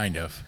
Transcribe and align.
kind 0.00 0.16
of. 0.16 0.42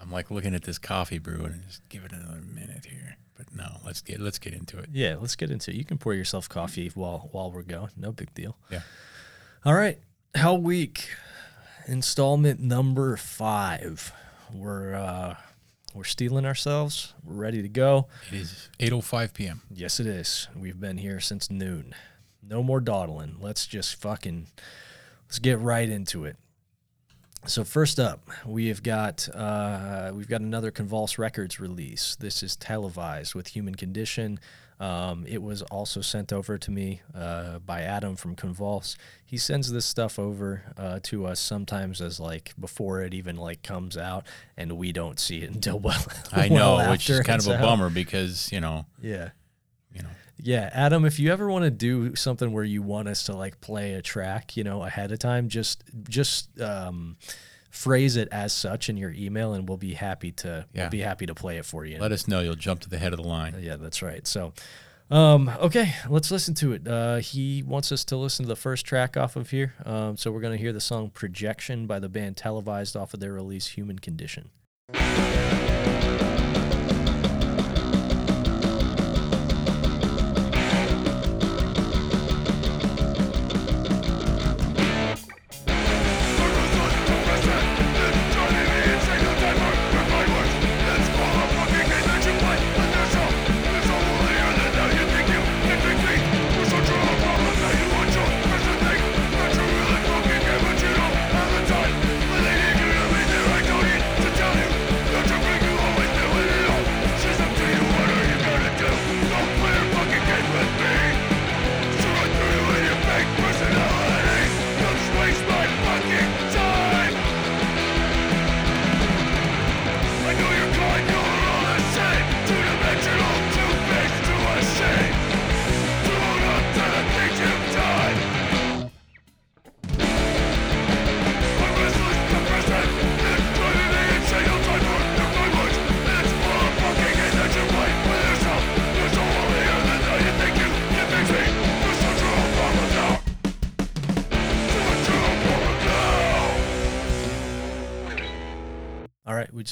I'm 0.00 0.10
like 0.10 0.30
looking 0.30 0.54
at 0.54 0.62
this 0.62 0.78
coffee 0.78 1.18
brew 1.18 1.44
and 1.44 1.62
just 1.66 1.86
give 1.90 2.04
it 2.04 2.12
another 2.12 2.40
minute 2.40 2.86
here. 2.86 3.16
But 3.36 3.54
no, 3.54 3.80
let's 3.84 4.00
get 4.00 4.18
let's 4.18 4.38
get 4.38 4.54
into 4.54 4.78
it. 4.78 4.88
Yeah, 4.92 5.16
let's 5.20 5.36
get 5.36 5.50
into 5.50 5.70
it. 5.70 5.76
You 5.76 5.84
can 5.84 5.98
pour 5.98 6.14
yourself 6.14 6.48
coffee 6.48 6.90
while 6.94 7.28
while 7.32 7.52
we're 7.52 7.62
going. 7.62 7.90
No 7.96 8.12
big 8.12 8.32
deal. 8.34 8.56
Yeah. 8.70 8.80
All 9.64 9.74
right. 9.74 9.98
Hell 10.34 10.58
Week, 10.58 11.10
installment 11.86 12.60
number 12.60 13.16
five. 13.18 14.12
We're 14.52 14.94
uh 14.94 15.36
we're 15.94 16.04
steeling 16.04 16.46
ourselves. 16.46 17.12
We're 17.22 17.34
ready 17.34 17.60
to 17.60 17.68
go. 17.68 18.06
It 18.28 18.36
is 18.36 18.70
8:05 18.80 19.34
p.m. 19.34 19.60
Yes, 19.70 20.00
it 20.00 20.06
is. 20.06 20.48
We've 20.56 20.80
been 20.80 20.96
here 20.96 21.20
since 21.20 21.50
noon. 21.50 21.94
No 22.42 22.62
more 22.62 22.80
dawdling. 22.80 23.36
Let's 23.38 23.66
just 23.66 23.96
fucking 23.96 24.46
let's 25.26 25.38
get 25.38 25.58
right 25.58 25.88
into 25.88 26.24
it. 26.24 26.36
So 27.44 27.64
first 27.64 27.98
up, 27.98 28.28
we 28.46 28.68
have 28.68 28.82
got 28.84 29.28
uh, 29.34 30.12
we've 30.14 30.28
got 30.28 30.42
another 30.42 30.70
Convulse 30.70 31.18
Records 31.18 31.58
release. 31.58 32.16
This 32.16 32.42
is 32.42 32.54
televised 32.56 33.34
with 33.34 33.48
Human 33.48 33.74
Condition. 33.74 34.38
Um, 34.78 35.26
it 35.28 35.42
was 35.42 35.62
also 35.62 36.00
sent 36.00 36.32
over 36.32 36.56
to 36.58 36.70
me 36.70 37.02
uh, 37.14 37.58
by 37.60 37.82
Adam 37.82 38.14
from 38.16 38.36
Convulse. 38.36 38.96
He 39.24 39.36
sends 39.38 39.70
this 39.72 39.84
stuff 39.86 40.18
over 40.20 40.62
uh, 40.76 41.00
to 41.04 41.26
us 41.26 41.40
sometimes 41.40 42.00
as 42.00 42.20
like 42.20 42.52
before 42.60 43.02
it 43.02 43.12
even 43.12 43.36
like 43.36 43.62
comes 43.64 43.96
out, 43.96 44.24
and 44.56 44.72
we 44.72 44.92
don't 44.92 45.18
see 45.18 45.42
it 45.42 45.50
until 45.54 45.80
well. 45.80 46.04
I 46.32 46.48
know, 46.48 46.76
well 46.76 46.92
which 46.92 47.10
is 47.10 47.20
kind 47.20 47.40
of 47.40 47.48
a 47.48 47.54
out. 47.56 47.62
bummer 47.62 47.90
because 47.90 48.50
you 48.52 48.60
know, 48.60 48.86
Yeah. 49.00 49.30
you 49.92 50.02
know, 50.02 50.08
Yeah, 50.44 50.68
Adam, 50.72 51.04
if 51.04 51.20
you 51.20 51.30
ever 51.32 51.48
want 51.48 51.64
to 51.64 51.70
do 51.70 52.16
something 52.16 52.52
where 52.52 52.64
you 52.64 52.82
want 52.82 53.06
us 53.08 53.22
to 53.24 53.32
like 53.36 53.60
play 53.60 53.94
a 53.94 54.02
track, 54.02 54.56
you 54.56 54.64
know, 54.64 54.82
ahead 54.82 55.12
of 55.12 55.20
time, 55.20 55.48
just 55.48 55.84
just 56.08 56.60
um, 56.60 57.16
phrase 57.70 58.16
it 58.16 58.28
as 58.32 58.52
such 58.52 58.88
in 58.88 58.96
your 58.96 59.12
email, 59.12 59.54
and 59.54 59.68
we'll 59.68 59.78
be 59.78 59.94
happy 59.94 60.32
to 60.32 60.66
Yeah. 60.74 60.82
we'll 60.82 60.90
be 60.90 61.00
happy 61.00 61.26
to 61.26 61.34
play 61.34 61.58
it 61.58 61.64
for 61.64 61.84
you. 61.84 61.98
let 61.98 62.10
us 62.12 62.26
know. 62.26 62.40
You'll 62.40 62.56
jump 62.56 62.80
to 62.80 62.88
the 62.90 62.98
head 62.98 63.12
of 63.12 63.18
the 63.22 63.28
line. 63.28 63.54
yeah, 63.60 63.76
that's 63.76 64.02
right. 64.02 64.26
So, 64.26 64.52
um, 65.12 65.48
okay, 65.60 65.94
let's 66.08 66.30
listen 66.32 66.54
to 66.54 66.72
it. 66.72 66.88
Uh, 66.88 67.16
he 67.18 67.62
wants 67.62 67.92
us 67.92 68.04
to 68.06 68.16
listen 68.16 68.44
to 68.44 68.48
the 68.48 68.56
first 68.56 68.84
track 68.84 69.16
off 69.16 69.36
of 69.36 69.50
here, 69.50 69.74
um, 69.84 70.16
so 70.16 70.32
we're 70.32 70.40
gonna 70.40 70.56
hear 70.56 70.72
the 70.72 70.80
song 70.80 71.10
"Projection" 71.10 71.86
by 71.86 72.00
the 72.00 72.08
band 72.08 72.36
Televised 72.36 72.96
off 72.96 73.14
of 73.14 73.20
their 73.20 73.32
release 73.32 73.68
"Human 73.68 74.00
Condition." 74.00 74.50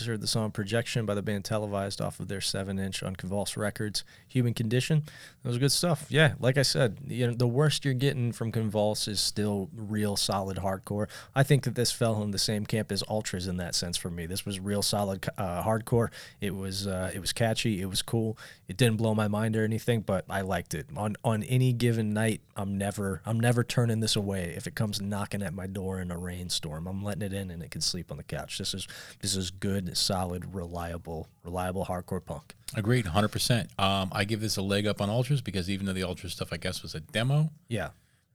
Just 0.00 0.09
heard 0.09 0.22
the 0.22 0.27
song 0.27 0.50
Projection 0.50 1.05
by 1.05 1.15
the 1.15 1.21
band 1.21 1.44
Televised 1.44 2.00
off 2.00 2.21
of 2.21 2.28
their 2.28 2.41
7 2.41 2.78
inch 2.78 3.03
on 3.03 3.15
Convulse 3.15 3.55
Records, 3.55 4.03
Human 4.28 4.55
Condition. 4.55 5.03
That 5.43 5.49
was 5.50 5.59
good 5.59 5.72
stuff. 5.72 6.06
Yeah, 6.09 6.33
like 6.41 6.56
I 6.56 6.62
said, 6.62 6.97
you 7.06 7.27
know, 7.27 7.34
the 7.34 7.47
worst 7.47 7.84
you're 7.84 7.93
getting 7.93 8.33
from 8.33 8.50
Convulse 8.50 9.06
is 9.06 9.21
still 9.21 9.69
real 9.77 10.16
solid 10.16 10.56
hardcore. 10.56 11.09
I 11.34 11.43
think 11.43 11.65
that 11.65 11.75
this 11.75 11.93
fell 11.93 12.22
in 12.22 12.31
the 12.31 12.39
same 12.39 12.65
camp 12.65 12.91
as 12.91 13.05
Ultras 13.10 13.47
in 13.47 13.59
that 13.59 13.75
sense 13.75 13.99
for 13.99 14.10
me. 14.10 14.25
This 14.25 14.47
was 14.47 14.59
real 14.59 14.81
solid 14.81 15.28
uh, 15.37 15.62
hardcore. 15.62 16.09
It 16.41 16.55
was 16.55 16.87
uh, 16.87 17.10
it 17.15 17.21
was 17.21 17.34
catchy, 17.34 17.83
it 17.83 17.87
was 17.87 18.00
cool. 18.00 18.39
It 18.69 18.78
didn't 18.78 18.97
blow 18.97 19.15
my 19.15 19.28
mind 19.28 19.55
or 19.55 19.65
anything, 19.65 20.00
but 20.00 20.25
I 20.31 20.41
liked 20.41 20.72
it. 20.72 20.87
On 20.97 21.15
on 21.25 21.43
any 21.43 21.75
given 21.75 22.15
night, 22.15 22.41
I'm 22.56 22.78
never 22.78 23.21
I'm 23.27 23.39
never 23.39 23.65
turning 23.65 24.00
this 24.00 24.16
away. 24.16 24.55
If 24.56 24.66
it 24.66 24.75
comes 24.75 25.00
knocking 25.00 25.43
at 25.43 25.53
my 25.53 25.66
door 25.66 26.00
in 26.00 26.10
a 26.10 26.16
rainstorm, 26.16 26.87
I'm 26.87 27.03
letting 27.03 27.22
it 27.22 27.34
in 27.34 27.50
and 27.50 27.62
it 27.62 27.71
can 27.71 27.83
sleep 27.83 28.10
on 28.10 28.16
the 28.16 28.22
couch. 28.22 28.56
This 28.56 28.72
is 28.72 28.89
this 29.21 29.37
is 29.37 29.50
good, 29.50 29.90
solid, 29.97 30.55
reliable, 30.55 31.28
reliable 31.45 31.84
hardcore 31.87 32.25
punk. 32.25 32.55
Agreed, 32.75 33.05
100%. 33.06 33.78
Um, 33.78 34.11
I 34.12 34.25
give 34.25 34.41
this 34.41 34.56
a 34.56 34.62
leg 34.62 34.87
up 34.87 35.01
on 35.01 35.09
Ultras 35.11 35.41
because 35.41 35.69
even 35.71 35.87
though 35.87 35.93
the 35.93 36.05
Ultras 36.05 36.33
stuff, 36.33 36.53
I 36.53 36.56
guess, 36.56 36.83
was 36.83 36.95
a 36.95 37.01
demo, 37.01 37.51
Yeah, 37.69 37.91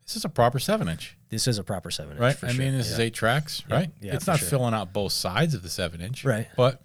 this 0.06 0.16
is 0.16 0.26
a 0.26 0.30
proper 0.30 0.60
7 0.60 0.88
inch, 0.90 1.18
this 1.30 1.48
is 1.48 1.58
a 1.58 1.64
proper 1.64 1.90
seven 1.92 2.12
inch. 2.14 2.20
right? 2.22 2.36
For 2.36 2.48
I 2.48 2.52
sure. 2.52 2.64
mean, 2.66 2.78
this 2.78 2.88
yeah. 2.88 2.94
is 2.94 3.00
eight 3.00 3.14
tracks, 3.14 3.64
right? 3.70 3.90
yeah, 4.02 4.14
it's 4.16 4.28
not 4.28 4.40
sure. 4.40 4.48
filling 4.50 4.74
out 4.74 4.94
both 4.94 5.14
sides 5.14 5.54
of 5.54 5.64
the 5.64 5.70
7 5.70 6.02
inch, 6.02 6.24
Right. 6.26 6.48
But 6.58 6.82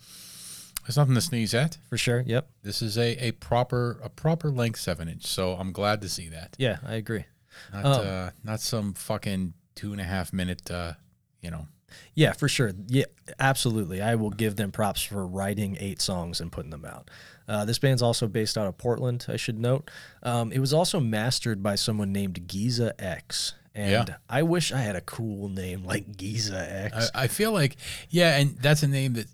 it's 0.89 0.97
nothing 0.97 1.15
to 1.15 1.21
sneeze 1.21 1.53
at. 1.55 1.77
for 1.89 1.99
sure. 1.99 2.23
Yep. 2.27 2.49
This 2.63 2.83
is 2.83 2.97
a, 2.97 3.17
a 3.27 3.33
proper 3.33 4.01
a 4.03 4.09
proper 4.09 4.51
length 4.51 4.81
7 4.81 5.09
inch, 5.09 5.27
so 5.27 5.53
I'm 5.55 5.73
glad 5.73 6.01
to 6.03 6.09
see 6.09 6.29
that. 6.31 6.55
Yeah, 6.59 6.79
I 6.87 6.95
agree. 6.95 7.25
Not 7.73 7.85
Um, 7.85 8.07
uh, 8.07 8.31
not 8.45 8.61
some 8.61 8.95
fucking 8.95 9.53
two 9.75 9.93
and 9.93 10.01
a 10.01 10.05
half 10.05 10.33
minute, 10.33 10.71
uh, 10.71 10.95
you 11.43 11.51
know. 11.51 11.67
Yeah, 12.15 12.33
for 12.33 12.49
sure. 12.49 12.73
Yeah, 12.89 13.05
absolutely. 13.39 14.01
I 14.03 14.15
will 14.15 14.31
give 14.31 14.57
them 14.57 14.71
props 14.73 15.03
for 15.03 15.27
writing 15.27 15.77
eight 15.81 16.01
songs 16.01 16.41
and 16.41 16.51
putting 16.53 16.71
them 16.71 16.85
out. 16.85 17.11
Uh, 17.49 17.65
this 17.65 17.79
band's 17.79 18.03
also 18.03 18.27
based 18.29 18.57
out 18.57 18.67
of 18.67 18.79
Portland, 18.79 19.27
I 19.29 19.37
should 19.37 19.59
note. 19.59 19.91
Um, 20.23 20.53
it 20.53 20.61
was 20.61 20.73
also 20.73 21.01
mastered 21.01 21.63
by 21.63 21.75
someone 21.75 22.13
named 22.13 22.47
Giza 22.47 22.95
X. 22.99 23.55
And 23.75 24.09
Yeah. 24.09 24.17
I 24.29 24.43
wish 24.43 24.73
I 24.73 24.79
had 24.79 24.97
a 24.97 25.01
cool 25.01 25.49
name 25.49 25.85
like 25.85 26.17
Giza 26.17 26.91
X. 26.95 27.11
I, 27.15 27.25
I 27.25 27.27
feel 27.29 27.53
like, 27.53 27.77
yeah, 28.09 28.37
and 28.39 28.57
that's 28.59 28.83
a 28.83 28.89
name 28.89 29.15
that 29.15 29.27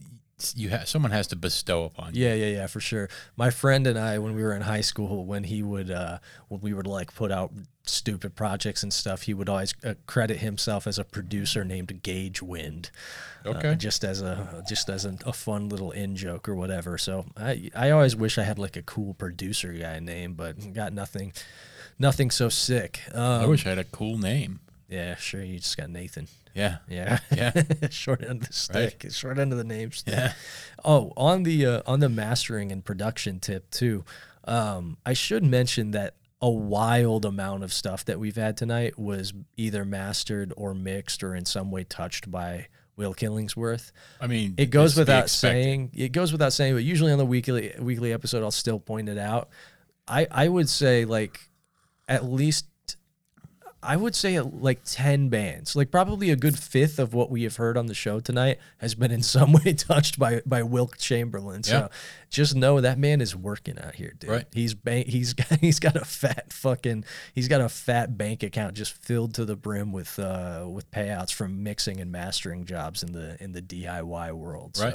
you 0.54 0.68
have 0.68 0.86
someone 0.88 1.12
has 1.12 1.26
to 1.28 1.36
bestow 1.36 1.84
upon 1.84 2.14
you. 2.14 2.24
Yeah, 2.26 2.34
yeah, 2.34 2.46
yeah, 2.46 2.66
for 2.66 2.80
sure. 2.80 3.08
My 3.36 3.50
friend 3.50 3.86
and 3.86 3.98
I, 3.98 4.18
when 4.18 4.34
we 4.34 4.42
were 4.42 4.54
in 4.54 4.62
high 4.62 4.82
school, 4.82 5.24
when 5.24 5.44
he 5.44 5.62
would, 5.62 5.90
uh, 5.90 6.18
when 6.48 6.60
we 6.60 6.74
would 6.74 6.86
like 6.86 7.14
put 7.14 7.32
out 7.32 7.52
stupid 7.84 8.34
projects 8.34 8.82
and 8.82 8.92
stuff, 8.92 9.22
he 9.22 9.32
would 9.34 9.48
always 9.48 9.72
uh, 9.84 9.94
credit 10.06 10.38
himself 10.38 10.86
as 10.86 10.98
a 10.98 11.04
producer 11.04 11.64
named 11.64 12.02
Gage 12.02 12.42
Wind. 12.42 12.90
uh, 13.44 13.50
Okay. 13.50 13.76
just 13.76 14.04
as 14.04 14.20
a 14.20 14.62
just 14.68 14.88
as 14.90 15.04
a, 15.06 15.16
a 15.24 15.32
fun 15.32 15.68
little 15.68 15.90
in 15.92 16.16
joke 16.16 16.48
or 16.48 16.54
whatever. 16.54 16.98
So 16.98 17.26
I 17.36 17.70
I 17.74 17.90
always 17.90 18.14
wish 18.16 18.36
I 18.38 18.42
had 18.42 18.58
like 18.58 18.76
a 18.76 18.82
cool 18.82 19.14
producer 19.14 19.72
guy 19.72 20.00
name, 20.00 20.34
but 20.34 20.74
got 20.74 20.92
nothing, 20.92 21.32
nothing 21.98 22.30
so 22.30 22.48
sick. 22.48 23.00
Um, 23.14 23.22
I 23.42 23.46
wish 23.46 23.64
I 23.64 23.70
had 23.70 23.78
a 23.78 23.84
cool 23.84 24.18
name. 24.18 24.60
Yeah, 24.88 25.14
sure. 25.16 25.42
You 25.42 25.58
just 25.60 25.76
got 25.76 25.88
Nathan. 25.90 26.28
Yeah. 26.56 26.78
Yeah, 26.88 27.18
Yeah. 27.34 27.52
short 27.90 28.22
end 28.22 28.42
of 28.42 28.48
the 28.48 28.52
stick. 28.52 29.06
Short 29.10 29.38
end 29.38 29.52
of 29.52 29.58
the 29.58 29.64
name. 29.64 29.92
stick. 29.92 30.14
Yeah. 30.14 30.32
Oh, 30.84 31.12
on 31.16 31.42
the 31.42 31.66
uh, 31.66 31.82
on 31.86 32.00
the 32.00 32.08
mastering 32.08 32.72
and 32.72 32.84
production 32.84 33.38
tip 33.40 33.70
too, 33.70 34.04
um, 34.44 34.96
I 35.04 35.12
should 35.12 35.44
mention 35.44 35.90
that 35.92 36.14
a 36.40 36.50
wild 36.50 37.24
amount 37.24 37.64
of 37.64 37.72
stuff 37.72 38.04
that 38.06 38.18
we've 38.18 38.36
had 38.36 38.56
tonight 38.56 38.98
was 38.98 39.32
either 39.56 39.84
mastered 39.84 40.52
or 40.56 40.74
mixed 40.74 41.22
or 41.22 41.34
in 41.34 41.44
some 41.44 41.70
way 41.70 41.84
touched 41.84 42.30
by 42.30 42.68
Will 42.96 43.14
Killingsworth. 43.14 43.90
I 44.20 44.26
mean, 44.26 44.54
It 44.56 44.66
goes 44.70 44.90
it's 44.90 44.94
to 44.94 44.98
be 45.00 45.02
without 45.02 45.30
saying. 45.30 45.90
It 45.94 46.12
goes 46.12 46.32
without 46.32 46.52
saying, 46.52 46.74
but 46.74 46.84
usually 46.84 47.12
on 47.12 47.18
the 47.18 47.26
weekly 47.26 47.74
weekly 47.78 48.12
episode, 48.12 48.42
I'll 48.42 48.50
still 48.50 48.78
point 48.80 49.08
it 49.08 49.18
out. 49.18 49.50
I 50.08 50.26
I 50.30 50.48
would 50.48 50.68
say 50.68 51.04
like 51.04 51.40
at 52.08 52.24
least 52.24 52.66
I 53.86 53.96
would 53.96 54.14
say 54.14 54.36
uh, 54.36 54.44
like 54.44 54.80
10 54.84 55.28
bands. 55.28 55.76
Like 55.76 55.90
probably 55.90 56.30
a 56.30 56.36
good 56.36 56.58
fifth 56.58 56.98
of 56.98 57.14
what 57.14 57.30
we 57.30 57.44
have 57.44 57.56
heard 57.56 57.76
on 57.76 57.86
the 57.86 57.94
show 57.94 58.20
tonight 58.20 58.58
has 58.78 58.94
been 58.94 59.10
in 59.10 59.22
some 59.22 59.52
way 59.64 59.72
touched 59.72 60.18
by 60.18 60.42
by 60.44 60.62
Wilt 60.62 60.98
Chamberlain. 60.98 61.62
So 61.62 61.72
Yeah. 61.72 61.88
Just 62.30 62.54
know 62.54 62.80
that 62.80 62.98
man 62.98 63.20
is 63.20 63.34
working 63.34 63.78
out 63.78 63.94
here, 63.94 64.12
dude. 64.18 64.30
Right. 64.30 64.44
He's 64.52 64.74
bank 64.74 65.06
he's 65.08 65.32
got 65.34 65.60
he's 65.60 65.78
got 65.78 65.96
a 65.96 66.04
fat 66.04 66.52
fucking 66.52 67.04
he's 67.34 67.48
got 67.48 67.60
a 67.60 67.68
fat 67.68 68.16
bank 68.18 68.42
account 68.42 68.74
just 68.74 68.92
filled 68.92 69.34
to 69.34 69.44
the 69.44 69.56
brim 69.56 69.92
with 69.92 70.18
uh 70.18 70.66
with 70.68 70.90
payouts 70.90 71.32
from 71.32 71.62
mixing 71.62 72.00
and 72.00 72.10
mastering 72.10 72.64
jobs 72.64 73.02
in 73.02 73.12
the 73.12 73.42
in 73.42 73.52
the 73.52 73.62
DIY 73.62 74.32
world. 74.32 74.78
Right. 74.80 74.94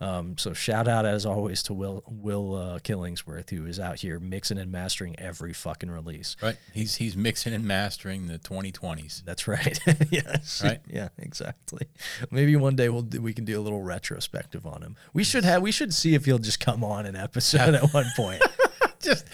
So 0.00 0.06
um 0.06 0.38
so 0.38 0.52
shout 0.52 0.88
out 0.88 1.04
as 1.04 1.26
always 1.26 1.62
to 1.64 1.74
Will 1.74 2.04
Will 2.06 2.54
uh, 2.54 2.78
Killingsworth 2.78 3.50
who 3.50 3.66
is 3.66 3.80
out 3.80 4.00
here 4.00 4.20
mixing 4.20 4.58
and 4.58 4.70
mastering 4.70 5.18
every 5.18 5.52
fucking 5.52 5.90
release. 5.90 6.36
Right. 6.42 6.56
He's 6.72 6.96
he's 6.96 7.16
mixing 7.16 7.52
and 7.52 7.64
mastering 7.64 8.26
the 8.28 8.38
2020s. 8.38 9.24
That's 9.24 9.48
right. 9.48 9.78
yes. 10.10 10.62
Right? 10.62 10.80
Yeah. 10.88 11.08
Exactly. 11.18 11.86
Maybe 12.30 12.56
one 12.56 12.76
day 12.76 12.88
we'll 12.88 13.06
we 13.20 13.32
can 13.32 13.44
do 13.44 13.58
a 13.58 13.62
little 13.62 13.82
retrospective 13.82 14.66
on 14.66 14.82
him. 14.82 14.96
We 15.12 15.24
should 15.24 15.44
have. 15.44 15.62
We 15.62 15.72
should 15.72 15.92
see 15.92 16.14
if 16.14 16.24
he'll 16.24 16.38
just 16.38 16.60
come 16.68 16.84
on 16.84 17.06
an 17.06 17.16
episode 17.16 17.74
at 17.74 17.92
one 17.92 18.06
point. 18.16 18.42
Just 19.00 19.26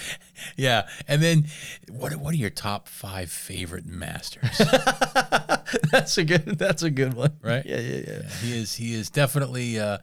yeah. 0.57 0.89
And 1.09 1.23
then 1.23 1.47
what 1.91 2.15
what 2.17 2.35
are 2.35 2.37
your 2.37 2.51
top 2.51 2.89
five 2.89 3.31
favorite 3.31 3.87
masters? 3.87 4.59
that's 5.91 6.19
a 6.19 6.25
good. 6.25 6.59
That's 6.59 6.83
a 6.83 6.91
good 6.91 7.15
one. 7.15 7.33
Right? 7.43 7.65
Yeah. 7.65 7.81
Yeah. 7.81 8.01
Yeah. 8.07 8.29
he 8.43 8.59
is 8.59 8.75
he 8.75 8.95
is 8.95 9.11
definitely 9.11 9.79
uh, 9.79 9.99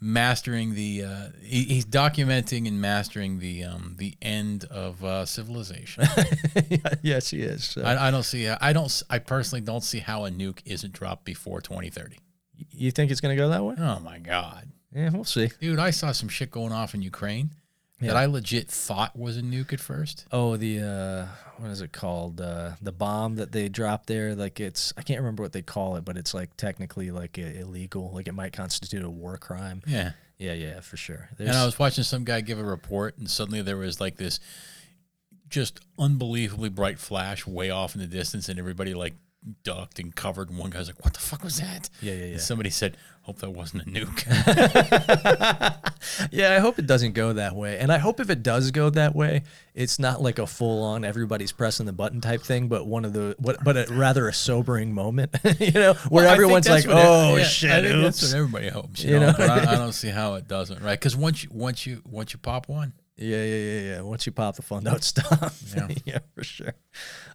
mastering 0.00 0.74
the 0.74 1.04
uh, 1.04 1.28
he, 1.42 1.64
he's 1.64 1.84
documenting 1.84 2.66
and 2.68 2.80
mastering 2.80 3.40
the 3.40 3.64
um, 3.64 3.96
the 3.98 4.16
end 4.22 4.64
of 4.64 5.04
uh, 5.04 5.26
civilization. 5.26 6.04
Yes, 7.02 7.30
he 7.30 7.40
is. 7.40 7.64
So, 7.64 7.82
I, 7.82 8.08
I 8.08 8.10
don't 8.10 8.22
see 8.22 8.46
I 8.48 8.72
don't 8.72 9.02
I 9.08 9.18
personally 9.18 9.62
don't 9.62 9.82
see 9.82 9.98
how 9.98 10.26
a 10.26 10.30
nuke 10.30 10.60
isn't 10.66 10.92
dropped 10.92 11.24
before 11.24 11.60
2030. 11.60 12.18
you 12.70 12.90
think 12.90 13.10
it's 13.10 13.20
gonna 13.20 13.36
go 13.36 13.48
that 13.48 13.64
way? 13.64 13.74
Oh 13.78 14.00
my 14.00 14.18
god. 14.18 14.70
Yeah, 14.94 15.10
we'll 15.10 15.24
see. 15.24 15.50
Dude, 15.60 15.78
I 15.78 15.90
saw 15.90 16.12
some 16.12 16.28
shit 16.28 16.50
going 16.50 16.72
off 16.72 16.94
in 16.94 17.02
Ukraine 17.02 17.50
Yeah. 18.00 18.08
that 18.08 18.16
I 18.16 18.26
legit 18.26 18.68
thought 18.68 19.16
was 19.16 19.36
a 19.36 19.42
nuke 19.42 19.72
at 19.72 19.80
first. 19.80 20.26
Oh, 20.32 20.56
the 20.56 20.80
uh, 20.80 21.26
what 21.58 21.70
is 21.70 21.80
it 21.80 21.92
called? 21.92 22.40
Uh, 22.40 22.72
the 22.82 22.90
bomb 22.92 23.36
that 23.36 23.52
they 23.52 23.68
dropped 23.68 24.06
there. 24.08 24.34
Like 24.34 24.58
it's 24.60 24.92
I 24.96 25.02
can't 25.02 25.20
remember 25.20 25.42
what 25.42 25.52
they 25.52 25.62
call 25.62 25.96
it, 25.96 26.04
but 26.04 26.16
it's 26.16 26.34
like 26.34 26.56
technically 26.56 27.10
like 27.10 27.38
illegal. 27.38 28.10
Like 28.12 28.26
it 28.28 28.34
might 28.34 28.52
constitute 28.52 29.04
a 29.04 29.10
war 29.10 29.36
crime. 29.38 29.82
Yeah. 29.86 30.12
Yeah. 30.38 30.54
Yeah. 30.54 30.80
For 30.80 30.96
sure. 30.96 31.28
And 31.38 31.50
I 31.50 31.64
was 31.64 31.78
watching 31.78 32.02
some 32.04 32.24
guy 32.24 32.40
give 32.40 32.58
a 32.58 32.64
report, 32.64 33.16
and 33.18 33.30
suddenly 33.30 33.62
there 33.62 33.76
was 33.76 34.00
like 34.00 34.16
this 34.16 34.40
just 35.48 35.80
unbelievably 35.98 36.68
bright 36.70 36.98
flash 36.98 37.46
way 37.46 37.70
off 37.70 37.94
in 37.94 38.00
the 38.00 38.06
distance, 38.06 38.48
and 38.48 38.58
everybody 38.58 38.94
like 38.94 39.14
ducked 39.62 39.98
and 39.98 40.14
covered. 40.14 40.50
And 40.50 40.58
one 40.58 40.70
guy's 40.70 40.88
like, 40.88 41.02
"What 41.04 41.14
the 41.14 41.20
fuck 41.20 41.42
was 41.42 41.58
that?" 41.58 41.88
Yeah, 42.00 42.12
yeah, 42.12 42.18
yeah. 42.18 42.24
And 42.32 42.40
somebody 42.40 42.70
said, 42.70 42.96
"Hope 43.22 43.38
that 43.38 43.50
wasn't 43.50 43.82
a 43.82 43.86
nuke." 43.86 44.26
yeah, 46.30 46.54
I 46.54 46.58
hope 46.58 46.78
it 46.78 46.86
doesn't 46.86 47.12
go 47.12 47.32
that 47.32 47.56
way. 47.56 47.78
And 47.78 47.92
I 47.92 47.98
hope 47.98 48.20
if 48.20 48.30
it 48.30 48.42
does 48.42 48.70
go 48.70 48.90
that 48.90 49.14
way, 49.14 49.42
it's 49.74 49.98
not 49.98 50.22
like 50.22 50.38
a 50.38 50.46
full 50.46 50.82
on 50.82 51.04
everybody's 51.04 51.52
pressing 51.52 51.86
the 51.86 51.92
button 51.92 52.20
type 52.20 52.42
thing, 52.42 52.68
but 52.68 52.86
one 52.86 53.04
of 53.04 53.12
the 53.12 53.34
what 53.38 53.62
but 53.64 53.76
a, 53.76 53.92
rather 53.92 54.28
a 54.28 54.32
sobering 54.32 54.92
moment, 54.92 55.34
you 55.58 55.72
know, 55.72 55.94
where 56.08 56.24
think 56.24 56.34
everyone's 56.34 56.68
like, 56.68 56.86
"Oh 56.88 57.36
yeah, 57.36 57.44
shit, 57.44 57.70
I 57.70 57.82
think 57.82 58.02
that's 58.02 58.22
what 58.22 58.34
everybody 58.34 58.68
hopes, 58.68 59.02
you, 59.02 59.14
You 59.14 59.20
know. 59.20 59.26
know? 59.28 59.34
But 59.36 59.50
I, 59.50 59.72
I 59.72 59.76
don't 59.76 59.92
see 59.92 60.08
how 60.08 60.34
it 60.34 60.48
doesn't, 60.48 60.82
right? 60.82 60.98
Because 60.98 61.16
once 61.16 61.44
you 61.44 61.50
once 61.52 61.86
you 61.86 62.02
once 62.04 62.32
you 62.32 62.38
pop 62.38 62.68
one, 62.68 62.92
Yeah, 63.20 63.44
yeah, 63.44 63.56
yeah, 63.56 63.80
yeah. 63.80 64.00
Once 64.00 64.24
you 64.24 64.32
pop 64.32 64.56
the 64.56 64.62
fun, 64.62 64.82
don't 64.84 65.04
stop. 65.04 65.52
Yeah. 65.76 65.88
Yeah, 66.04 66.18
for 66.34 66.42
sure. 66.42 66.72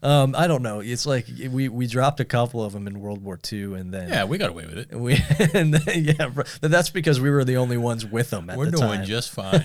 Um, 0.03 0.35
I 0.37 0.47
don't 0.47 0.61
know. 0.61 0.79
It's 0.81 1.05
like 1.05 1.27
we 1.49 1.69
we 1.69 1.87
dropped 1.87 2.19
a 2.19 2.25
couple 2.25 2.63
of 2.63 2.73
them 2.73 2.87
in 2.87 2.99
World 2.99 3.23
War 3.23 3.39
II, 3.51 3.75
and 3.75 3.93
then 3.93 4.09
yeah, 4.09 4.25
we 4.25 4.37
got 4.37 4.49
away 4.49 4.65
with 4.65 4.77
it. 4.77 4.95
we 4.99 5.17
and 5.53 5.73
then, 5.73 6.03
yeah, 6.19 6.27
but 6.27 6.47
that's 6.61 6.89
because 6.89 7.21
we 7.21 7.29
were 7.29 7.45
the 7.45 7.57
only 7.57 7.77
ones 7.77 8.05
with 8.05 8.29
them 8.31 8.49
at 8.49 8.57
We're 8.57 8.71
the 8.71 8.77
doing 8.77 9.03
just 9.03 9.31
fine. 9.31 9.63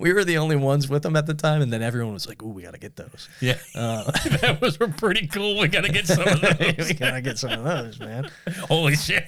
we 0.00 0.12
were 0.12 0.24
the 0.24 0.38
only 0.38 0.56
ones 0.56 0.88
with 0.88 1.02
them 1.02 1.14
at 1.14 1.26
the 1.26 1.34
time, 1.34 1.62
and 1.62 1.72
then 1.72 1.82
everyone 1.82 2.14
was 2.14 2.26
like, 2.26 2.42
"Ooh, 2.42 2.48
we 2.48 2.62
got 2.62 2.72
to 2.72 2.80
get 2.80 2.96
those." 2.96 3.28
yeah, 3.40 3.58
Uh, 3.74 4.10
that 4.40 4.58
was 4.60 4.76
pretty 4.78 5.26
cool. 5.28 5.60
We 5.60 5.68
got 5.68 5.84
to 5.84 5.92
get 5.92 6.06
some 6.06 6.26
of 6.26 6.40
those. 6.40 6.88
we 6.88 6.94
gotta 6.94 7.20
get 7.20 7.38
some 7.38 7.52
of 7.52 7.62
those, 7.64 8.00
man. 8.00 8.28
Holy 8.68 8.96
shit! 8.96 9.24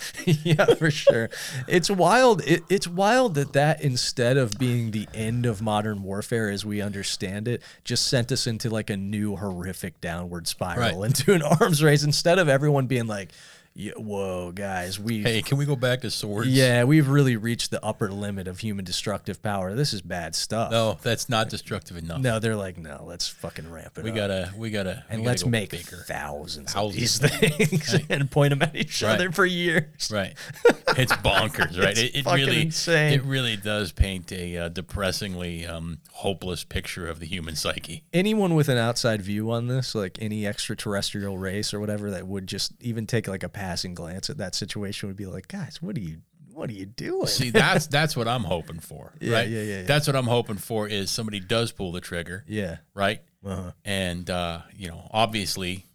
yeah, 0.24 0.66
for 0.74 0.90
sure. 0.90 1.30
It's 1.68 1.90
wild. 1.90 2.42
It, 2.46 2.62
it's 2.68 2.86
wild 2.88 3.34
that 3.34 3.52
that 3.52 3.82
instead 3.82 4.36
of 4.36 4.58
being 4.58 4.90
the 4.90 5.08
end 5.14 5.46
of 5.46 5.62
modern 5.62 6.02
warfare 6.02 6.50
as 6.50 6.64
we 6.64 6.80
understand 6.80 7.48
it, 7.48 7.62
just 7.84 8.06
sent 8.06 8.32
us 8.32 8.46
into 8.46 8.70
like 8.70 8.90
a 8.90 8.96
new 8.96 9.36
horrific 9.36 10.00
downward 10.00 10.46
spiral 10.46 11.00
Right. 11.00 11.06
into 11.06 11.32
an 11.34 11.42
arms 11.42 11.82
race. 11.82 12.02
Instead 12.02 12.38
of 12.38 12.48
everyone 12.48 12.86
being 12.86 13.06
like, 13.06 13.30
yeah, 13.74 13.92
"Whoa, 13.96 14.52
guys, 14.52 14.98
we." 15.00 15.22
Hey, 15.22 15.42
can 15.42 15.58
we 15.58 15.64
go 15.64 15.76
back 15.76 16.00
to 16.02 16.10
swords? 16.10 16.48
Yeah, 16.48 16.84
we've 16.84 17.08
really 17.08 17.36
reached 17.36 17.70
the 17.70 17.82
upper 17.84 18.10
limit 18.10 18.46
of 18.48 18.58
human 18.58 18.84
destructive 18.84 19.42
power. 19.42 19.74
This 19.74 19.92
is 19.92 20.02
bad 20.02 20.34
stuff. 20.34 20.70
No, 20.70 20.98
that's 21.02 21.28
not 21.28 21.48
destructive 21.48 21.96
enough. 21.96 22.20
No, 22.20 22.38
they're 22.38 22.56
like, 22.56 22.76
no, 22.78 23.04
let's 23.06 23.28
fucking 23.28 23.70
ramp 23.70 23.92
it 23.96 24.00
up. 24.00 24.04
We 24.04 24.10
up. 24.10 24.16
gotta, 24.16 24.52
we 24.56 24.70
gotta, 24.70 25.04
and 25.08 25.20
we 25.20 25.24
gotta 25.24 25.28
let's 25.30 25.42
go 25.42 25.50
make 25.50 25.70
bigger. 25.70 26.04
thousands, 26.06 26.72
Thousands. 26.72 27.20
of 27.22 27.30
these 27.30 27.78
things 27.78 28.06
and 28.10 28.30
point 28.30 28.50
them 28.50 28.62
at 28.62 28.76
each 28.76 29.02
Right. 29.02 29.14
other 29.14 29.32
for 29.32 29.46
years. 29.46 30.10
Right. 30.12 30.34
It's 30.94 31.12
bonkers, 31.14 31.78
right? 31.82 31.96
It's 31.96 32.14
it 32.14 32.26
it 32.26 32.26
really, 32.26 32.60
insane. 32.62 33.14
it 33.14 33.22
really 33.24 33.56
does 33.56 33.92
paint 33.92 34.30
a 34.30 34.58
uh, 34.58 34.68
depressingly 34.68 35.64
um, 35.66 36.00
hopeless 36.10 36.64
picture 36.64 37.08
of 37.08 37.18
the 37.18 37.24
human 37.24 37.56
psyche. 37.56 38.04
anyone 38.12 38.54
with 38.54 38.68
an 38.68 38.76
outside 38.76 39.22
view 39.22 39.50
on 39.50 39.68
this, 39.68 39.94
like 39.94 40.18
any 40.20 40.46
extraterrestrial 40.46 41.38
race 41.38 41.72
or 41.72 41.80
whatever, 41.80 42.10
that 42.10 42.26
would 42.26 42.46
just 42.46 42.72
even 42.82 43.06
take 43.06 43.26
like 43.26 43.42
a 43.42 43.48
passing 43.62 43.94
glance 43.94 44.28
at 44.28 44.38
that 44.38 44.54
situation 44.54 45.08
would 45.08 45.16
be 45.16 45.26
like, 45.26 45.46
guys, 45.48 45.80
what 45.80 45.96
are 45.96 46.00
you, 46.00 46.18
what 46.52 46.68
are 46.68 46.72
you 46.74 46.86
doing? 46.86 47.26
See, 47.28 47.50
that's 47.50 47.86
that's 47.86 48.16
what 48.16 48.26
I'm 48.26 48.42
hoping 48.44 48.80
for, 48.80 49.14
Yeah, 49.20 49.34
right? 49.36 49.48
yeah, 49.48 49.62
yeah, 49.62 49.76
yeah. 49.78 49.82
That's 49.84 50.06
what 50.06 50.16
I'm 50.16 50.26
hoping 50.26 50.56
for 50.56 50.88
is 50.88 51.10
somebody 51.10 51.38
does 51.40 51.70
pull 51.72 51.92
the 51.92 52.00
trigger, 52.00 52.44
yeah, 52.48 52.78
right? 52.94 53.20
uh-huh. 53.46 53.72
And 53.84 54.28
uh, 54.28 54.62
you 54.76 54.88
know, 54.88 55.08
obviously, 55.12 55.86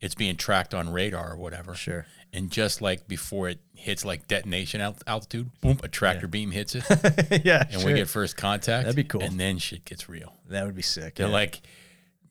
it's 0.00 0.14
being 0.14 0.36
tracked 0.36 0.72
on 0.72 0.92
radar 0.92 1.32
or 1.32 1.36
whatever. 1.36 1.74
sure. 1.74 2.06
And 2.32 2.50
just 2.50 2.80
like 2.82 3.08
before 3.08 3.48
it 3.48 3.60
hits 3.74 4.04
like 4.04 4.28
detonation 4.28 4.80
alt- 4.80 5.02
altitude, 5.06 5.50
boom, 5.62 5.78
a 5.82 5.88
tractor 5.88 6.28
beam 6.28 6.50
hits 6.50 6.74
it, 6.74 6.84
yeah, 7.44 7.64
and 7.70 7.80
sure. 7.80 7.90
we 7.92 7.98
get 7.98 8.08
first 8.08 8.36
contact. 8.36 8.84
That'd 8.84 8.96
be 8.96 9.04
cool. 9.04 9.22
And 9.22 9.38
then 9.40 9.58
shit 9.58 9.84
gets 9.84 10.08
real. 10.08 10.34
that 10.50 10.64
would 10.66 10.74
be 10.76 10.82
sick. 10.82 11.14
They're 11.16 11.28
yeah. 11.28 11.32
like, 11.32 11.60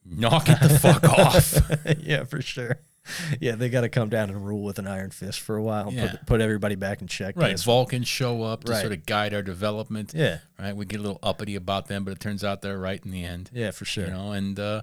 knock 0.05 0.47
it 0.47 0.59
the 0.61 0.69
fuck 0.79 1.03
off. 1.19 1.57
yeah, 1.99 2.23
for 2.25 2.41
sure. 2.41 2.77
Yeah, 3.39 3.55
they 3.55 3.69
got 3.69 3.81
to 3.81 3.89
come 3.89 4.09
down 4.09 4.29
and 4.29 4.45
rule 4.45 4.63
with 4.63 4.79
an 4.79 4.87
iron 4.87 5.11
fist 5.11 5.39
for 5.41 5.55
a 5.55 5.61
while 5.63 5.87
and 5.89 5.97
Yeah. 5.97 6.11
put, 6.11 6.25
put 6.25 6.41
everybody 6.41 6.75
back 6.75 7.01
in 7.01 7.07
check. 7.07 7.35
Right. 7.37 7.59
Vulcans 7.59 8.07
show 8.07 8.43
up 8.43 8.63
to 8.63 8.71
Right. 8.71 8.81
sort 8.81 8.93
of 8.93 9.05
guide 9.05 9.33
our 9.33 9.41
development. 9.43 10.13
Yeah, 10.15 10.39
Right. 10.59 10.75
We 10.75 10.85
get 10.85 10.99
a 10.99 11.03
little 11.03 11.19
uppity 11.21 11.55
about 11.55 11.87
them, 11.87 12.03
but 12.03 12.11
it 12.11 12.19
turns 12.19 12.43
out 12.43 12.61
they're 12.61 12.79
right 12.79 13.03
in 13.03 13.11
the 13.11 13.23
end. 13.23 13.49
yeah, 13.53 13.71
for 13.71 13.85
sure. 13.85 14.05
You 14.05 14.11
know, 14.11 14.31
and 14.31 14.59
uh, 14.59 14.81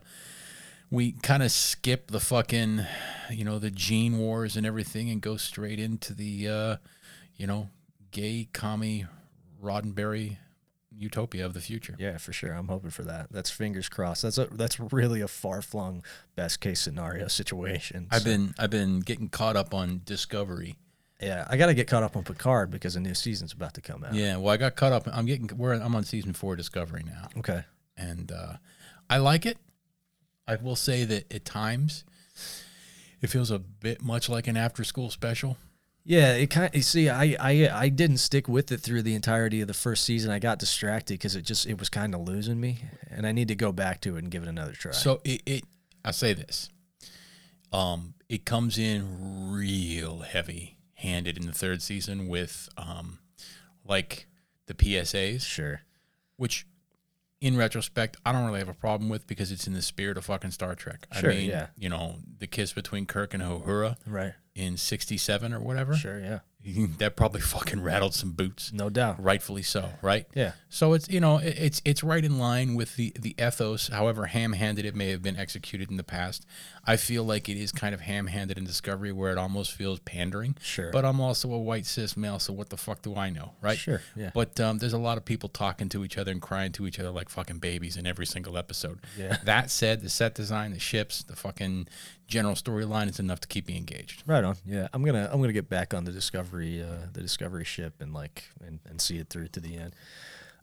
we 0.91 1.13
kind 1.13 1.43
of 1.43 1.51
skip 1.51 2.11
the 2.11 2.21
fucking, 2.21 2.87
you 3.31 3.45
know, 3.45 3.59
the 3.59 3.71
gene 3.71 4.19
wars 4.19 4.57
and 4.57 4.67
everything 4.67 5.11
and 5.11 5.21
go 5.21 5.37
straight 5.37 5.79
into 5.81 6.13
the, 6.15 6.49
uh, 6.49 6.77
you 7.37 7.47
know, 7.47 7.71
gay, 8.11 8.49
commie, 8.53 9.07
Roddenberry 9.63 10.37
utopia 11.03 11.45
of 11.45 11.53
the 11.55 11.61
future. 11.61 11.97
Yeah, 11.99 12.17
for 12.19 12.33
sure. 12.33 12.53
I'm 12.53 12.69
hoping 12.69 12.91
for 12.91 13.03
that. 13.05 13.27
That's 13.31 13.51
fingers 13.51 13.89
crossed. 13.89 14.23
That's 14.23 14.39
a 14.39 14.47
that's 14.53 14.79
really 14.81 15.21
a 15.21 15.29
far 15.29 15.61
flung 15.63 16.03
best 16.37 16.61
case 16.61 16.81
scenario 16.81 17.29
situation. 17.29 18.07
I've 18.11 18.23
So, 18.23 18.31
been 18.31 18.55
I've 18.59 18.71
been 18.71 19.01
getting 19.01 19.29
caught 19.29 19.57
up 19.57 19.75
on 19.75 20.01
Discovery. 20.05 20.77
yeah, 21.21 21.47
I 21.51 21.57
got 21.57 21.67
to 21.67 21.75
get 21.75 21.87
caught 21.89 22.03
up 22.03 22.17
on 22.17 22.25
Picard 22.25 22.71
because 22.71 22.97
a 22.97 23.01
new 23.01 23.15
season's 23.15 23.53
about 23.53 23.75
to 23.75 23.81
come 23.81 24.03
out. 24.05 24.15
Yeah, 24.15 24.37
well, 24.39 24.53
I 24.53 24.57
got 24.57 24.77
caught 24.77 24.93
up. 24.93 25.09
I'm 25.13 25.27
getting 25.27 25.51
we're 25.57 25.75
I'm 25.75 25.95
on 25.95 26.05
season 26.05 26.33
four 26.33 26.53
of 26.55 26.59
Discovery 26.59 27.03
now. 27.05 27.29
Okay. 27.39 27.65
and 27.97 28.31
uh, 28.33 28.55
I 29.11 29.19
like 29.19 29.45
it. 29.47 29.59
I 30.49 30.57
will 30.57 30.77
say 30.77 31.05
that 31.05 31.33
at 31.33 31.45
times 31.45 32.05
it 33.21 33.29
feels 33.29 33.51
a 33.51 33.59
bit 33.59 34.03
much 34.03 34.29
like 34.29 34.47
an 34.49 34.57
after 34.57 34.83
school 34.85 35.11
special. 35.11 35.57
Yeah, 36.05 36.33
it 36.35 36.51
kind. 36.51 36.75
Of, 36.75 36.85
see, 36.85 37.09
I, 37.09 37.37
I 37.39 37.71
I 37.73 37.89
didn't 37.89 38.17
stick 38.19 38.49
with 38.49 38.73
it 38.73 38.81
through 38.81 39.03
the 39.03 39.15
entirety 39.15 39.61
of 39.61 39.69
the 39.69 39.75
first 39.75 40.05
season. 40.05 40.33
I 40.33 40.41
got 40.41 40.59
distracted 40.59 41.15
because 41.15 41.37
it 41.37 41.43
just 41.43 41.67
it 41.67 41.79
was 41.79 41.89
kind 41.89 42.15
of 42.15 42.23
losing 42.23 42.61
me, 42.61 42.81
and 43.09 43.27
I 43.27 43.33
need 43.33 43.49
to 43.49 43.55
go 43.55 43.71
back 43.71 44.01
to 44.03 44.17
it 44.17 44.19
and 44.19 44.31
give 44.31 44.43
it 44.43 44.49
another 44.49 44.73
try. 44.73 44.93
So 44.93 45.21
it, 45.25 45.43
it 45.47 45.65
I 46.05 46.11
say 46.11 46.33
this, 46.33 46.71
um, 47.73 48.15
it 48.29 48.45
comes 48.45 48.79
in 48.79 49.53
real 49.53 50.21
heavy 50.21 50.79
handed 50.95 51.37
in 51.37 51.47
the 51.47 51.53
third 51.53 51.83
season 51.83 52.29
with 52.29 52.69
um, 52.77 53.19
like 53.85 54.27
the 54.67 54.75
PSAs, 54.75 55.43
sure. 55.43 55.83
which 56.37 56.67
in 57.41 57.57
retrospect 57.57 58.17
I 58.25 58.33
don't 58.33 58.47
really 58.47 58.61
have 58.61 58.69
a 58.69 58.75
problem 58.75 59.09
with 59.09 59.27
because 59.27 59.51
it's 59.53 59.67
in 59.67 59.73
the 59.73 59.83
spirit 59.83 60.17
of 60.17 60.25
fucking 60.25 60.53
Star 60.53 60.75
Trek. 60.75 61.07
Sure, 61.19 61.31
I 61.31 61.35
mean, 61.35 61.51
yeah. 61.51 61.67
you 61.77 61.89
know, 61.89 62.17
the 62.39 62.47
kiss 62.47 62.73
between 62.73 63.07
Kirk 63.07 63.35
and 63.35 63.43
Uhura 63.43 63.97
Right. 64.07 64.35
In 64.55 64.77
'67 64.77 65.53
or 65.53 65.61
whatever. 65.61 65.95
Sure. 65.95 66.21
Yeah. 66.21 66.41
that 66.99 67.17
probably 67.17 67.41
fucking 67.55 67.83
rattled 67.83 68.15
some 68.15 68.33
boots. 68.33 68.73
No 68.73 68.89
doubt. 68.91 69.23
Rightfully 69.23 69.63
so, 69.63 69.91
right? 70.03 70.27
Yeah. 70.35 70.53
So 70.69 70.93
it's 70.93 71.09
you 71.09 71.21
know 71.21 71.39
it- 71.39 71.57
it's 71.59 71.83
it's 71.85 72.05
right 72.05 72.25
in 72.25 72.39
line 72.39 72.75
with 72.75 72.97
the 72.97 73.13
the 73.19 73.35
ethos, 73.39 73.89
however 73.89 74.27
ham-handed 74.27 74.85
it 74.85 74.95
may 74.95 75.11
have 75.11 75.23
been 75.23 75.37
executed 75.37 75.91
in 75.91 75.97
the 75.97 76.05
past. 76.05 76.47
I 76.85 76.97
feel 76.97 77.23
like 77.23 77.49
it 77.49 77.57
is 77.57 77.71
kind 77.71 77.95
of 77.95 78.01
ham-handed 78.01 78.59
in 78.59 78.65
Discovery, 78.65 79.13
where 79.13 79.31
it 79.31 79.39
almost 79.39 79.73
feels 79.73 80.01
pandering. 80.01 80.57
Sure. 80.61 80.91
But 80.91 81.05
I'm 81.05 81.21
also 81.21 81.53
a 81.53 81.59
white 81.59 81.87
cis 81.87 82.17
male, 82.17 82.39
so 82.39 82.53
what 82.53 82.71
the 82.71 82.77
fuck 82.77 83.03
do 83.03 83.15
I 83.15 83.31
know, 83.31 83.53
right? 83.61 83.79
Sure, 83.79 84.01
yeah. 84.17 84.31
But 84.35 84.59
um, 84.59 84.79
there's 84.79 84.93
a 84.93 84.99
lot 84.99 85.17
of 85.17 85.25
people 85.25 85.49
talking 85.49 85.89
to 85.91 86.05
each 86.05 86.19
other 86.19 86.33
and 86.33 86.43
crying 86.43 86.73
to 86.73 86.87
each 86.87 86.99
other 86.99 87.11
like 87.11 87.29
fucking 87.29 87.59
babies 87.59 87.97
in 87.97 88.07
every 88.07 88.27
single 88.27 88.59
episode. 88.59 89.01
Yeah. 89.17 89.37
That 89.45 89.71
said, 89.71 90.03
the 90.03 90.09
set 90.09 90.35
design, 90.35 90.73
the 90.73 90.81
ships, 90.81 91.23
the 91.23 91.37
fucking 91.37 91.87
general 92.27 92.55
storyline 92.55 93.09
is 93.09 93.21
enough 93.21 93.41
to 93.41 93.49
keep 93.49 93.69
me 93.69 93.77
engaged. 93.77 94.25
Right 94.27 94.43
on. 94.43 94.57
Yeah, 94.67 94.89
I'm 94.93 95.05
gonna 95.05 95.29
I'm 95.33 95.41
gonna 95.41 95.53
get 95.53 95.69
back 95.69 95.95
on 95.95 96.05
the 96.05 96.13
Discovery 96.13 96.83
uh, 96.83 97.07
the 97.13 97.21
Discovery 97.21 97.65
ship 97.65 97.95
and 98.01 98.13
like 98.13 98.45
and, 98.67 98.81
and 98.89 99.01
see 99.01 99.19
it 99.19 99.29
through 99.29 99.49
to 99.49 99.61
the 99.61 99.77
end. 99.77 99.95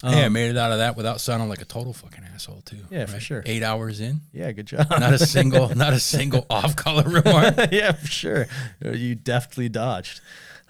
Hey, 0.04 0.26
I 0.26 0.30
made 0.30 0.50
it 0.50 0.58
out 0.58 0.72
of 0.72 0.80
that 0.80 0.96
without 0.96 1.22
sounding 1.22 1.50
like 1.50 1.62
a 1.62 1.66
total 1.66 1.94
fucking 1.94 2.24
asshole 2.34 2.62
too. 2.62 2.80
Yeah, 2.90 3.06
for 3.06 3.20
sure. 3.20 3.44
Eight 3.46 3.64
hours 3.64 4.00
in. 4.00 4.22
Yeah, 4.34 4.52
good 4.52 4.66
job. 4.68 4.88
not 4.90 5.14
a 5.14 5.20
single 5.26 5.76
not 5.76 5.94
a 5.94 6.00
single 6.00 6.46
off 6.50 6.76
color 6.76 7.04
remark 7.04 7.56
yeah, 7.72 7.92
for 7.92 8.08
sure. 8.08 8.48
Uh, 8.84 8.92
You 8.92 9.16
deftly 9.16 9.70
dodged. 9.70 10.22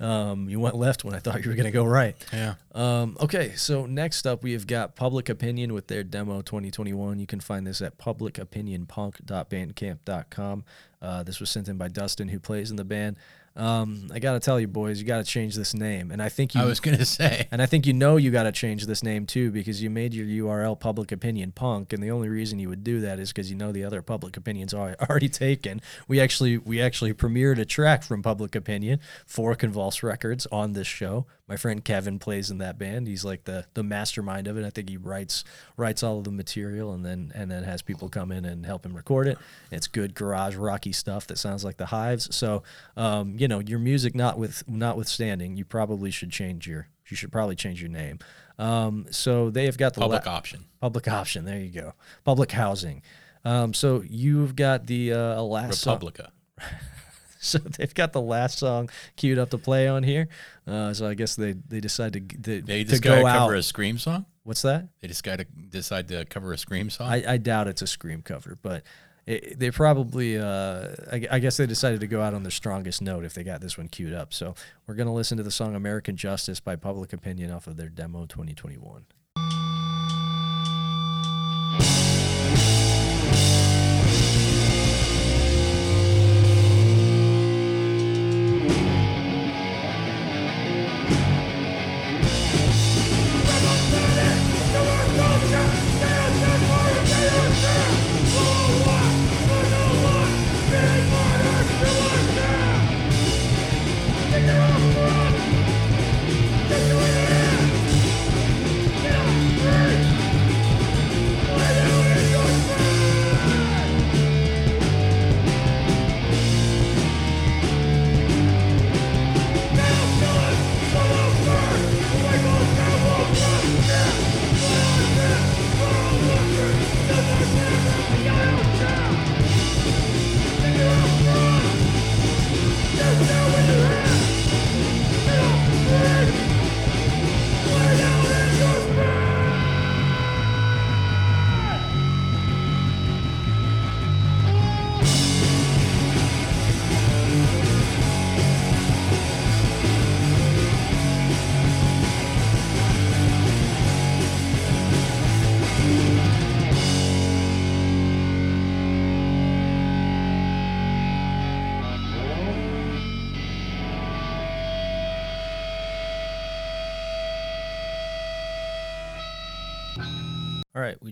Um, 0.01 0.47
you 0.47 0.61
went 0.61 0.75
left 0.75 1.03
when 1.03 1.13
I 1.13 1.19
thought 1.19 1.43
you 1.43 1.49
were 1.51 1.57
gonna 1.57 1.71
go 1.71 1.83
right. 1.83 2.15
yeah 2.31 2.53
Um, 2.73 3.17
okay, 3.19 3.53
so 3.55 3.85
next 3.85 4.25
up 4.25 4.43
we 4.43 4.53
have 4.53 4.65
got 4.65 4.95
Public 4.95 5.27
Opinion 5.27 5.73
with 5.73 5.87
their 5.87 6.03
demo 6.05 6.41
2021. 6.41 7.19
You 7.19 7.27
can 7.27 7.41
find 7.41 7.67
this 7.67 7.81
at 7.81 7.97
publicopinionpunk.bandcamp.com. 7.97 10.63
Uh, 11.01 11.23
this 11.23 11.39
was 11.39 11.49
sent 11.49 11.67
in 11.67 11.77
by 11.77 11.87
Dustin, 11.87 12.29
who 12.29 12.39
plays 12.39 12.69
in 12.71 12.77
the 12.77 12.83
band. 12.85 13.17
Um, 13.59 14.09
I 14.13 14.19
gotta 14.19 14.39
tell 14.39 14.59
you, 14.59 14.67
boys, 14.67 14.99
you 14.99 15.05
gotta 15.05 15.23
change 15.23 15.55
this 15.55 15.73
name, 15.73 16.11
and 16.11 16.21
I 16.21 16.29
think 16.29 16.55
you 16.55 16.61
i 16.61 16.65
was 16.65 16.79
gonna 16.79 17.05
say 17.19 17.47
And 17.51 17.61
I 17.61 17.65
think 17.65 17.85
you 17.85 17.93
know 17.93 18.17
you 18.17 18.31
got 18.31 18.43
to 18.43 18.51
change 18.51 18.85
this 18.85 19.03
name 19.03 19.25
too 19.25 19.51
because 19.51 19.81
you 19.83 19.89
made 19.89 20.13
your 20.13 20.25
URL 20.25 20.79
Public 20.79 21.11
Opinion 21.11 21.51
Punk, 21.51 21.93
and 21.93 22.01
the 22.01 22.11
only 22.11 22.29
reason 22.29 22.59
you 22.59 22.69
would 22.69 22.83
do 22.83 23.01
that 23.01 23.19
is 23.19 23.29
because 23.29 23.49
you 23.49 23.57
know 23.57 23.71
the 23.71 23.83
other 23.83 24.01
Public 24.01 24.37
Opinions 24.37 24.73
are 24.73 24.95
already 25.09 25.29
taken. 25.29 25.81
We 26.07 26.19
actually 26.19 26.57
we 26.57 26.81
actually 26.81 27.13
premiered 27.13 27.59
a 27.59 27.65
track 27.65 28.03
from 28.03 28.21
Public 28.21 28.55
Opinion 28.55 28.99
for 29.25 29.55
Convulse 29.55 30.03
Records 30.03 30.47
on 30.51 30.73
this 30.73 30.87
show. 30.87 31.25
My 31.49 31.57
friend 31.57 31.83
Kevin 31.83 32.19
plays 32.19 32.51
in 32.51 32.59
that 32.59 32.77
band. 32.77 33.07
He's 33.07 33.25
like 33.25 33.45
the 33.45 33.65
the 33.73 33.81
mastermind 33.81 34.47
of 34.47 34.55
it. 34.55 34.63
I 34.65 34.69
think 34.69 34.87
he 34.87 34.97
writes 34.97 35.43
writes 35.75 36.03
all 36.03 36.19
of 36.19 36.23
the 36.23 36.31
material 36.31 36.93
and 36.93 37.03
then 37.03 37.31
and 37.33 37.49
then 37.49 37.63
has 37.63 37.81
people 37.81 38.07
come 38.07 38.31
in 38.31 38.45
and 38.45 38.67
help 38.67 38.85
him 38.85 38.95
record 38.95 39.27
it. 39.27 39.39
It's 39.71 39.87
good 39.87 40.13
garage 40.13 40.55
rocky 40.55 40.91
stuff 40.91 41.25
that 41.27 41.39
sounds 41.39 41.65
like 41.65 41.77
the 41.77 41.87
Hives. 41.87 42.33
So 42.35 42.61
um, 42.95 43.35
you 43.37 43.47
know 43.47 43.59
your 43.59 43.79
music 43.79 44.13
not 44.13 44.37
with 44.37 44.63
notwithstanding, 44.69 45.57
you 45.57 45.65
probably 45.65 46.11
should 46.11 46.29
change 46.29 46.67
your 46.67 46.87
you 47.09 47.17
should 47.17 47.31
probably 47.31 47.55
change 47.55 47.81
your 47.81 47.89
name. 47.89 48.19
Um, 48.59 49.07
so 49.09 49.49
they 49.49 49.65
have 49.65 49.77
got 49.77 49.95
the 49.95 50.01
public 50.01 50.27
la- 50.27 50.33
option 50.33 50.65
public 50.79 51.07
option. 51.07 51.45
There 51.45 51.59
you 51.59 51.71
go. 51.71 51.93
Public 52.23 52.51
housing. 52.51 53.01
Um, 53.43 53.73
so 53.73 54.03
you've 54.07 54.55
got 54.55 54.85
the 54.85 55.13
uh, 55.13 55.35
song- 55.35 55.69
republica 55.69 56.31
so 57.41 57.57
they've 57.57 57.93
got 57.93 58.11
the 58.11 58.21
last 58.21 58.59
song 58.59 58.89
queued 59.15 59.39
up 59.39 59.49
to 59.51 59.57
play 59.57 59.87
on 59.87 60.03
here. 60.03 60.27
Uh, 60.67 60.93
so 60.93 61.07
I 61.07 61.13
guess 61.13 61.35
they 61.35 61.53
they 61.53 61.79
decide 61.79 62.13
to 62.13 62.19
they, 62.19 62.59
they 62.59 62.83
to 62.83 62.89
just 62.91 63.01
go 63.01 63.25
out. 63.25 63.39
cover 63.39 63.55
a 63.55 63.63
scream 63.63 63.97
song 63.97 64.25
What's 64.43 64.61
that? 64.63 64.89
they 65.01 65.07
just 65.07 65.23
gotta 65.23 65.45
decide 65.45 66.09
to 66.09 66.25
cover 66.25 66.51
a 66.53 66.57
scream 66.57 66.89
song 66.89 67.07
I, 67.07 67.33
I 67.33 67.37
doubt 67.37 67.67
it's 67.67 67.81
a 67.81 67.87
scream 67.87 68.21
cover, 68.21 68.57
but 68.61 68.83
it, 69.25 69.59
they 69.59 69.71
probably 69.71 70.37
uh, 70.37 70.87
I, 71.11 71.27
I 71.31 71.39
guess 71.39 71.57
they 71.57 71.65
decided 71.65 72.01
to 72.01 72.07
go 72.07 72.21
out 72.21 72.33
on 72.33 72.43
their 72.43 72.51
strongest 72.51 73.01
note 73.01 73.23
if 73.23 73.33
they 73.33 73.43
got 73.43 73.61
this 73.61 73.77
one 73.77 73.87
queued 73.87 74.13
up. 74.13 74.33
So 74.33 74.55
we're 74.85 74.95
gonna 74.95 75.13
listen 75.13 75.37
to 75.37 75.43
the 75.43 75.51
song 75.51 75.75
"American 75.75 76.17
Justice" 76.17 76.59
by 76.59 76.75
Public 76.75 77.13
Opinion 77.13 77.51
off 77.51 77.67
of 77.67 77.77
their 77.77 77.89
demo 77.89 78.25
2021. 78.25 79.05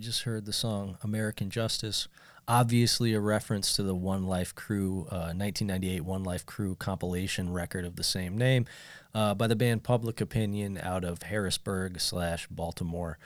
Just 0.08 0.24
heard 0.24 0.46
the 0.46 0.54
song 0.54 0.98
American 1.04 1.50
Justice. 1.50 2.08
Obviously, 2.48 3.14
a 3.14 3.20
reference 3.20 3.76
to 3.76 3.84
the 3.84 3.94
One 3.94 4.26
Life 4.26 4.56
Crew, 4.56 5.02
uh, 5.12 5.36
1998 5.36 6.00
One 6.06 6.24
Life 6.24 6.46
Crew 6.46 6.76
compilation 6.76 7.52
record 7.52 7.84
of 7.84 7.98
the 7.98 8.06
same 8.06 8.38
name 8.38 8.66
uh, 9.14 9.34
by 9.34 9.48
the 9.48 9.56
band 9.58 9.84
Public 9.84 10.22
Opinion 10.22 10.80
out 10.82 11.04
of 11.04 11.24
Harrisburg 11.24 12.00
slash 12.00 12.48
Baltimore. 12.48 13.18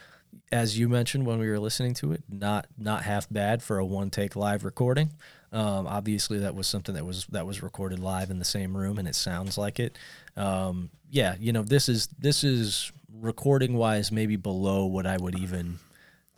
As 0.51 0.79
you 0.79 0.89
mentioned 0.89 1.27
when 1.27 1.37
we 1.37 1.47
were 1.49 1.59
listening 1.59 1.93
to 1.95 2.13
it, 2.13 2.23
not 2.27 2.65
not 2.79 3.03
half 3.03 3.29
bad 3.29 3.61
for 3.61 3.77
a 3.77 3.85
one 3.85 4.09
take 4.09 4.35
live 4.35 4.65
recording. 4.65 5.11
Um, 5.51 5.85
obviously, 5.85 6.39
that 6.39 6.55
was 6.55 6.65
something 6.65 6.95
that 6.95 7.05
was 7.05 7.27
that 7.27 7.45
was 7.45 7.61
recorded 7.61 7.99
live 7.99 8.31
in 8.31 8.39
the 8.39 8.43
same 8.43 8.75
room, 8.75 8.97
and 8.97 9.07
it 9.07 9.13
sounds 9.13 9.55
like 9.55 9.79
it. 9.79 9.99
Um, 10.35 10.89
yeah, 11.11 11.35
you 11.39 11.53
know, 11.53 11.61
this 11.61 11.87
is 11.87 12.07
this 12.17 12.43
is 12.43 12.91
recording 13.19 13.75
wise 13.75 14.11
maybe 14.11 14.35
below 14.35 14.87
what 14.87 15.05
I 15.05 15.17
would 15.17 15.37
even 15.37 15.77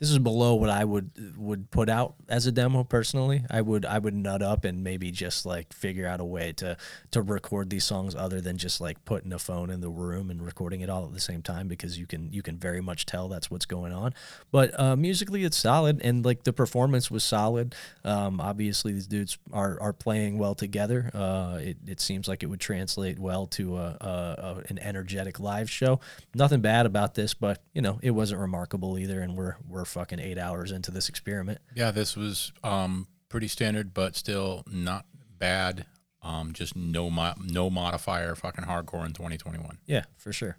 this 0.04 0.12
is 0.12 0.20
below 0.20 0.54
what 0.56 0.70
I 0.70 0.84
would 0.84 1.38
would 1.38 1.72
put 1.72 1.88
out 1.88 2.16
as 2.28 2.46
a 2.46 2.52
demo 2.52 2.84
personally. 2.84 3.46
I 3.50 3.62
would 3.62 3.86
I 3.86 4.00
would 4.00 4.14
nut 4.14 4.42
up 4.42 4.66
and 4.66 4.84
maybe 4.84 5.12
just 5.12 5.46
like 5.46 5.72
figure 5.72 6.06
out 6.06 6.20
a 6.20 6.26
way 6.26 6.52
to 6.58 6.76
to 7.12 7.22
record 7.22 7.70
these 7.70 7.86
songs 7.86 8.14
other 8.14 8.42
than 8.42 8.58
just 8.58 8.82
like 8.82 9.06
putting 9.06 9.32
a 9.32 9.40
phone 9.40 9.70
in 9.70 9.80
the 9.80 9.90
room 9.90 10.30
and 10.30 10.46
recording 10.46 10.82
it 10.82 10.90
all 10.90 11.06
at 11.06 11.14
the 11.14 11.22
same 11.22 11.42
time 11.42 11.70
because 11.70 11.98
you 11.98 12.06
can 12.06 12.34
you 12.34 12.42
can 12.42 12.58
very 12.58 12.82
much 12.82 13.06
tell 13.06 13.30
that's 13.30 13.50
what's 13.50 13.66
going 13.66 13.94
on. 13.94 14.14
But 14.52 14.78
uh, 14.78 14.98
musically 14.98 15.46
it's 15.46 15.56
solid 15.56 16.02
and 16.04 16.26
like 16.26 16.44
the 16.44 16.52
performance 16.52 17.10
was 17.10 17.24
solid. 17.24 17.74
Um, 18.04 18.42
obviously 18.42 18.92
these 18.92 19.08
dudes 19.08 19.38
are 19.54 19.80
are 19.80 19.94
playing 19.94 20.38
well 20.38 20.54
together. 20.54 21.12
Uh, 21.14 21.60
it 21.62 21.78
it 21.88 22.02
seems 22.02 22.28
like 22.28 22.44
it 22.44 22.48
would 22.48 22.60
translate 22.60 23.20
well 23.20 23.48
to 23.48 23.78
a, 23.78 23.98
a, 24.02 24.08
a 24.08 24.64
an 24.68 24.80
energetic 24.80 25.40
live 25.40 25.70
show. 25.70 26.02
Nothing 26.36 26.60
bad 26.60 26.86
about 26.86 27.16
this, 27.16 27.34
but 27.34 27.62
you 27.74 27.82
know 27.82 28.00
it 28.04 28.12
wasn't 28.12 28.42
remarkable 28.42 29.00
either, 29.00 29.22
and 29.22 29.38
we're 29.38 29.56
we're 29.70 29.86
fucking 29.94 30.20
eight 30.20 30.38
hours 30.38 30.72
into 30.72 30.92
this 30.92 31.08
experiment. 31.08 31.60
Yeah, 31.76 31.92
this 31.92 32.18
was 32.18 32.52
um, 32.64 33.08
pretty 33.30 33.48
standard, 33.48 33.94
but 33.94 34.16
still 34.16 34.64
not 34.70 35.06
bad. 35.38 35.86
Um, 36.22 36.54
just 36.54 36.76
no 36.76 37.10
mo- 37.10 37.36
no 37.44 37.70
modifier, 37.70 38.36
fucking 38.36 38.66
hardcore 38.66 39.06
in 39.06 39.14
2021. 39.14 39.78
Yeah, 39.86 40.04
for 40.18 40.34
sure. 40.34 40.58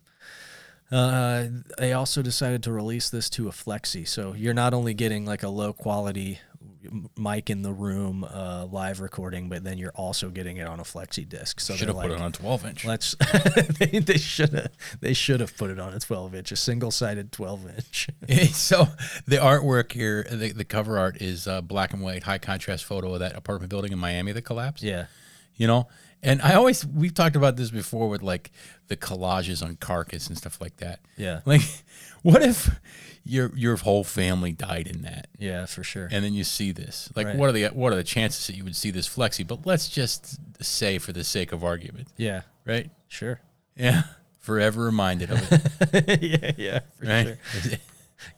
Uh, 0.91 1.47
they 1.79 1.93
also 1.93 2.23
decided 2.23 2.63
to 2.63 2.73
release 2.73 3.09
this 3.11 3.31
to 3.31 3.49
a 3.49 3.51
flexi, 3.51 4.07
so 4.07 4.35
you're 4.35 4.55
not 4.55 4.75
only 4.75 4.95
getting 4.95 5.25
like 5.25 5.43
a 5.43 5.49
low 5.49 5.73
quality, 5.73 6.39
mic 7.17 7.51
in 7.51 7.63
the 7.63 7.73
room, 7.73 8.25
uh, 8.25 8.67
live 8.71 9.01
recording, 9.01 9.49
but 9.49 9.65
then 9.65 9.79
you're 9.79 9.93
also 9.93 10.31
getting 10.31 10.57
it 10.59 10.67
on 10.67 10.81
a 10.81 10.83
flexi 10.83 11.29
disc. 11.29 11.61
So 11.61 11.75
Should 11.75 11.89
have 11.89 11.97
put 11.97 12.11
it 12.11 12.21
on 12.21 12.33
12 12.33 12.67
inch. 12.67 12.85
Let's. 12.85 13.15
they 13.79 13.99
they 13.99 14.19
should 14.19 14.53
have. 14.53 14.71
They 15.01 15.15
should 15.15 15.41
have 15.41 15.57
put 15.57 15.71
it 15.71 15.79
on 15.79 15.95
a 15.95 16.01
12 16.01 16.35
inch, 16.35 16.53
a 16.53 16.57
single 16.57 16.91
sided 16.91 17.33
12 17.33 17.77
inch. 17.77 18.09
so 18.53 18.89
the 19.27 19.37
artwork 19.37 19.93
here, 19.93 20.27
the, 20.31 20.53
the 20.53 20.65
cover 20.65 20.99
art 20.99 21.21
is 21.21 21.47
uh, 21.47 21.61
black 21.61 21.93
and 21.93 22.03
white, 22.03 22.25
high 22.25 22.39
contrast 22.39 22.85
photo 22.85 23.15
of 23.15 23.21
that 23.21 23.37
apartment 23.37 23.71
building 23.71 23.93
in 23.93 23.99
Miami 23.99 24.33
that 24.33 24.43
collapsed. 24.43 24.83
yeah. 24.83 25.07
You 25.57 25.69
know, 25.69 25.87
and 26.25 26.41
I 26.43 26.55
always 26.55 26.85
we've 26.87 27.15
talked 27.15 27.37
about 27.37 27.57
this 27.57 27.71
before 27.71 28.09
with 28.09 28.23
like 28.23 28.51
the 28.89 28.97
collages 28.97 29.63
on 29.63 29.77
carcass 29.77 30.27
and 30.27 30.37
stuff 30.37 30.61
like 30.61 30.79
that. 30.79 31.01
Yeah. 31.17 31.41
Like, 31.45 31.61
what 32.23 32.43
if 32.43 32.71
your 33.25 33.51
your 33.57 33.77
whole 33.77 34.05
family 34.05 34.53
died 34.53 34.87
in 34.87 35.03
that, 35.03 35.29
Yeah, 35.39 35.67
for 35.67 35.83
sure. 35.83 36.09
and 36.13 36.25
then 36.25 36.35
you 36.35 36.45
see 36.45 36.73
this? 36.73 37.11
Like, 37.17 37.27
Right. 37.29 37.37
what 37.37 37.49
are 37.49 37.53
the 37.53 37.67
what 37.69 37.93
are 37.93 37.97
the 37.97 38.05
chances 38.05 38.47
that 38.47 38.57
you 38.57 38.65
would 38.65 38.77
see 38.77 38.91
this 38.91 39.09
flexi? 39.09 39.47
But 39.47 39.67
let's 39.67 39.89
just 39.89 40.39
say, 40.63 40.99
for 40.99 41.13
the 41.13 41.25
sake 41.25 41.53
of 41.53 41.65
argument, 41.65 42.09
yeah. 42.17 42.43
right? 42.67 42.91
Sure. 43.09 43.41
Yeah, 43.77 44.03
forever 44.41 44.85
reminded 44.85 45.31
of 45.31 45.41
it, 45.51 46.23
yeah. 46.23 46.53
Yeah. 46.57 46.79
For 46.99 47.07
right? 47.07 47.37
sure. 47.63 47.73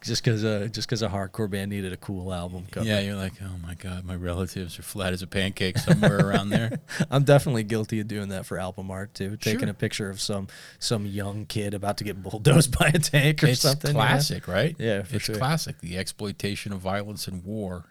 Just 0.02 0.22
because 0.24 0.44
uh, 0.44 0.68
just 0.70 0.88
because 0.88 1.02
a 1.02 1.08
hardcore 1.08 1.50
band 1.50 1.70
needed 1.70 1.92
a 1.92 1.96
cool 1.96 2.32
album 2.32 2.66
cover. 2.70 2.86
Yeah, 2.86 3.00
you're 3.00 3.14
like, 3.16 3.32
oh 3.42 3.56
my 3.62 3.74
god, 3.74 4.04
my 4.04 4.14
relatives 4.14 4.78
are 4.78 4.82
flat 4.82 5.12
as 5.12 5.22
a 5.22 5.26
pancake 5.26 5.78
somewhere 5.78 6.18
around 6.18 6.50
there. 6.50 6.80
I'm 7.10 7.24
definitely 7.24 7.62
guilty 7.64 8.00
of 8.00 8.08
doing 8.08 8.28
that 8.30 8.46
for 8.46 8.58
album 8.58 8.90
art 8.90 9.14
too. 9.14 9.36
Taking 9.36 9.60
Sure. 9.60 9.70
a 9.70 9.74
picture 9.74 10.08
of 10.10 10.20
some 10.20 10.48
some 10.78 11.06
young 11.06 11.46
kid 11.46 11.74
about 11.74 11.98
to 11.98 12.04
get 12.04 12.22
bulldozed 12.22 12.78
by 12.78 12.88
a 12.94 12.98
tank 12.98 13.42
or 13.42 13.48
It's 13.48 13.60
something. 13.60 13.92
classic, 13.94 14.46
right? 14.48 14.74
Yeah, 14.78 15.02
for 15.02 15.16
it's 15.16 15.24
sure. 15.26 15.36
classic. 15.36 15.80
The 15.80 15.98
exploitation 15.98 16.72
of 16.72 16.80
violence 16.80 17.26
and 17.28 17.44
war, 17.44 17.84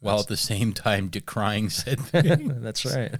while 0.00 0.20
at 0.20 0.26
the 0.28 0.36
same 0.36 0.72
time 0.72 1.08
decrying 1.08 1.70
said 1.70 1.98
thing. 2.06 2.60
That's 2.62 2.84
right. 2.84 3.14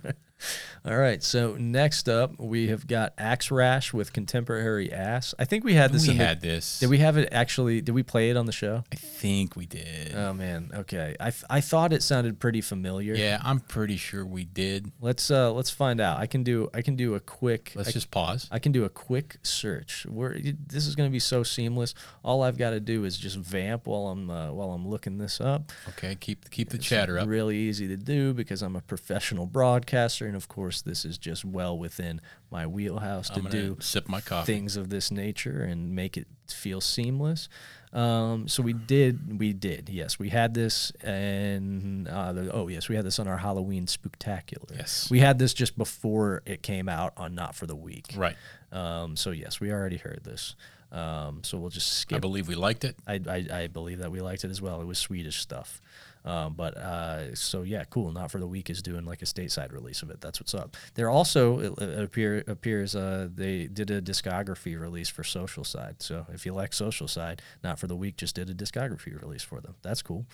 All 0.86 0.96
right. 0.96 1.22
So 1.22 1.56
next 1.58 2.08
up, 2.08 2.38
we 2.38 2.68
have 2.68 2.86
got 2.86 3.14
Axe 3.16 3.50
Rash 3.50 3.92
with 3.94 4.12
Contemporary 4.12 4.92
Ass. 4.92 5.34
I 5.38 5.46
think 5.46 5.64
we 5.64 5.74
had 5.74 5.92
this. 5.92 6.02
we 6.02 6.10
in 6.12 6.18
the- 6.18 6.24
had 6.24 6.40
this. 6.42 6.78
Did 6.80 6.90
we 6.90 6.98
have 6.98 7.16
it 7.16 7.28
actually? 7.32 7.80
Did 7.80 7.92
we 7.92 8.02
play 8.02 8.28
it 8.30 8.36
on 8.36 8.44
the 8.46 8.52
show? 8.52 8.84
I 8.92 8.96
think 8.96 9.56
we 9.56 9.64
did. 9.64 10.14
Oh 10.14 10.34
man. 10.34 10.70
Okay. 10.74 11.16
I, 11.18 11.32
I 11.48 11.60
thought 11.62 11.92
it 11.92 12.02
sounded 12.02 12.38
pretty 12.38 12.60
familiar. 12.60 13.14
yeah, 13.14 13.40
I'm 13.42 13.60
pretty 13.60 13.96
sure 13.96 14.26
we 14.26 14.44
did. 14.44 14.92
Let's 15.00 15.30
uh 15.30 15.52
let's 15.52 15.70
find 15.70 16.00
out. 16.00 16.18
I 16.18 16.26
can 16.26 16.42
do 16.42 16.68
I 16.74 16.82
can 16.82 16.96
do 16.96 17.14
a 17.14 17.20
quick. 17.20 17.72
Let's 17.74 17.88
I, 17.88 17.92
just 17.92 18.10
pause. 18.10 18.48
I 18.50 18.58
can 18.58 18.72
do 18.72 18.84
a 18.84 18.90
quick 18.90 19.38
search. 19.42 20.04
We're, 20.06 20.38
this 20.38 20.86
is 20.86 20.94
going 20.94 21.08
to 21.08 21.12
be 21.12 21.18
so 21.18 21.42
seamless. 21.42 21.94
All 22.22 22.42
I've 22.42 22.58
got 22.58 22.70
to 22.70 22.80
do 22.80 23.04
is 23.04 23.16
just 23.16 23.36
vamp 23.36 23.86
while 23.86 24.08
I'm 24.08 24.28
uh, 24.28 24.52
while 24.52 24.72
I'm 24.72 24.86
looking 24.86 25.16
this 25.18 25.40
up. 25.40 25.72
Okay, 25.90 26.14
keep 26.14 26.50
keep 26.50 26.68
the 26.68 26.78
chatter 26.78 27.18
up. 27.18 27.26
Really 27.26 27.56
easy 27.56 27.88
to 27.88 27.96
do 27.96 28.34
because 28.34 28.60
I'm 28.62 28.76
a 28.76 28.80
professional 28.82 29.46
broadcaster, 29.46 30.26
and 30.34 30.42
of 30.42 30.48
course, 30.48 30.82
this 30.82 31.04
is 31.04 31.16
just 31.16 31.44
well 31.44 31.78
within 31.78 32.20
my 32.50 32.66
wheelhouse 32.66 33.30
to 33.30 33.40
do 33.40 33.76
sip 33.78 34.08
my 34.08 34.20
coffee. 34.20 34.52
things 34.52 34.76
of 34.76 34.90
this 34.90 35.12
nature 35.12 35.62
and 35.62 35.94
make 35.94 36.16
it 36.16 36.26
feel 36.49 36.80
seamless. 36.80 37.49
Um, 37.92 38.49
so 38.49 38.60
we 38.60 38.73
did, 38.73 39.38
we 39.38 39.52
did, 39.52 39.88
yes, 39.88 40.18
we 40.18 40.30
had 40.30 40.52
this, 40.52 40.90
and 41.04 42.08
uh, 42.08 42.32
the, 42.32 42.52
oh 42.52 42.66
yes, 42.66 42.88
we 42.88 42.97
had 42.97 43.04
this 43.04 43.20
on 43.20 43.28
our 43.28 43.36
Halloween 43.36 43.86
spectacular. 43.86 44.75
Yes. 44.75 45.08
we 45.08 45.20
had 45.20 45.38
this 45.38 45.54
just 45.54 45.78
before 45.78 46.42
it 46.44 46.64
came 46.64 46.88
out 46.88 47.12
on 47.16 47.36
Not 47.36 47.54
for 47.54 47.66
the 47.66 47.76
Weak. 47.76 48.06
Right. 48.16 48.34
Um, 48.73 49.14
so 49.16 49.30
yes, 49.30 49.60
we 49.60 49.70
already 49.70 49.99
heard 49.99 50.23
this. 50.25 50.56
Um, 50.90 51.44
so 51.44 51.58
we'll 51.58 51.70
just 51.70 51.92
skip. 51.92 52.16
I 52.16 52.18
believe 52.18 52.49
we 52.49 52.56
liked 52.56 52.84
it. 52.84 52.97
I, 53.06 53.20
I, 53.28 53.47
I 53.52 53.66
believe 53.68 53.99
that 53.99 54.10
we 54.10 54.20
liked 54.20 54.42
it 54.42 54.50
as 54.50 54.60
well. 54.60 54.80
It 54.80 54.86
was 54.86 54.99
Swedish 54.99 55.38
stuff. 55.38 55.80
Um, 56.25 56.54
but 56.54 56.76
uh, 56.76 57.34
so 57.34 57.63
yeah, 57.63 57.84
cool. 57.84 58.10
Not 58.13 58.30
for 58.30 58.39
the 58.39 58.47
weak 58.47 58.71
is 58.71 58.80
doing 58.80 59.04
like 59.04 59.21
a 59.21 59.26
stateside 59.26 59.73
release 59.73 60.02
of 60.02 60.10
it. 60.10 60.21
That's 60.21 60.41
what's 60.41 60.54
up. 60.54 60.76
They're 60.95 61.10
also 61.10 61.58
it, 61.58 61.78
it 61.82 62.02
appear 62.02 62.45
appears 62.47 62.97
uh, 62.97 63.28
they 63.34 63.67
did 63.67 63.91
a 63.91 64.00
discography 64.00 64.80
release 64.80 65.08
for 65.08 65.23
Social 65.23 65.65
Side. 65.65 65.97
So 65.99 66.26
if 66.32 66.47
you 66.47 66.54
like 66.54 66.73
Social 66.73 67.08
Side, 67.08 67.43
Not 67.63 67.78
for 67.78 67.87
the 67.87 67.97
weak 67.97 68.17
just 68.17 68.34
did 68.34 68.49
a 68.49 68.54
discography 68.54 69.21
release 69.21 69.43
for 69.43 69.60
them. 69.60 69.75
That's 69.82 70.02
cool. 70.02 70.26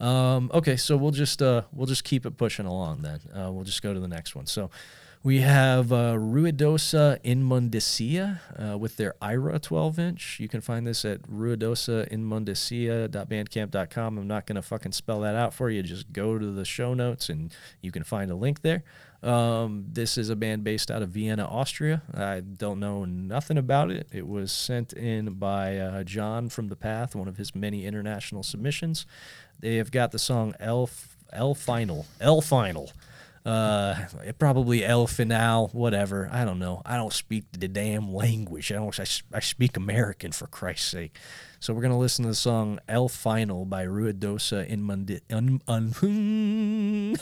Um, 0.00 0.50
okay, 0.52 0.76
so 0.76 0.96
we'll 0.96 1.12
just 1.12 1.40
uh, 1.42 1.62
we'll 1.72 1.86
just 1.86 2.04
keep 2.04 2.26
it 2.26 2.36
pushing 2.36 2.66
along 2.66 3.02
then. 3.02 3.20
Uh, 3.34 3.50
we'll 3.52 3.64
just 3.64 3.82
go 3.82 3.94
to 3.94 4.00
the 4.00 4.08
next 4.08 4.34
one. 4.34 4.46
So 4.46 4.70
we 5.24 5.40
have 5.40 5.90
uh, 5.90 6.12
Ruidosa 6.12 7.18
Inmundicia 7.24 8.40
uh, 8.62 8.76
with 8.76 8.98
their 8.98 9.14
Ira 9.22 9.58
12 9.58 9.98
inch. 9.98 10.38
You 10.38 10.48
can 10.48 10.60
find 10.60 10.86
this 10.86 11.02
at 11.06 11.22
ruidosainmundicia.bandcamp.com. 11.22 14.18
I'm 14.18 14.28
not 14.28 14.46
going 14.46 14.56
to 14.56 14.62
fucking 14.62 14.92
spell 14.92 15.20
that 15.20 15.34
out 15.34 15.54
for 15.54 15.70
you. 15.70 15.82
Just 15.82 16.12
go 16.12 16.38
to 16.38 16.50
the 16.50 16.66
show 16.66 16.92
notes 16.92 17.30
and 17.30 17.54
you 17.80 17.90
can 17.90 18.04
find 18.04 18.30
a 18.30 18.34
link 18.34 18.60
there. 18.60 18.84
Um, 19.22 19.86
this 19.90 20.18
is 20.18 20.28
a 20.28 20.36
band 20.36 20.62
based 20.62 20.90
out 20.90 21.00
of 21.00 21.08
Vienna, 21.08 21.46
Austria. 21.46 22.02
I 22.12 22.40
don't 22.40 22.78
know 22.78 23.06
nothing 23.06 23.56
about 23.56 23.90
it. 23.90 24.06
It 24.12 24.28
was 24.28 24.52
sent 24.52 24.92
in 24.92 25.36
by 25.36 25.78
uh, 25.78 26.04
John 26.04 26.50
from 26.50 26.68
The 26.68 26.76
Path, 26.76 27.16
one 27.16 27.28
of 27.28 27.38
his 27.38 27.54
many 27.54 27.86
international 27.86 28.42
submissions. 28.42 29.06
They 29.58 29.76
have 29.76 29.90
got 29.90 30.12
the 30.12 30.18
song 30.18 30.54
L, 30.60 30.90
L 31.32 31.54
Final. 31.54 32.04
L 32.20 32.42
Final 32.42 32.92
uh 33.44 33.94
probably 34.38 34.84
el 34.84 35.06
final 35.06 35.68
whatever 35.68 36.30
i 36.32 36.44
don't 36.46 36.58
know 36.58 36.80
i 36.86 36.96
don't 36.96 37.12
speak 37.12 37.44
the 37.52 37.68
damn 37.68 38.12
language 38.12 38.72
i 38.72 38.76
don't 38.76 38.98
i, 38.98 39.04
I 39.36 39.40
speak 39.40 39.76
american 39.76 40.32
for 40.32 40.46
christ's 40.46 40.88
sake 40.88 41.18
so 41.60 41.74
we're 41.74 41.82
gonna 41.82 41.98
listen 41.98 42.22
to 42.22 42.30
the 42.30 42.34
song 42.34 42.78
el 42.88 43.08
final 43.08 43.66
by 43.66 43.84
ruidosa 43.84 44.66
in 44.66 44.82
Mundi- 44.82 45.20
un, 45.30 45.60
un, 45.68 45.92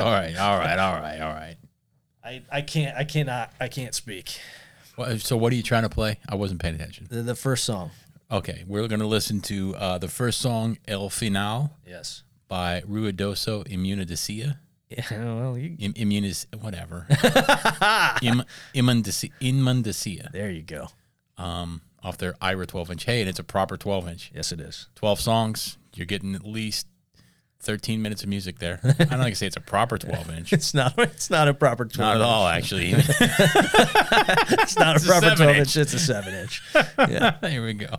all 0.00 0.10
right, 0.10 0.36
all 0.36 0.58
right, 0.58 0.78
all 0.78 1.00
right, 1.00 1.20
all 1.20 1.34
right. 1.34 1.56
I, 2.24 2.42
I 2.50 2.62
can't 2.62 2.96
i 2.96 3.04
cannot 3.04 3.52
i 3.60 3.68
can't 3.68 3.94
speak 3.94 4.40
Well, 4.96 5.18
so 5.18 5.36
what 5.36 5.52
are 5.52 5.56
you 5.56 5.62
trying 5.62 5.82
to 5.82 5.90
play? 5.90 6.18
I 6.26 6.36
wasn't 6.36 6.60
paying 6.62 6.74
attention. 6.76 7.06
the, 7.10 7.22
the 7.22 7.34
first 7.34 7.64
song 7.64 7.90
Okay, 8.28 8.64
we're 8.66 8.88
going 8.88 8.98
to 9.00 9.06
listen 9.06 9.40
to 9.42 9.76
uh, 9.76 9.98
the 9.98 10.08
first 10.08 10.40
song, 10.40 10.78
El 10.88 11.08
Final, 11.10 11.70
yes 11.86 12.24
by 12.48 12.80
Ruidoso 12.82 13.64
Immunidicia. 13.68 14.58
Yeah, 14.88 15.02
well 15.10 15.56
you, 15.58 15.76
Im- 15.78 15.94
immunis, 15.94 16.46
whatever. 16.60 17.06
Im, 18.22 18.42
immundicia, 18.74 19.30
immundicia, 19.40 20.30
there 20.32 20.50
you 20.50 20.62
go 20.62 20.88
um, 21.38 21.80
off 22.02 22.16
their 22.18 22.34
Ira 22.40 22.66
12 22.66 22.90
inch. 22.92 23.04
Hey, 23.04 23.20
and 23.20 23.28
it's 23.28 23.38
a 23.38 23.44
proper 23.44 23.76
12 23.76 24.08
inch. 24.08 24.30
yes 24.34 24.52
it 24.52 24.60
is 24.60 24.88
12 24.94 25.20
songs. 25.20 25.78
You're 25.94 26.06
getting 26.06 26.34
at 26.34 26.44
least 26.46 26.86
13 27.60 28.00
minutes 28.02 28.22
of 28.22 28.28
music 28.28 28.58
there. 28.58 28.80
I 28.84 28.92
don't 29.04 29.18
like 29.18 29.32
to 29.32 29.36
say 29.36 29.46
it's 29.46 29.56
a 29.56 29.60
proper 29.60 29.98
12 29.98 30.30
inch. 30.30 30.52
it's 30.52 30.72
not 30.74 30.96
it's 30.98 31.30
not 31.30 31.48
a 31.48 31.54
proper 31.54 31.84
12 31.86 31.98
Not 31.98 32.16
at 32.16 32.20
inch. 32.20 32.28
all, 32.28 32.46
actually. 32.46 32.90
it's 34.62 34.76
not 34.78 34.96
a 34.96 35.04
a 35.04 35.06
proper 35.06 35.26
12 35.34 35.38
seven 35.38 35.56
inch 35.56 35.76
it's 35.76 35.94
a 35.94 35.98
7 35.98 36.34
inch 36.34 36.62
yeah 37.08 37.36
Here 37.48 37.64
we 37.64 37.72
go. 37.74 37.96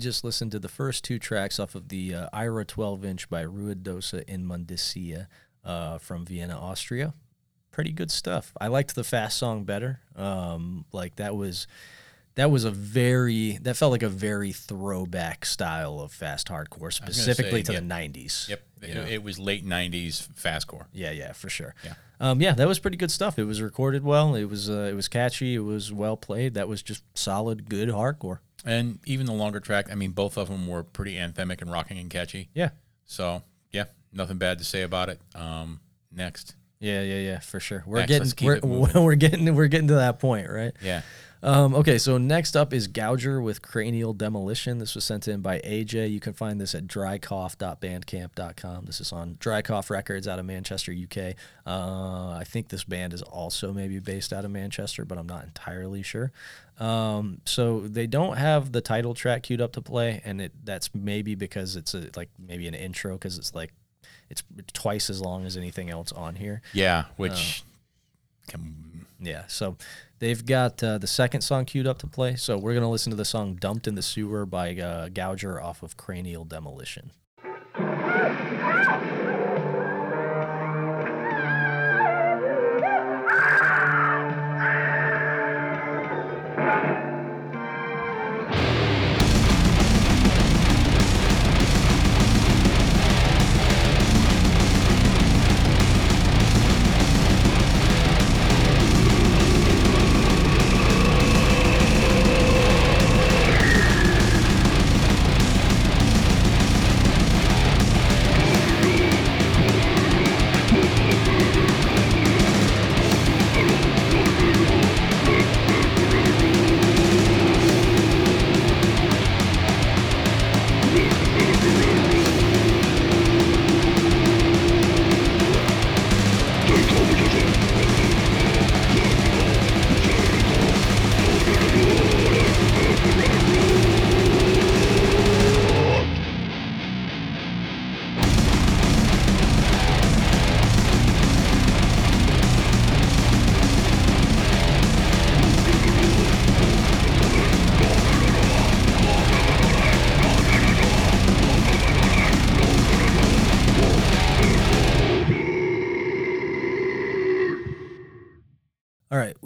Just 0.00 0.24
listened 0.24 0.52
to 0.52 0.58
the 0.58 0.68
first 0.68 1.04
two 1.04 1.18
tracks 1.18 1.60
off 1.60 1.74
of 1.74 1.88
the 1.88 2.14
uh, 2.14 2.28
Ira 2.32 2.64
12 2.64 3.04
inch 3.04 3.30
by 3.30 3.44
Ruidosa 3.44 4.24
in 4.28 4.44
Mundisia 4.44 5.26
uh, 5.64 5.98
from 5.98 6.26
Vienna, 6.26 6.58
Austria. 6.58 7.14
Pretty 7.70 7.92
good 7.92 8.10
stuff. 8.10 8.52
I 8.60 8.66
liked 8.66 8.94
the 8.94 9.04
fast 9.04 9.38
song 9.38 9.64
better. 9.64 10.00
Um, 10.16 10.84
like 10.92 11.16
that 11.16 11.36
was 11.36 11.66
that 12.34 12.50
was 12.50 12.64
a 12.64 12.70
very 12.70 13.58
that 13.62 13.76
felt 13.76 13.92
like 13.92 14.02
a 14.02 14.08
very 14.08 14.52
throwback 14.52 15.44
style 15.44 16.00
of 16.00 16.12
fast 16.12 16.48
hardcore, 16.48 16.92
specifically 16.92 17.60
say, 17.60 17.62
to 17.64 17.72
yeah. 17.74 17.80
the 17.80 17.86
90s. 17.86 18.48
Yep. 18.48 18.62
It, 18.82 18.96
it 18.96 19.22
was 19.22 19.38
late 19.38 19.66
'90s 19.66 20.26
fastcore. 20.32 20.86
Yeah, 20.92 21.10
yeah, 21.10 21.32
for 21.32 21.50
sure. 21.50 21.74
Yeah. 21.84 21.94
Um, 22.18 22.40
yeah, 22.40 22.52
that 22.52 22.66
was 22.66 22.78
pretty 22.78 22.96
good 22.96 23.10
stuff. 23.10 23.38
It 23.38 23.44
was 23.44 23.60
recorded 23.60 24.04
well. 24.04 24.34
It 24.34 24.44
was 24.44 24.70
uh, 24.70 24.88
it 24.90 24.94
was 24.94 25.08
catchy. 25.08 25.54
It 25.54 25.60
was 25.60 25.92
well 25.92 26.16
played. 26.16 26.54
That 26.54 26.68
was 26.68 26.82
just 26.82 27.02
solid, 27.14 27.68
good 27.68 27.88
hardcore. 27.90 28.38
And 28.64 28.98
even 29.06 29.26
the 29.26 29.32
longer 29.32 29.60
track, 29.60 29.90
I 29.90 29.94
mean, 29.94 30.10
both 30.12 30.36
of 30.36 30.48
them 30.48 30.66
were 30.66 30.82
pretty 30.82 31.14
anthemic 31.14 31.62
and 31.62 31.70
rocking 31.72 31.98
and 31.98 32.10
catchy. 32.10 32.48
Yeah. 32.54 32.70
So 33.06 33.42
yeah, 33.72 33.84
nothing 34.12 34.38
bad 34.38 34.58
to 34.58 34.64
say 34.64 34.82
about 34.82 35.08
it. 35.08 35.20
Um, 35.34 35.80
next, 36.12 36.54
Yeah, 36.78 37.02
yeah, 37.02 37.18
yeah, 37.18 37.38
for 37.40 37.58
sure. 37.60 37.82
We're 37.86 38.04
Next, 38.06 38.34
getting 38.34 38.68
we're, 38.68 38.90
we're 39.02 39.14
getting 39.14 39.54
we're 39.54 39.68
getting 39.68 39.88
to 39.88 39.94
that 39.94 40.18
point, 40.18 40.50
right? 40.50 40.72
yeah, 40.82 41.02
Um, 41.42 41.74
okay, 41.74 41.96
so 41.96 42.18
next 42.18 42.54
up 42.54 42.74
is 42.74 42.86
Gouger 42.86 43.42
with 43.42 43.62
Cranial 43.62 44.12
Demolition. 44.12 44.78
This 44.78 44.94
was 44.94 45.04
sent 45.04 45.26
in 45.26 45.40
by 45.40 45.60
AJ. 45.60 46.12
You 46.12 46.20
can 46.20 46.34
find 46.34 46.60
this 46.60 46.74
at 46.74 46.86
drycough.bandcamp.com. 46.86 48.84
This 48.84 49.00
is 49.00 49.10
on 49.12 49.36
Dry 49.40 49.62
Cough 49.62 49.88
Records 49.88 50.28
out 50.28 50.38
of 50.38 50.44
Manchester, 50.44 50.92
UK. 50.92 51.34
Uh, 51.66 52.32
I 52.32 52.44
think 52.46 52.68
this 52.68 52.84
band 52.84 53.14
is 53.14 53.22
also 53.22 53.72
maybe 53.72 53.98
based 54.00 54.34
out 54.34 54.44
of 54.44 54.50
Manchester, 54.50 55.06
but 55.06 55.16
I'm 55.16 55.26
not 55.26 55.44
entirely 55.44 56.02
sure. 56.02 56.30
Um, 56.78 57.40
so 57.46 57.80
they 57.80 58.06
don't 58.06 58.36
have 58.36 58.72
the 58.72 58.80
title 58.80 59.14
track 59.14 59.44
queued 59.44 59.60
up 59.60 59.72
to 59.72 59.82
play, 59.82 60.20
and 60.24 60.40
it 60.40 60.52
that's 60.64 60.94
maybe 60.94 61.34
because 61.34 61.76
it's 61.76 61.94
a, 61.94 62.08
like 62.16 62.28
maybe 62.38 62.66
an 62.68 62.74
intro 62.74 63.12
because 63.14 63.38
it's 63.38 63.54
like 63.54 63.72
it's 64.30 64.42
twice 64.72 65.10
as 65.10 65.20
long 65.20 65.44
as 65.44 65.56
anything 65.56 65.90
else 65.90 66.12
on 66.12 66.36
here. 66.36 66.62
yeah. 66.72 67.04
Which, 67.16 67.64
can, 68.48 69.06
Yeah, 69.20 69.44
so 69.48 69.76
they've 70.20 70.46
got 70.46 70.82
uh, 70.82 70.98
the 70.98 71.06
second 71.08 71.40
song 71.40 71.64
queued 71.64 71.86
up 71.86 71.98
to 71.98 72.06
play. 72.06 72.36
So 72.36 72.56
we're 72.56 72.72
to 72.82 72.88
listen 72.88 73.10
to 73.10 73.16
the 73.16 73.24
song 73.24 73.56
Dumped 73.56 73.88
in 73.88 73.96
the 73.96 74.02
Sewer 74.02 74.46
by 74.46 74.76
uh, 74.76 75.08
Gouger 75.08 75.60
off 75.60 75.82
of 75.82 75.96
Cranial 75.96 76.44
Demolition. 76.44 77.10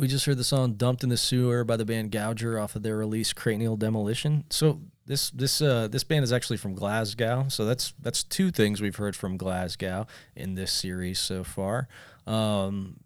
We 0.05 0.09
just 0.09 0.27
heard 0.27 0.37
the 0.37 0.45
song 0.45 0.75
"Dumped 0.75 1.03
in 1.03 1.09
the 1.09 1.17
Sewer" 1.17 1.65
by 1.65 1.79
the 1.79 1.87
band 1.87 2.13
Gouger 2.13 2.63
off 2.63 2.77
of 2.77 2.83
their 2.83 2.95
release 2.95 3.33
"Cranial 3.33 3.75
Demolition." 3.75 4.45
So 4.51 4.83
this 5.07 5.31
this 5.31 5.63
uh, 5.63 5.89
this 5.89 6.05
band 6.05 6.25
is 6.25 6.31
actually 6.31 6.59
from 6.59 6.75
Glasgow. 6.75 7.47
So 7.49 7.65
that's 7.65 7.95
that's 7.99 8.23
two 8.23 8.51
things 8.51 8.83
we've 8.83 8.97
heard 8.97 9.17
from 9.17 9.39
Glasgow 9.39 10.07
in 10.37 10.57
this 10.57 10.73
series 10.73 11.19
so 11.19 11.43
far. 11.43 11.89
Um, 12.27 12.99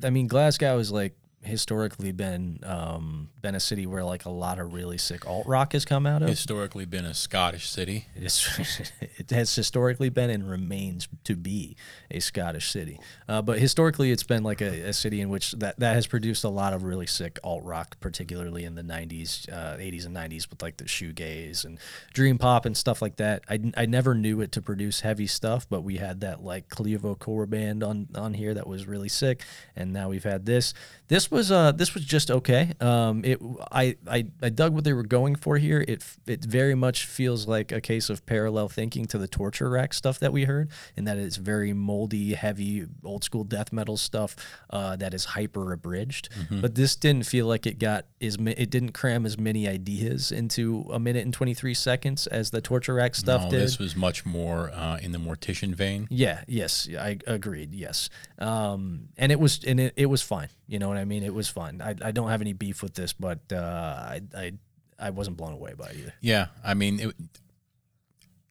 I 0.00 0.10
mean, 0.10 0.28
Glasgow 0.28 0.78
is 0.78 0.92
like 0.92 1.16
historically 1.44 2.12
been 2.12 2.60
um, 2.64 3.28
been 3.40 3.54
a 3.54 3.60
city 3.60 3.86
where 3.86 4.04
like 4.04 4.24
a 4.24 4.30
lot 4.30 4.58
of 4.58 4.72
really 4.72 4.98
sick 4.98 5.26
alt 5.26 5.46
rock 5.46 5.72
has 5.72 5.84
come 5.84 6.06
out 6.06 6.22
of. 6.22 6.28
historically 6.28 6.84
been 6.84 7.04
a 7.04 7.14
Scottish 7.14 7.68
city. 7.68 8.06
It, 8.16 8.24
is, 8.24 8.90
it 9.18 9.30
has 9.30 9.54
historically 9.54 10.08
been 10.08 10.30
and 10.30 10.48
remains 10.48 11.08
to 11.24 11.36
be 11.36 11.76
a 12.10 12.20
Scottish 12.20 12.70
city. 12.70 12.98
Uh, 13.28 13.42
but 13.42 13.58
historically, 13.58 14.10
it's 14.10 14.22
been 14.22 14.42
like 14.42 14.60
a, 14.60 14.88
a 14.88 14.92
city 14.92 15.20
in 15.20 15.28
which 15.28 15.52
that, 15.52 15.78
that 15.78 15.94
has 15.94 16.06
produced 16.06 16.44
a 16.44 16.48
lot 16.48 16.72
of 16.72 16.82
really 16.84 17.06
sick 17.06 17.38
alt 17.44 17.62
rock, 17.64 17.98
particularly 18.00 18.64
in 18.64 18.74
the 18.74 18.82
90s, 18.82 19.52
uh, 19.52 19.76
80s, 19.76 20.06
and 20.06 20.16
90s 20.16 20.48
with 20.50 20.62
like 20.62 20.76
the 20.78 20.84
shoegaze 20.84 21.64
and 21.64 21.78
dream 22.12 22.38
pop 22.38 22.64
and 22.64 22.76
stuff 22.76 23.02
like 23.02 23.16
that. 23.16 23.44
I, 23.48 23.60
I 23.76 23.86
never 23.86 24.14
knew 24.14 24.40
it 24.40 24.52
to 24.52 24.62
produce 24.62 25.00
heavy 25.00 25.26
stuff, 25.26 25.66
but 25.68 25.82
we 25.82 25.96
had 25.98 26.20
that 26.20 26.42
like 26.42 26.68
Clevo 26.68 27.18
core 27.18 27.46
band 27.46 27.82
on, 27.82 28.08
on 28.14 28.34
here 28.34 28.54
that 28.54 28.66
was 28.66 28.86
really 28.86 29.08
sick. 29.08 29.42
And 29.76 29.92
now 29.92 30.08
we've 30.08 30.24
had 30.24 30.46
this. 30.46 30.74
This 31.08 31.30
was 31.34 31.52
uh 31.52 31.72
this 31.72 31.92
was 31.92 32.04
just 32.04 32.30
okay. 32.30 32.72
Um, 32.80 33.22
it 33.24 33.38
I, 33.70 33.96
I 34.08 34.26
I 34.40 34.48
dug 34.48 34.72
what 34.74 34.84
they 34.84 34.94
were 34.94 35.02
going 35.02 35.34
for 35.36 35.58
here. 35.58 35.84
It 35.86 36.02
it 36.26 36.44
very 36.44 36.74
much 36.74 37.04
feels 37.06 37.46
like 37.46 37.72
a 37.72 37.80
case 37.80 38.08
of 38.08 38.24
parallel 38.24 38.68
thinking 38.68 39.04
to 39.08 39.18
the 39.18 39.28
torture 39.28 39.68
rack 39.68 39.92
stuff 39.92 40.18
that 40.20 40.32
we 40.32 40.44
heard, 40.44 40.70
and 40.96 41.06
that 41.06 41.18
it's 41.18 41.36
very 41.36 41.72
moldy, 41.74 42.32
heavy, 42.34 42.86
old 43.04 43.24
school 43.24 43.44
death 43.44 43.72
metal 43.72 43.96
stuff 43.98 44.36
uh, 44.70 44.96
that 44.96 45.12
is 45.12 45.24
hyper 45.36 45.72
abridged. 45.72 46.28
But 46.50 46.74
this 46.76 46.96
didn't 46.96 47.26
feel 47.26 47.46
like 47.46 47.66
it 47.66 47.78
got 47.78 48.06
as 48.22 48.36
it 48.40 48.70
didn't 48.70 48.92
cram 48.92 49.26
as 49.26 49.36
many 49.36 49.66
ideas 49.68 50.30
into 50.32 50.88
a 50.92 50.98
minute 51.00 51.24
and 51.24 51.34
twenty 51.34 51.52
three 51.54 51.74
seconds 51.74 52.26
as 52.28 52.50
the 52.50 52.60
torture 52.60 52.94
rack 52.94 53.14
stuff 53.16 53.42
No, 53.44 53.50
did. 53.50 53.60
this 53.60 53.78
was 53.78 53.96
much 53.96 54.24
more 54.24 54.70
uh, 54.72 54.98
in 55.02 55.10
the 55.12 55.18
Mortician 55.18 55.74
vein. 55.74 56.06
Yeah, 56.10 56.44
yes, 56.46 56.88
I 56.96 57.18
agreed. 57.26 57.74
Yes, 57.74 58.08
um, 58.38 59.08
and 59.16 59.32
it 59.32 59.40
was 59.40 59.64
and 59.64 59.80
it, 59.80 59.92
it 59.96 60.06
was 60.06 60.22
fine. 60.22 60.48
You 60.66 60.78
know 60.78 60.88
what 60.88 60.96
I 60.96 61.04
mean? 61.04 61.23
It 61.24 61.34
was 61.34 61.48
fun. 61.48 61.80
I, 61.82 61.94
I 62.02 62.10
don't 62.12 62.28
have 62.28 62.40
any 62.40 62.52
beef 62.52 62.82
with 62.82 62.94
this, 62.94 63.12
but 63.12 63.40
uh, 63.52 63.56
I 63.56 64.20
I 64.36 64.52
I 64.98 65.10
wasn't 65.10 65.36
blown 65.36 65.52
away 65.52 65.74
by 65.76 65.86
it 65.88 65.96
either. 65.98 66.14
Yeah, 66.20 66.46
I 66.64 66.74
mean, 66.74 67.00
it, 67.00 67.14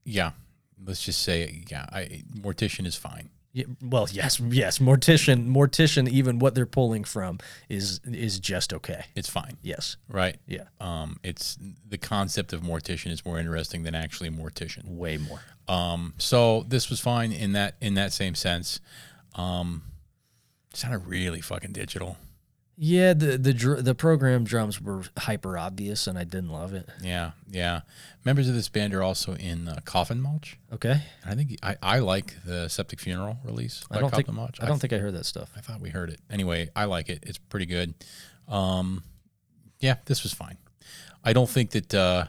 yeah. 0.04 0.32
Let's 0.86 1.02
just 1.04 1.22
say, 1.22 1.64
yeah, 1.70 1.86
I, 1.94 2.24
Mortician 2.36 2.86
is 2.86 2.98
fine. 2.98 3.30
Yeah, 3.54 3.66
well, 3.82 4.08
yes, 4.12 4.40
yes. 4.42 4.80
Mortician, 4.80 5.48
Mortician. 5.48 6.10
Even 6.10 6.40
what 6.40 6.56
they're 6.56 6.66
pulling 6.66 7.04
from 7.06 7.38
is 7.70 8.02
is 8.04 8.40
just 8.40 8.74
okay. 8.74 9.06
It's 9.16 9.30
fine, 9.30 9.58
Yes, 9.62 9.96
right? 10.10 10.38
yeah, 10.48 10.64
Um, 10.82 11.20
it's 11.24 11.58
the 11.88 11.98
concept 12.00 12.52
of 12.52 12.62
Mortician 12.62 13.12
is 13.12 13.24
more 13.24 13.38
interesting 13.40 13.84
than 13.84 13.94
actually 13.96 14.30
Mortician. 14.32 14.86
way 14.98 15.18
more. 15.18 15.40
Um, 15.68 16.16
so 16.18 16.66
this 16.68 16.90
was 16.90 17.00
fine 17.00 17.32
in 17.32 17.54
that 17.54 17.76
in 17.80 17.94
that 17.94 18.12
same 18.12 18.34
sense. 18.36 18.82
Um, 19.36 19.84
it 20.72 20.78
sounded 20.78 21.06
really 21.08 21.40
fucking 21.40 21.72
digital. 21.74 22.18
Yeah, 22.76 23.14
the 23.14 23.38
the 23.38 23.54
dr- 23.54 23.84
the 23.84 23.94
program 23.94 24.44
drums 24.46 24.82
were 24.82 25.04
hyper 25.18 25.58
obvious, 25.58 26.08
and 26.08 26.18
I 26.18 26.24
didn't 26.24 26.50
love 26.50 26.74
it. 26.74 26.90
Yeah, 27.02 27.32
yeah. 27.48 27.82
Members 28.26 28.50
of 28.50 28.56
this 28.56 28.68
band 28.68 28.96
are 28.96 29.04
also 29.04 29.36
in 29.36 29.68
uh, 29.68 29.80
Coffin 29.86 30.20
Mulch. 30.20 30.58
Okay, 30.74 31.02
And 31.24 31.32
I 31.32 31.36
think 31.36 31.60
I, 31.62 31.76
I 31.84 32.00
like 32.00 32.36
the 32.46 32.68
Septic 32.70 33.00
Funeral 33.00 33.38
release. 33.44 33.84
I 33.92 34.00
don't 34.00 34.10
Coffin 34.10 34.26
think 34.26 34.36
Mulch. 34.36 34.60
I 34.60 34.66
don't 34.66 34.80
think 34.80 34.92
I 34.92 34.98
heard 34.98 35.14
that 35.14 35.26
stuff. 35.26 35.52
I 35.56 35.62
thought 35.62 35.82
we 35.82 35.90
heard 35.90 36.10
it. 36.10 36.20
Anyway, 36.32 36.70
I 36.76 36.86
like 36.86 37.10
it. 37.10 37.20
It's 37.24 37.38
pretty 37.38 37.68
good. 37.68 37.94
Um, 38.48 39.04
yeah, 39.80 39.98
this 40.06 40.24
was 40.24 40.34
fine. 40.34 40.58
I 41.24 41.32
don't 41.34 41.50
think 41.50 41.72
that 41.72 41.94
uh, 41.94 42.26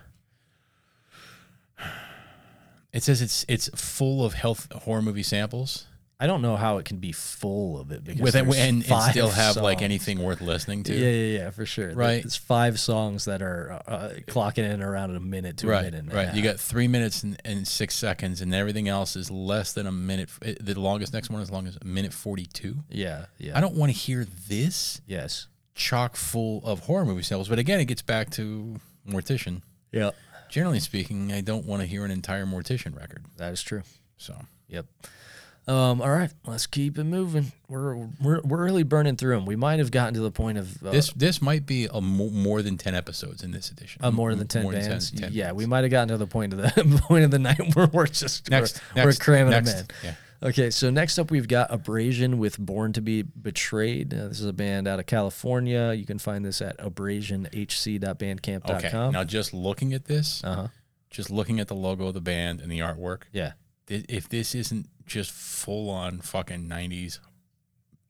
it 2.92 3.02
says 3.02 3.22
it's 3.22 3.44
it's 3.48 3.68
full 3.74 4.24
of 4.24 4.34
health 4.34 4.70
horror 4.72 5.02
movie 5.02 5.22
samples. 5.22 5.86
I 6.20 6.26
don't 6.28 6.42
know 6.42 6.54
how 6.56 6.78
it 6.78 6.84
can 6.84 6.98
be 6.98 7.10
full 7.12 7.78
of 7.80 7.90
it 7.90 8.04
because 8.04 8.20
With 8.22 8.36
it, 8.36 8.46
and, 8.46 8.88
and 8.88 9.02
still 9.10 9.30
have 9.30 9.56
like 9.56 9.82
anything 9.82 10.20
worth 10.22 10.40
listening 10.40 10.84
to. 10.84 10.94
Yeah, 10.94 11.10
yeah, 11.10 11.38
yeah, 11.44 11.50
for 11.50 11.66
sure. 11.66 11.92
Right. 11.92 12.24
It's 12.24 12.36
five 12.36 12.78
songs 12.78 13.24
that 13.24 13.42
are 13.42 13.82
uh, 13.86 14.10
clocking 14.28 14.70
in 14.72 14.80
around 14.80 15.14
a 15.16 15.20
minute 15.20 15.56
to 15.58 15.72
a 15.72 15.82
minute. 15.82 15.94
and 15.94 16.12
a 16.12 16.16
right. 16.16 16.34
You 16.34 16.42
got 16.42 16.60
three 16.60 16.86
minutes 16.88 17.24
and, 17.24 17.36
and 17.44 17.66
six 17.66 17.96
seconds, 17.96 18.40
and 18.40 18.54
everything 18.54 18.88
else 18.88 19.16
is 19.16 19.30
less 19.30 19.72
than 19.72 19.86
a 19.88 19.92
minute. 19.92 20.30
The 20.60 20.78
longest 20.78 21.12
next 21.12 21.30
one 21.30 21.42
is 21.42 21.50
long 21.50 21.66
as 21.66 21.76
a 21.80 21.84
minute 21.84 22.12
forty-two. 22.12 22.76
yeah, 22.90 23.26
yeah. 23.38 23.58
I 23.58 23.60
don't 23.60 23.74
want 23.74 23.90
to 23.92 23.98
hear 23.98 24.24
this 24.48 25.00
Yes. 25.06 25.48
chock 25.74 26.14
full 26.16 26.62
of 26.64 26.80
horror 26.80 27.04
movie 27.04 27.22
samples. 27.22 27.48
But 27.48 27.58
again, 27.58 27.80
it 27.80 27.86
gets 27.86 28.02
back 28.02 28.30
to 28.30 28.76
Mortician. 29.06 29.62
Yeah, 29.92 30.10
Generally 30.48 30.80
speaking, 30.80 31.32
I 31.32 31.40
don't 31.40 31.66
want 31.66 31.82
to 31.82 31.86
hear 31.86 32.04
an 32.04 32.12
entire 32.12 32.46
Mortician 32.46 32.96
record. 32.96 33.24
that 33.36 33.52
is 33.52 33.62
true. 33.62 33.82
So 34.16 34.36
Yep. 34.68 34.86
Um, 35.66 36.02
all 36.02 36.10
right, 36.10 36.30
let's 36.46 36.66
keep 36.66 36.98
it 36.98 37.04
moving. 37.04 37.50
We're 37.68 37.96
we're 38.22 38.40
we're 38.42 38.62
really 38.64 38.82
burning 38.82 39.16
through 39.16 39.34
them. 39.36 39.46
We 39.46 39.56
might 39.56 39.78
have 39.78 39.90
gotten 39.90 40.12
to 40.14 40.20
the 40.20 40.30
point 40.30 40.58
of 40.58 40.82
uh, 40.86 40.90
this 40.90 41.10
this 41.14 41.40
might 41.40 41.64
be 41.64 41.86
a 41.90 42.02
mo- 42.02 42.28
more 42.30 42.60
than 42.60 42.76
ten 42.76 42.94
episodes 42.94 43.42
in 43.42 43.50
this 43.50 43.70
edition. 43.70 44.04
uh, 44.04 44.10
more 44.10 44.34
than 44.34 44.46
ten 44.46 44.62
more 44.64 44.72
than 44.72 44.86
bands. 44.86 45.10
10 45.10 45.30
yeah, 45.32 45.52
we 45.52 45.64
might 45.64 45.82
have 45.84 45.90
gotten 45.90 46.08
to 46.08 46.18
the 46.18 46.26
point 46.26 46.52
of 46.52 46.58
the 46.60 47.02
point 47.08 47.24
of 47.24 47.30
the 47.30 47.38
night 47.38 47.74
where 47.74 47.86
we're 47.92 48.06
just 48.06 48.50
Next, 48.50 48.80
we're, 48.94 49.02
next, 49.04 49.18
we're 49.20 49.24
cramming 49.24 49.50
next. 49.52 49.72
them 49.72 49.86
in. 50.02 50.08
Yeah. 50.08 50.14
Okay, 50.48 50.68
so 50.70 50.90
next 50.90 51.18
up 51.18 51.30
we've 51.30 51.48
got 51.48 51.72
Abrasion 51.72 52.36
with 52.36 52.58
Born 52.58 52.92
to 52.92 53.00
Be 53.00 53.22
Betrayed. 53.22 54.12
Uh, 54.12 54.28
this 54.28 54.40
is 54.40 54.44
a 54.46 54.52
band 54.52 54.86
out 54.86 54.98
of 54.98 55.06
California. 55.06 55.94
You 55.94 56.04
can 56.04 56.18
find 56.18 56.44
this 56.44 56.60
at 56.60 56.76
abrasionhc.bandcamp.com. 56.78 58.76
Okay. 58.76 59.10
Now, 59.10 59.24
just 59.24 59.54
looking 59.54 59.94
at 59.94 60.04
this, 60.04 60.42
uh 60.44 60.54
huh. 60.54 60.68
just 61.10 61.30
looking 61.30 61.60
at 61.60 61.68
the 61.68 61.74
logo 61.74 62.08
of 62.08 62.14
the 62.14 62.20
band 62.20 62.60
and 62.60 62.70
the 62.70 62.80
artwork, 62.80 63.22
Yeah. 63.32 63.52
thi- 63.86 64.04
if 64.08 64.28
this 64.28 64.54
isn't 64.54 64.86
just 65.06 65.30
full 65.30 65.90
on 65.90 66.20
fucking 66.20 66.68
'90s 66.68 67.18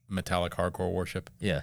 metallic 0.09 0.52
hardcore 0.54 0.92
worship, 0.92 1.30
Yeah. 1.40 1.62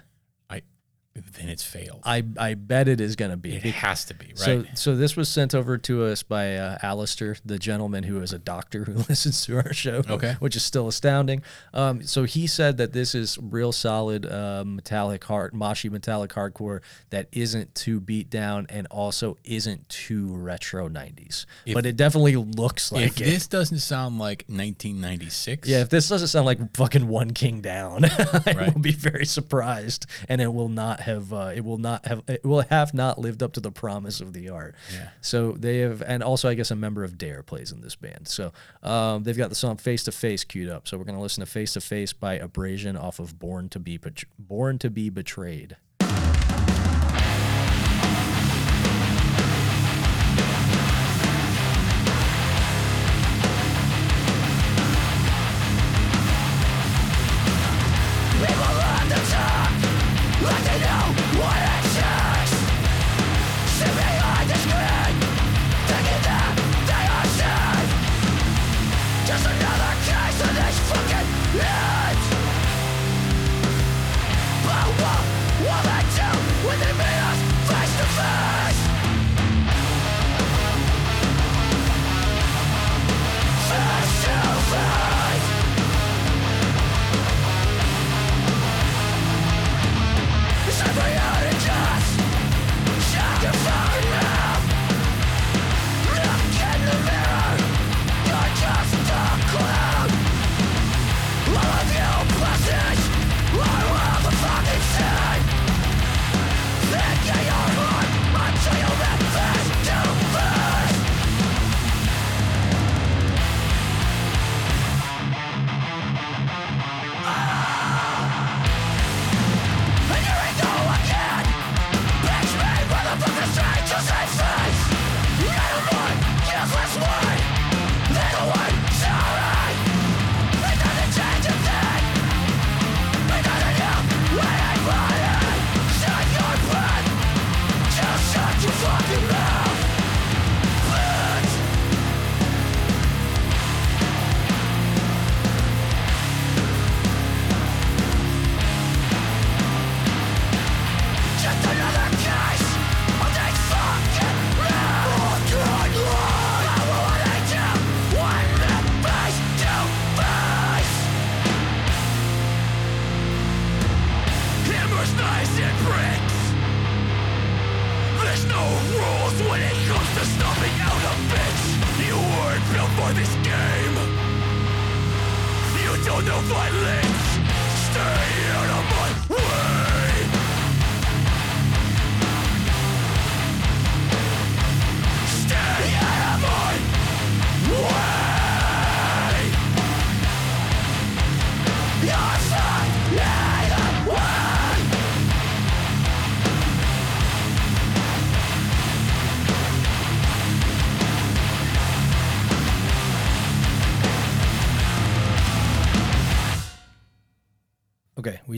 Then 1.13 1.49
it's 1.49 1.63
failed. 1.63 2.01
I 2.05 2.23
I 2.37 2.53
bet 2.53 2.87
it 2.87 3.01
is 3.01 3.17
going 3.17 3.31
to 3.31 3.37
be. 3.37 3.53
it 3.55 3.63
has 3.63 4.05
to 4.05 4.13
be 4.13 4.27
right. 4.27 4.37
So, 4.37 4.65
so 4.75 4.95
this 4.95 5.17
was 5.17 5.27
sent 5.27 5.53
over 5.53 5.77
to 5.79 6.05
us 6.05 6.23
by 6.23 6.55
uh, 6.55 6.77
Alistair, 6.81 7.35
the 7.45 7.59
gentleman 7.59 8.03
who 8.03 8.21
is 8.21 8.31
a 8.31 8.39
doctor 8.39 8.85
who 8.85 8.93
listens 9.09 9.45
to 9.45 9.57
our 9.57 9.73
show. 9.73 10.03
Okay. 10.09 10.35
which 10.39 10.55
is 10.55 10.63
still 10.63 10.87
astounding. 10.87 11.43
Um, 11.73 12.03
so 12.03 12.23
he 12.23 12.47
said 12.47 12.77
that 12.77 12.93
this 12.93 13.13
is 13.13 13.37
real 13.41 13.73
solid 13.73 14.25
uh, 14.25 14.63
metallic 14.65 15.25
hard, 15.25 15.51
moshy 15.53 15.91
metallic 15.91 16.31
hardcore 16.31 16.79
that 17.09 17.27
isn't 17.33 17.75
too 17.75 17.99
beat 17.99 18.29
down 18.29 18.65
and 18.69 18.87
also 18.87 19.37
isn't 19.43 19.89
too 19.89 20.27
retro 20.33 20.87
'90s, 20.87 21.45
If- 21.65 21.73
but 21.73 21.85
it 21.85 21.97
definitely 21.97 22.37
looks 22.37 22.89
like 22.89 23.03
if 23.03 23.21
it. 23.21 23.25
this 23.25 23.47
doesn't 23.47 23.79
sound 23.79 24.17
like 24.17 24.45
1996, 24.47 25.67
yeah, 25.67 25.81
if 25.81 25.89
this 25.89 26.07
doesn't 26.07 26.29
sound 26.29 26.45
like 26.45 26.75
fucking 26.75 27.07
One 27.07 27.31
King 27.31 27.59
Down, 27.61 28.05
I 28.05 28.41
Right. 28.45 28.73
will 28.73 28.81
be 28.81 28.93
very 28.93 29.25
surprised, 29.25 30.05
and 30.29 30.39
it 30.39 30.53
will 30.53 30.69
not 30.69 31.00
have, 31.01 31.33
uh, 31.33 31.51
it 31.55 31.63
will 31.63 31.77
not 31.77 32.05
have, 32.05 32.23
it 32.27 32.43
will 32.45 32.61
have 32.61 32.93
not 32.93 33.19
lived 33.19 33.43
up 33.43 33.53
to 33.53 33.59
the 33.59 33.71
promise 33.71 34.21
of 34.21 34.33
the 34.33 34.49
art. 34.49 34.75
Yeah. 34.93 35.09
So 35.21 35.51
they 35.53 35.79
have, 35.79 36.01
and 36.01 36.23
also 36.23 36.49
I 36.49 36.53
guess 36.53 36.71
a 36.71 36.75
member 36.75 37.03
of 37.03 37.17
Dare 37.17 37.43
plays 37.43 37.71
in 37.71 37.81
this 37.81 37.95
band. 37.95 38.27
So 38.27 38.51
um, 38.83 39.23
they've 39.23 39.37
got 39.37 39.49
the 39.49 39.55
song 39.55 39.77
"Face 39.77 40.03
to 40.05 40.11
Face" 40.11 40.43
queued 40.43 40.69
up. 40.69 40.87
So 40.87 40.97
we're 40.97 41.03
gonna 41.03 41.21
listen 41.21 41.41
to 41.41 41.49
"Face 41.49 41.73
to 41.73 41.81
Face" 41.81 42.13
by 42.13 42.35
Abrasion 42.35 42.95
off 42.95 43.19
of 43.19 43.37
"Born 43.39 43.69
to 43.69 43.79
Be 43.79 43.97
Bet- 43.97 44.23
Born 44.39 44.77
to 44.79 44.89
Be 44.89 45.09
Betrayed." 45.09 45.77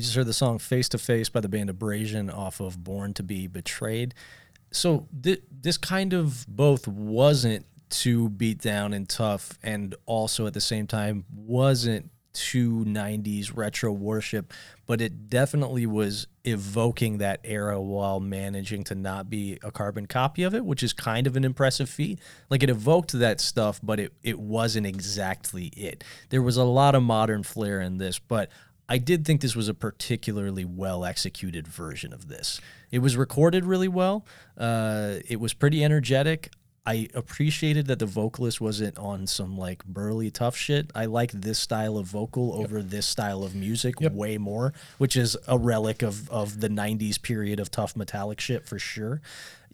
Just 0.04 0.16
heard 0.16 0.28
the 0.28 0.34
song 0.34 0.60
"Face 0.60 0.90
to 0.90 0.98
Face" 0.98 1.30
by 1.30 1.40
the 1.40 1.50
band 1.50 1.70
Abrasion 1.70 2.30
off 2.30 2.60
of 2.60 2.84
"Born 2.84 3.14
to 3.16 3.24
Be 3.24 3.48
Betrayed." 3.48 4.14
So 4.72 5.08
th- 5.22 5.44
this 5.52 5.78
kind 5.78 6.14
of 6.14 6.46
both 6.48 6.88
wasn't 6.88 7.66
too 7.90 8.30
beat 8.30 8.60
down 8.60 8.94
and 8.94 9.08
tough, 9.08 9.58
and 9.64 9.96
also 10.06 10.48
at 10.48 10.54
the 10.54 10.62
same 10.62 10.88
time 10.88 11.26
wasn't 11.34 12.10
too 12.34 12.84
90s 12.86 13.56
retro 13.56 13.92
worship, 13.92 14.52
but 14.86 15.00
it 15.00 15.30
definitely 15.30 15.86
was 15.86 16.28
evoking 16.44 17.20
that 17.20 17.40
era 17.44 17.80
while 17.80 18.20
managing 18.20 18.84
to 18.84 18.96
not 18.96 19.30
be 19.30 19.58
a 19.64 19.72
carbon 19.72 20.08
copy 20.08 20.44
of 20.44 20.54
it, 20.54 20.66
which 20.66 20.84
is 20.84 20.92
kind 20.92 21.28
of 21.28 21.38
an 21.38 21.46
impressive 21.46 21.90
feat. 21.90 22.20
Like 22.50 22.64
it 22.64 22.70
evoked 22.70 23.12
that 23.14 23.40
stuff, 23.40 23.80
but 23.82 24.00
it, 24.00 24.14
it 24.24 24.40
wasn't 24.40 24.88
exactly 24.88 25.68
it. 25.78 26.04
There 26.30 26.42
was 26.42 26.58
a 26.58 26.64
lot 26.64 26.96
of 26.96 27.04
modern 27.04 27.44
flair 27.44 27.80
in 27.80 27.98
this, 27.98 28.20
but 28.20 28.50
I 28.90 28.98
did 28.98 29.26
think 29.26 29.42
this 29.42 29.56
was 29.56 29.68
a 29.68 29.74
particularly 29.74 30.66
well 30.66 31.06
executed 31.06 31.68
version 31.68 32.14
of 32.14 32.28
this. 32.28 32.60
It 32.92 33.00
was 33.00 33.16
recorded 33.16 33.66
really 33.66 33.88
well. 33.88 34.26
Uh, 34.58 35.16
it 35.28 35.40
was 35.40 35.54
pretty 35.54 35.84
energetic. 35.84 36.52
I 36.86 37.08
appreciated 37.14 37.88
that 37.88 38.00
the 38.00 38.06
vocalist 38.06 38.60
wasn't 38.60 38.98
on 38.98 39.26
some 39.26 39.58
like 39.58 39.86
burly 39.86 40.30
tough 40.30 40.58
shit. 40.58 40.92
I 40.94 41.06
like 41.06 41.32
this 41.32 41.58
style 41.58 41.98
of 41.98 42.08
vocal 42.08 42.54
over 42.54 42.82
this 42.82 43.06
style 43.06 43.44
of 43.44 43.56
music 43.56 43.96
way 44.02 44.38
more, 44.38 44.74
which 44.98 45.16
is 45.16 45.38
a 45.48 45.58
relic 45.58 46.02
of 46.02 46.30
of 46.30 46.60
the 46.60 46.68
'90s 46.68 47.22
period 47.22 47.62
of 47.62 47.72
tough 47.72 47.96
metallic 47.96 48.42
shit 48.42 48.68
for 48.68 48.80
sure. 48.80 49.22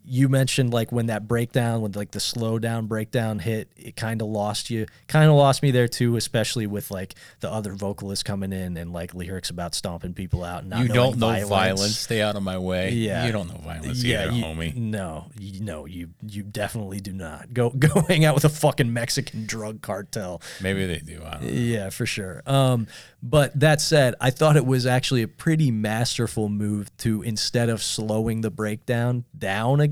You 0.05 0.29
mentioned 0.29 0.73
like 0.73 0.91
when 0.91 1.07
that 1.07 1.27
breakdown, 1.27 1.81
when 1.81 1.91
like 1.91 2.11
the 2.11 2.19
slowdown 2.19 2.87
breakdown 2.87 3.39
hit, 3.39 3.69
it 3.77 3.95
kind 3.95 4.21
of 4.21 4.27
lost 4.27 4.69
you. 4.69 4.87
Kind 5.07 5.29
of 5.29 5.35
lost 5.35 5.61
me 5.61 5.71
there 5.71 5.87
too, 5.87 6.15
especially 6.15 6.65
with 6.67 6.89
like 6.89 7.15
the 7.41 7.51
other 7.51 7.73
vocalists 7.73 8.23
coming 8.23 8.51
in 8.51 8.75
and 8.77 8.91
like 8.91 9.13
lyrics 9.13 9.49
about 9.49 9.75
stomping 9.75 10.13
people 10.13 10.43
out. 10.43 10.61
And 10.61 10.71
not 10.71 10.81
You 10.81 10.87
don't 10.87 11.17
know 11.17 11.45
violence. 11.45 11.97
Stay 11.97 12.21
out 12.21 12.35
of 12.35 12.43
my 12.43 12.57
way. 12.57 12.91
Yeah. 12.91 13.25
You 13.25 13.31
don't 13.31 13.49
know 13.49 13.59
violence 13.63 14.03
yeah, 14.03 14.25
either, 14.25 14.31
you- 14.33 14.43
homie. 14.43 14.75
No, 14.75 15.25
you, 15.37 15.61
no, 15.61 15.85
you 15.85 16.09
you 16.27 16.43
definitely 16.43 16.99
do 16.99 17.13
not. 17.13 17.53
Go 17.53 17.69
go 17.77 18.01
hang 18.07 18.25
out 18.25 18.35
with 18.35 18.45
a 18.45 18.49
fucking 18.49 18.91
Mexican 18.91 19.45
drug 19.45 19.81
cartel. 19.81 20.41
Maybe 20.61 20.85
they 20.87 20.99
do. 20.99 21.21
I 21.25 21.31
don't 21.33 21.43
know. 21.43 21.49
Yeah, 21.49 21.89
for 21.89 22.05
sure. 22.05 22.41
Um, 22.47 22.87
but 23.21 23.59
that 23.59 23.81
said, 23.81 24.15
I 24.21 24.29
thought 24.29 24.55
it 24.55 24.65
was 24.65 24.85
actually 24.85 25.21
a 25.23 25.27
pretty 25.27 25.71
masterful 25.71 26.47
move 26.49 26.95
to 26.97 27.21
instead 27.21 27.69
of 27.69 27.83
slowing 27.83 28.41
the 28.41 28.49
breakdown 28.49 29.25
down 29.37 29.81
again, 29.81 29.88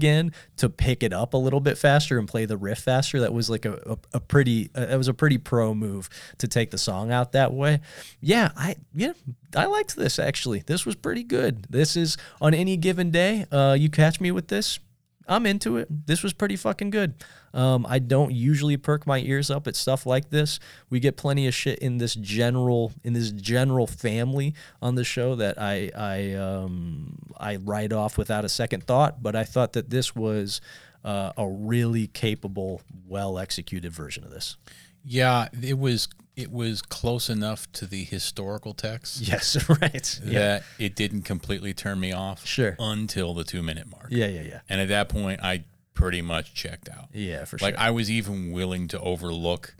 to 0.57 0.69
pick 0.69 1.03
it 1.03 1.13
up 1.13 1.33
a 1.33 1.37
little 1.37 1.59
bit 1.59 1.77
faster 1.77 2.17
and 2.17 2.27
play 2.27 2.45
the 2.45 2.57
riff 2.57 2.79
faster. 2.79 3.19
That 3.19 3.33
was 3.33 3.49
like 3.49 3.65
a, 3.65 3.73
a, 3.85 3.97
a 4.13 4.19
pretty 4.19 4.69
uh, 4.75 4.95
was 4.97 5.07
a 5.07 5.13
pretty 5.13 5.37
pro 5.37 5.73
move 5.73 6.09
to 6.37 6.47
take 6.47 6.71
the 6.71 6.77
song 6.77 7.11
out 7.11 7.31
that 7.33 7.53
way. 7.53 7.81
Yeah, 8.21 8.51
I 8.55 8.75
yeah 8.93 9.13
I 9.55 9.65
liked 9.65 9.95
this 9.95 10.19
actually. 10.19 10.59
This 10.59 10.85
was 10.85 10.95
pretty 10.95 11.23
good. 11.23 11.65
This 11.69 11.95
is 11.97 12.17
on 12.41 12.53
any 12.53 12.77
given 12.77 13.11
day. 13.11 13.45
Uh, 13.51 13.75
you 13.77 13.89
catch 13.89 14.21
me 14.21 14.31
with 14.31 14.47
this. 14.47 14.79
I'm 15.27 15.45
into 15.45 15.77
it. 15.77 16.07
This 16.07 16.23
was 16.23 16.33
pretty 16.33 16.55
fucking 16.55 16.89
good. 16.89 17.15
Um, 17.57 17.87
I 17.89 17.97
don't 17.97 18.31
usually 18.31 18.77
perk 18.77 19.07
my 19.07 19.17
ears 19.17 19.49
up 19.49 19.67
at 19.67 19.75
stuff 19.75 20.05
like 20.05 20.29
this. 20.29 20.59
We 20.91 20.99
get 20.99 21.17
plenty 21.17 21.47
of 21.47 21.55
shit 21.55 21.79
in 21.79 21.97
this 21.97 22.13
general 22.13 22.93
in 23.03 23.13
this 23.13 23.31
general 23.31 23.87
family 23.87 24.53
on 24.79 24.93
the 24.93 25.03
show 25.03 25.33
that 25.35 25.59
I 25.59 25.91
I 25.97 26.33
um, 26.33 27.17
I 27.35 27.55
write 27.55 27.91
off 27.91 28.15
without 28.15 28.45
a 28.45 28.49
second 28.49 28.83
thought. 28.83 29.23
But 29.23 29.35
I 29.35 29.43
thought 29.43 29.73
that 29.73 29.89
this 29.89 30.15
was 30.15 30.61
uh, 31.03 31.31
a 31.35 31.47
really 31.47 32.05
capable, 32.07 32.81
well 33.07 33.39
executed 33.39 33.91
version 33.91 34.23
of 34.23 34.29
this. 34.29 34.57
Yeah, 35.03 35.47
it 35.63 35.79
was 35.79 36.09
it 36.35 36.51
was 36.51 36.83
close 36.83 37.27
enough 37.27 37.71
to 37.71 37.87
the 37.87 38.03
historical 38.03 38.75
text 38.75 39.21
Yes, 39.27 39.67
right. 39.67 40.19
Yeah, 40.23 40.59
it 40.77 40.95
didn't 40.95 41.23
completely 41.23 41.73
turn 41.73 41.99
me 41.99 42.11
off. 42.11 42.45
Sure. 42.45 42.75
Until 42.77 43.33
the 43.33 43.43
two 43.43 43.63
minute 43.63 43.89
mark. 43.89 44.09
yeah, 44.11 44.27
yeah, 44.27 44.41
yeah. 44.41 44.59
And 44.69 44.79
at 44.79 44.89
that 44.89 45.09
point, 45.09 45.39
I 45.41 45.63
pretty 45.97 46.21
much 46.21 46.53
checked 46.53 46.89
out. 46.89 47.09
Yeah, 47.13 47.45
for 47.45 47.57
sure. 47.57 47.67
Like. 47.69 47.77
I 47.77 47.91
was 47.91 48.09
even 48.11 48.51
willing 48.51 48.87
to 48.89 48.99
overlook 48.99 49.75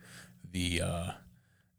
the 0.52 0.82
uh, 0.82 1.12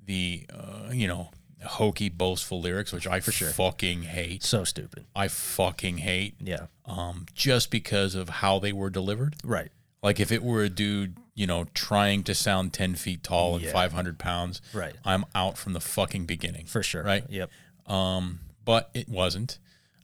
the 0.04 0.46
uh, 0.52 0.90
you 0.92 1.06
know 1.08 1.30
hokey 1.64 2.08
boastful 2.08 2.60
lyrics, 2.60 2.92
which 2.92 3.06
I 3.06 3.18
for 3.20 3.32
sure 3.32 3.48
fucking 3.50 4.02
hate. 4.02 4.44
so 4.44 4.62
stupid. 4.64 5.06
I 5.16 5.26
fucking 5.28 5.98
hate. 5.98 6.36
Yeah, 6.40 6.66
Um, 6.86 7.26
just 7.34 7.70
because 7.70 8.14
of 8.14 8.28
how 8.28 8.58
they 8.60 8.72
were 8.72 8.90
delivered. 8.90 9.36
right. 9.44 9.70
Like 10.00 10.20
if 10.20 10.30
it 10.30 10.44
were 10.44 10.62
a 10.62 10.68
dude, 10.68 11.16
you 11.34 11.48
know, 11.48 11.66
trying 11.74 12.22
to 12.24 12.34
sound 12.34 12.72
ten 12.72 12.94
feet 12.94 13.24
tall 13.24 13.56
and 13.56 13.64
Yeah. 13.64 13.72
five 13.72 13.92
hundred 13.92 14.18
pounds, 14.20 14.62
Right. 14.72 14.94
I'm 15.04 15.24
out 15.34 15.58
from 15.58 15.72
the 15.72 15.80
fucking 15.80 16.26
beginning. 16.26 16.66
For 16.66 16.84
sure. 16.84 17.02
Right. 17.02 17.24
Yep. 17.28 17.50
Um, 17.86 18.38
but 18.64 18.90
it 18.94 19.08
wasn't. 19.08 19.58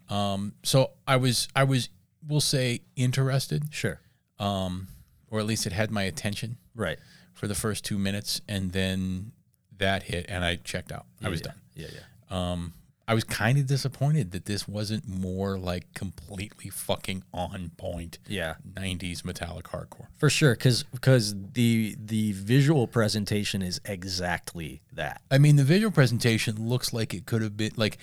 Um, 0.09 0.55
so 0.65 0.91
I 1.07 1.15
was, 1.17 1.47
I 1.55 1.63
was, 1.63 1.89
we'll 2.27 2.41
say, 2.41 2.81
interested. 2.97 3.73
Sure. 3.73 4.01
Um, 4.45 4.89
or 5.31 5.41
at 5.41 5.47
least 5.47 5.67
it 5.67 5.73
had 5.73 5.91
my 5.91 6.03
attention 6.03 6.59
Right. 6.75 6.99
for 7.33 7.47
the 7.49 7.55
first 7.55 7.85
two 7.85 7.99
minutes, 7.99 8.41
and 8.49 8.73
then 8.73 9.33
that 9.79 10.05
hit, 10.05 10.27
and 10.29 10.45
I 10.45 10.57
checked 10.57 10.93
out. 10.93 11.07
I 11.23 11.29
was 11.29 11.41
yeah. 11.41 11.47
done. 11.47 11.55
Yeah, 11.75 11.87
yeah. 11.95 12.53
Um, 12.53 12.73
I 13.07 13.13
was 13.13 13.25
kind 13.25 13.59
of 13.59 13.67
disappointed 13.67 14.31
that 14.31 14.47
this 14.47 14.67
wasn't 14.67 15.07
more 15.07 15.59
like 15.59 15.93
completely 15.93 16.71
fucking 16.71 17.23
on 17.35 17.71
point. 17.77 18.19
Yeah. 18.27 18.55
90s 18.73 19.25
metallic 19.27 19.67
hardcore. 19.67 20.07
For 20.17 20.31
sure, 20.31 20.55
Because 20.55 20.85
because 20.85 21.35
the 21.53 21.97
the 22.03 22.33
visual 22.33 22.87
presentation 22.87 23.61
is 23.61 23.79
exactly 23.85 24.81
that. 24.93 25.21
I 25.31 25.37
mean, 25.39 25.57
the 25.57 25.65
visual 25.65 25.91
presentation 25.91 26.67
looks 26.69 26.93
like 26.95 27.13
it 27.13 27.27
could 27.27 27.43
have 27.43 27.57
been 27.59 27.73
like 27.77 27.99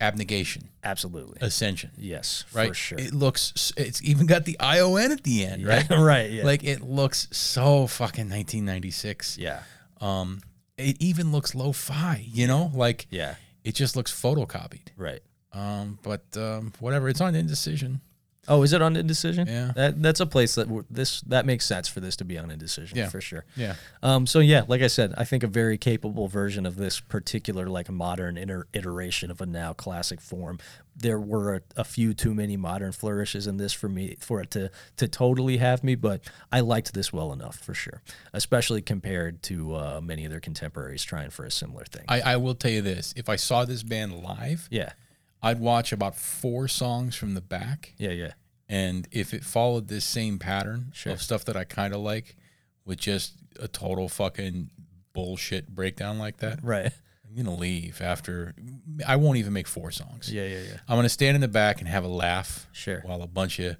abnegation, 0.00 0.68
Absolutely. 0.82 1.38
ascension, 1.40 1.90
yes, 1.98 2.44
right? 2.54 2.68
for 2.68 2.74
sure. 2.74 2.98
It 2.98 3.12
looks. 3.14 3.72
It's 3.76 4.02
even 4.02 4.26
got 4.26 4.44
the 4.46 4.56
ION 4.58 5.12
at 5.12 5.22
the 5.24 5.44
end, 5.44 5.66
right? 5.66 5.88
right. 5.90 6.30
Yeah. 6.30 6.44
Like 6.44 6.64
it 6.64 6.80
looks 6.82 7.28
so 7.30 7.86
fucking 7.86 8.28
1996. 8.30 9.38
yeah. 9.38 9.62
Um, 10.00 10.40
it 10.78 10.96
even 11.00 11.30
looks 11.30 11.54
lo-fi, 11.54 12.24
you 12.26 12.46
know, 12.46 12.70
like 12.74 13.06
Yeah. 13.10 13.34
it 13.64 13.74
just 13.74 13.96
looks 13.96 14.10
photocopied. 14.10 14.88
Right. 14.96 15.20
Um, 15.52 15.98
but 16.02 16.24
um, 16.36 16.72
whatever, 16.80 17.08
it's 17.10 17.20
on 17.20 17.34
indecision. 17.34 18.00
Oh, 18.48 18.62
is 18.62 18.72
it 18.72 18.80
on 18.80 18.96
indecision? 18.96 19.46
Yeah. 19.46 19.72
That 19.74 20.02
that's 20.02 20.20
a 20.20 20.26
place 20.26 20.54
that 20.54 20.66
this 20.90 21.20
that 21.22 21.44
makes 21.44 21.66
sense 21.66 21.88
for 21.88 22.00
this 22.00 22.16
to 22.16 22.24
be 22.24 22.38
on 22.38 22.50
indecision. 22.50 22.96
Yeah. 22.96 23.08
For 23.08 23.20
sure. 23.20 23.44
Yeah. 23.54 23.74
Um, 24.02 24.26
so 24.26 24.40
yeah, 24.40 24.62
like 24.66 24.80
I 24.82 24.86
said, 24.86 25.14
I 25.16 25.24
think 25.24 25.42
a 25.42 25.46
very 25.46 25.76
capable 25.76 26.26
version 26.26 26.64
of 26.64 26.76
this 26.76 27.00
particular 27.00 27.68
like 27.68 27.90
modern 27.90 28.38
iter- 28.38 28.66
iteration 28.72 29.30
of 29.30 29.40
a 29.40 29.46
now 29.46 29.72
classic 29.72 30.20
form. 30.20 30.58
There 30.96 31.20
were 31.20 31.56
a, 31.56 31.60
a 31.76 31.84
few 31.84 32.14
too 32.14 32.34
many 32.34 32.56
modern 32.56 32.92
flourishes 32.92 33.46
in 33.46 33.58
this 33.58 33.72
for 33.72 33.88
me 33.88 34.16
for 34.20 34.40
it 34.40 34.50
to 34.52 34.70
to 34.96 35.06
totally 35.06 35.58
have 35.58 35.84
me, 35.84 35.94
but 35.94 36.22
I 36.50 36.60
liked 36.60 36.94
this 36.94 37.12
well 37.12 37.32
enough 37.32 37.56
for 37.58 37.74
sure, 37.74 38.02
especially 38.32 38.80
compared 38.82 39.42
to 39.44 39.74
uh, 39.74 40.00
many 40.02 40.24
of 40.24 40.30
their 40.30 40.40
contemporaries 40.40 41.04
trying 41.04 41.30
for 41.30 41.44
a 41.44 41.50
similar 41.50 41.84
thing. 41.84 42.04
I, 42.08 42.20
I 42.22 42.36
will 42.36 42.54
tell 42.54 42.70
you 42.70 42.82
this: 42.82 43.12
if 43.16 43.28
I 43.28 43.36
saw 43.36 43.64
this 43.64 43.82
band 43.82 44.22
live, 44.22 44.66
yeah, 44.70 44.92
I'd 45.42 45.60
watch 45.60 45.92
about 45.92 46.16
four 46.16 46.68
songs 46.68 47.16
from 47.16 47.34
the 47.34 47.40
back, 47.40 47.94
yeah, 47.98 48.10
yeah, 48.10 48.32
and 48.68 49.08
if 49.10 49.32
it 49.34 49.44
followed 49.44 49.88
this 49.88 50.04
same 50.04 50.38
pattern 50.38 50.90
Sure. 50.94 51.12
of 51.12 51.22
stuff 51.22 51.44
that 51.46 51.56
I 51.56 51.64
kind 51.64 51.94
of 51.94 52.00
like, 52.00 52.36
with 52.84 52.98
just 52.98 53.34
a 53.58 53.66
total 53.68 54.08
fucking 54.08 54.70
bullshit 55.12 55.68
breakdown 55.68 56.18
like 56.18 56.38
that, 56.38 56.58
right, 56.62 56.92
I'm 57.28 57.36
gonna 57.36 57.56
leave 57.56 58.00
after. 58.02 58.54
I 59.06 59.16
won't 59.16 59.38
even 59.38 59.52
make 59.52 59.66
four 59.68 59.90
songs. 59.90 60.32
yeah, 60.32 60.44
yeah, 60.46 60.60
yeah. 60.62 60.76
I'm 60.88 60.96
gonna 60.98 61.08
stand 61.08 61.34
in 61.36 61.40
the 61.40 61.48
back 61.48 61.78
and 61.80 61.88
have 61.88 62.04
a 62.04 62.08
laugh. 62.08 62.66
Sure. 62.72 63.00
While 63.04 63.22
a 63.22 63.26
bunch 63.26 63.58
of 63.60 63.76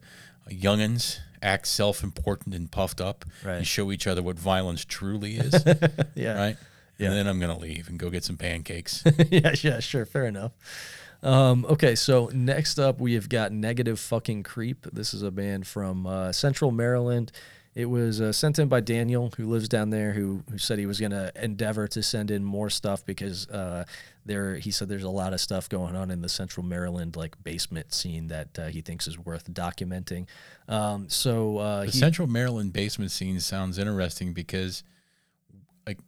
youngins 0.48 1.18
act 1.42 1.66
self-important 1.66 2.54
and 2.54 2.70
puffed 2.70 3.00
up 3.00 3.24
Right. 3.44 3.56
and 3.56 3.66
show 3.66 3.90
each 3.92 4.06
other 4.06 4.22
what 4.22 4.38
violence 4.38 4.84
truly 4.84 5.36
is. 5.36 5.54
Yeah, 6.14 6.34
right. 6.34 6.56
Yeah. 6.98 7.08
And 7.08 7.16
then 7.16 7.26
I'm 7.26 7.40
gonna 7.40 7.58
leave 7.58 7.88
and 7.88 7.98
go 7.98 8.10
get 8.10 8.24
some 8.24 8.36
pancakes. 8.36 9.02
yeah, 9.30 9.54
yeah, 9.62 9.80
sure, 9.80 10.04
fair 10.04 10.26
enough. 10.26 10.52
Um, 11.22 11.66
okay, 11.68 11.94
so 11.94 12.30
next 12.32 12.78
up 12.78 13.00
we 13.00 13.14
have 13.14 13.28
got 13.28 13.52
Negative 13.52 13.98
Fucking 13.98 14.42
Creep. 14.42 14.86
This 14.92 15.12
is 15.12 15.22
a 15.22 15.30
band 15.30 15.66
from 15.66 16.06
uh, 16.06 16.32
Central 16.32 16.70
Maryland. 16.70 17.30
It 17.72 17.86
was 17.86 18.20
uh, 18.20 18.32
sent 18.32 18.58
in 18.58 18.68
by 18.68 18.80
Daniel, 18.80 19.32
who 19.36 19.46
lives 19.46 19.68
down 19.68 19.90
there, 19.90 20.12
who 20.12 20.42
who 20.50 20.58
said 20.58 20.80
he 20.80 20.86
was 20.86 20.98
going 20.98 21.12
to 21.12 21.30
endeavor 21.40 21.86
to 21.88 22.02
send 22.02 22.32
in 22.32 22.42
more 22.42 22.68
stuff 22.68 23.06
because 23.06 23.48
uh, 23.48 23.84
there 24.26 24.56
he 24.56 24.72
said 24.72 24.88
there's 24.88 25.04
a 25.04 25.10
lot 25.10 25.32
of 25.32 25.40
stuff 25.40 25.68
going 25.68 25.94
on 25.94 26.10
in 26.10 26.20
the 26.20 26.28
Central 26.28 26.66
Maryland 26.66 27.14
like 27.14 27.40
basement 27.44 27.94
scene 27.94 28.26
that 28.26 28.58
uh, 28.58 28.66
he 28.66 28.80
thinks 28.80 29.06
is 29.06 29.18
worth 29.18 29.52
documenting. 29.52 30.26
Um, 30.66 31.08
so 31.08 31.58
uh, 31.58 31.80
The 31.82 31.92
he, 31.92 31.98
Central 31.98 32.26
Maryland 32.26 32.72
basement 32.72 33.12
scene 33.12 33.38
sounds 33.38 33.78
interesting 33.78 34.32
because, 34.32 34.82
like, 35.86 35.98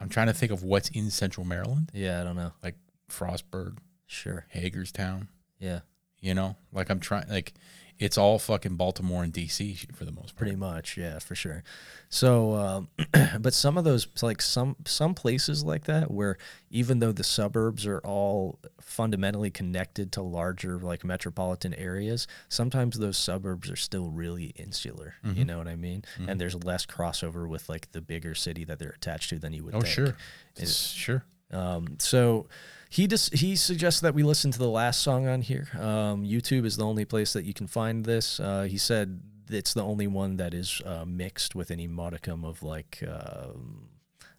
I'm 0.00 0.08
trying 0.08 0.28
to 0.28 0.34
think 0.34 0.52
of 0.52 0.62
what's 0.62 0.88
in 0.88 1.10
Central 1.10 1.44
Maryland, 1.44 1.90
yeah, 1.92 2.20
I 2.20 2.24
don't 2.24 2.36
know, 2.36 2.52
like 2.62 2.76
Frostburg, 3.10 3.76
sure, 4.10 4.46
Hagerstown. 4.50 5.28
yeah, 5.58 5.80
You 6.20 6.34
know, 6.34 6.56
like 6.72 6.90
I'm 6.90 7.00
trying, 7.00 7.28
like, 7.28 7.52
it's 7.98 8.16
all 8.16 8.38
fucking 8.38 8.76
Baltimore 8.76 9.22
and 9.22 9.30
D.C. 9.32 9.78
for 9.94 10.06
the 10.06 10.10
most 10.12 10.28
part. 10.28 10.36
pretty 10.38 10.56
much 10.56 10.96
yeah 10.96 11.18
for 11.18 11.34
sure 11.34 11.62
so 12.08 12.54
um, 12.54 12.88
but 13.40 13.52
some 13.52 13.76
of 13.76 13.84
those 13.84 14.08
like 14.22 14.40
some 14.40 14.74
some 14.86 15.12
places 15.14 15.62
like 15.64 15.84
that 15.84 16.10
where 16.10 16.38
even 16.70 17.00
though 17.00 17.12
the 17.12 17.22
suburbs 17.22 17.86
are 17.86 17.98
all 17.98 18.58
fundamentally 18.80 19.50
connected 19.50 20.12
to 20.12 20.22
larger 20.22 20.78
like 20.78 21.04
metropolitan 21.04 21.74
areas 21.74 22.26
sometimes 22.48 22.98
those 22.98 23.18
suburbs 23.18 23.70
are 23.70 23.76
still 23.76 24.08
really 24.08 24.46
insular 24.56 25.14
Mm-hmm. 25.22 25.38
you 25.38 25.44
know 25.44 25.58
what 25.58 25.68
i 25.68 25.76
mean 25.76 26.02
and 26.26 26.40
there's 26.40 26.54
less 26.64 26.86
crossover 26.86 27.46
with 27.46 27.68
like 27.68 27.92
the 27.92 28.00
bigger 28.00 28.34
city 28.34 28.64
that 28.64 28.78
they're 28.78 28.94
attached 28.96 29.28
to 29.28 29.38
than 29.38 29.52
you 29.52 29.62
would 29.64 29.74
Oh, 29.74 29.80
think 29.82 29.92
sure, 29.94 30.16
It's- 30.56 30.86
sure. 30.92 31.22
Um, 31.52 31.96
so 31.98 32.46
he 32.90 33.06
just 33.06 33.32
he 33.32 33.54
suggests 33.54 34.00
that 34.00 34.14
we 34.14 34.24
listen 34.24 34.50
to 34.50 34.58
the 34.58 34.68
last 34.68 35.00
song 35.00 35.28
on 35.28 35.42
here. 35.42 35.68
Um, 35.74 36.24
YouTube 36.24 36.66
is 36.66 36.76
the 36.76 36.84
only 36.84 37.04
place 37.04 37.32
that 37.32 37.44
you 37.44 37.54
can 37.54 37.68
find 37.68 38.04
this. 38.04 38.40
Uh, 38.40 38.62
he 38.62 38.76
said 38.76 39.20
it's 39.48 39.72
the 39.72 39.84
only 39.84 40.08
one 40.08 40.36
that 40.38 40.52
is 40.52 40.82
uh, 40.84 41.04
mixed 41.06 41.54
with 41.54 41.70
any 41.70 41.86
modicum 41.86 42.44
of 42.44 42.64
like 42.64 43.02
um 43.08 43.86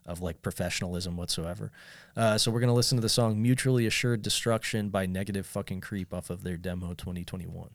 of 0.06 0.22
like 0.22 0.41
professionalism 0.41 1.16
whatsoever. 1.16 1.72
Uh, 2.18 2.38
so 2.38 2.52
we're 2.52 2.60
gonna 2.60 2.74
listen 2.74 2.97
to 2.97 3.02
the 3.02 3.08
song 3.08 3.41
"Mutually 3.41 3.86
Assured 3.86 4.22
Destruction" 4.22 4.89
by 4.89 5.06
Negative 5.06 5.45
Fucking 5.45 5.80
Creep 5.80 6.14
off 6.14 6.30
of 6.30 6.43
their 6.43 6.58
demo 6.58 6.93
2021. 6.93 7.70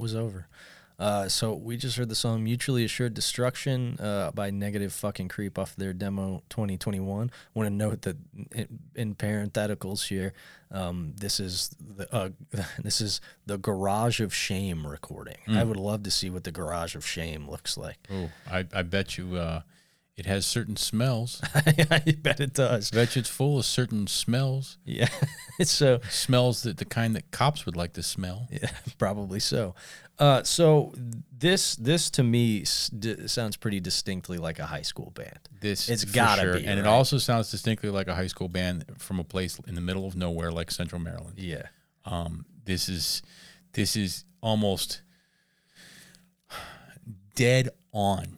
It 0.00 0.02
was 0.02 0.16
over. 0.16 0.46
Uh, 0.98 1.28
so 1.28 1.54
we 1.54 1.78
just 1.78 1.96
heard 1.96 2.10
the 2.10 2.14
song 2.14 2.44
"Mutually 2.44 2.84
Assured 2.84 3.14
Destruction" 3.14 3.98
uh, 3.98 4.30
by 4.32 4.50
Negative 4.50 4.92
Fucking 4.92 5.28
Creep 5.28 5.58
off 5.58 5.74
their 5.76 5.94
demo 5.94 6.42
2021. 6.50 7.30
Want 7.54 7.66
to 7.66 7.70
note 7.70 8.02
that 8.02 8.16
in, 8.52 8.80
in 8.94 9.14
parentheticals 9.14 10.08
here, 10.08 10.34
um, 10.70 11.14
this 11.16 11.40
is 11.40 11.74
the 11.80 12.14
uh, 12.14 12.28
this 12.82 13.00
is 13.00 13.22
the 13.46 13.56
Garage 13.56 14.20
of 14.20 14.34
Shame 14.34 14.86
recording. 14.86 15.38
I 15.48 15.64
would 15.64 15.78
love 15.78 16.02
to 16.02 16.10
see 16.10 16.28
what 16.28 16.44
the 16.44 16.52
Garage 16.52 16.94
of 16.94 17.06
Shame 17.06 17.48
looks 17.48 17.78
like. 17.78 17.96
Oh, 18.12 18.30
I, 18.50 18.66
I 18.74 18.82
bet 18.82 19.16
you 19.16 19.36
uh, 19.36 19.62
it 20.16 20.26
has 20.26 20.44
certain 20.44 20.76
smells. 20.76 21.40
I 21.54 22.14
bet 22.22 22.40
it 22.40 22.52
does. 22.54 22.92
I 22.92 22.96
bet 22.96 23.16
you 23.16 23.20
it's 23.20 23.28
full 23.30 23.58
of 23.58 23.64
certain 23.64 24.06
smells. 24.06 24.76
Yeah. 24.84 25.08
so 25.62 26.00
Smells 26.10 26.62
that 26.64 26.76
the 26.76 26.84
kind 26.84 27.16
that 27.16 27.30
cops 27.30 27.64
would 27.66 27.76
like 27.76 27.94
to 27.94 28.02
smell. 28.02 28.48
Yeah, 28.50 28.70
probably 28.98 29.40
so. 29.40 29.74
Uh, 30.18 30.42
so 30.42 30.92
this 31.32 31.74
this 31.76 32.10
to 32.10 32.22
me 32.22 32.60
s- 32.62 32.88
d- 32.90 33.26
sounds 33.26 33.56
pretty 33.56 33.80
distinctly 33.80 34.36
like 34.36 34.58
a 34.58 34.66
high 34.66 34.82
school 34.82 35.10
band. 35.14 35.38
This 35.62 35.88
it's 35.88 36.04
gotta 36.04 36.42
sure. 36.42 36.58
be, 36.58 36.66
and 36.66 36.78
it 36.78 36.86
also 36.86 37.16
sounds 37.16 37.50
distinctly 37.50 37.88
like 37.88 38.06
a 38.06 38.14
high 38.14 38.26
school 38.26 38.48
band 38.48 38.84
from 38.98 39.18
a 39.18 39.24
place 39.24 39.58
in 39.66 39.74
the 39.74 39.80
middle 39.80 40.06
of 40.06 40.14
nowhere, 40.16 40.52
like 40.52 40.70
Central 40.70 41.00
Maryland. 41.00 41.38
Yeah, 41.38 41.62
Um, 42.04 42.44
this 42.66 42.90
is 42.90 43.22
this 43.72 43.96
is 43.96 44.26
almost 44.42 45.00
dead 47.34 47.70
on 47.92 48.36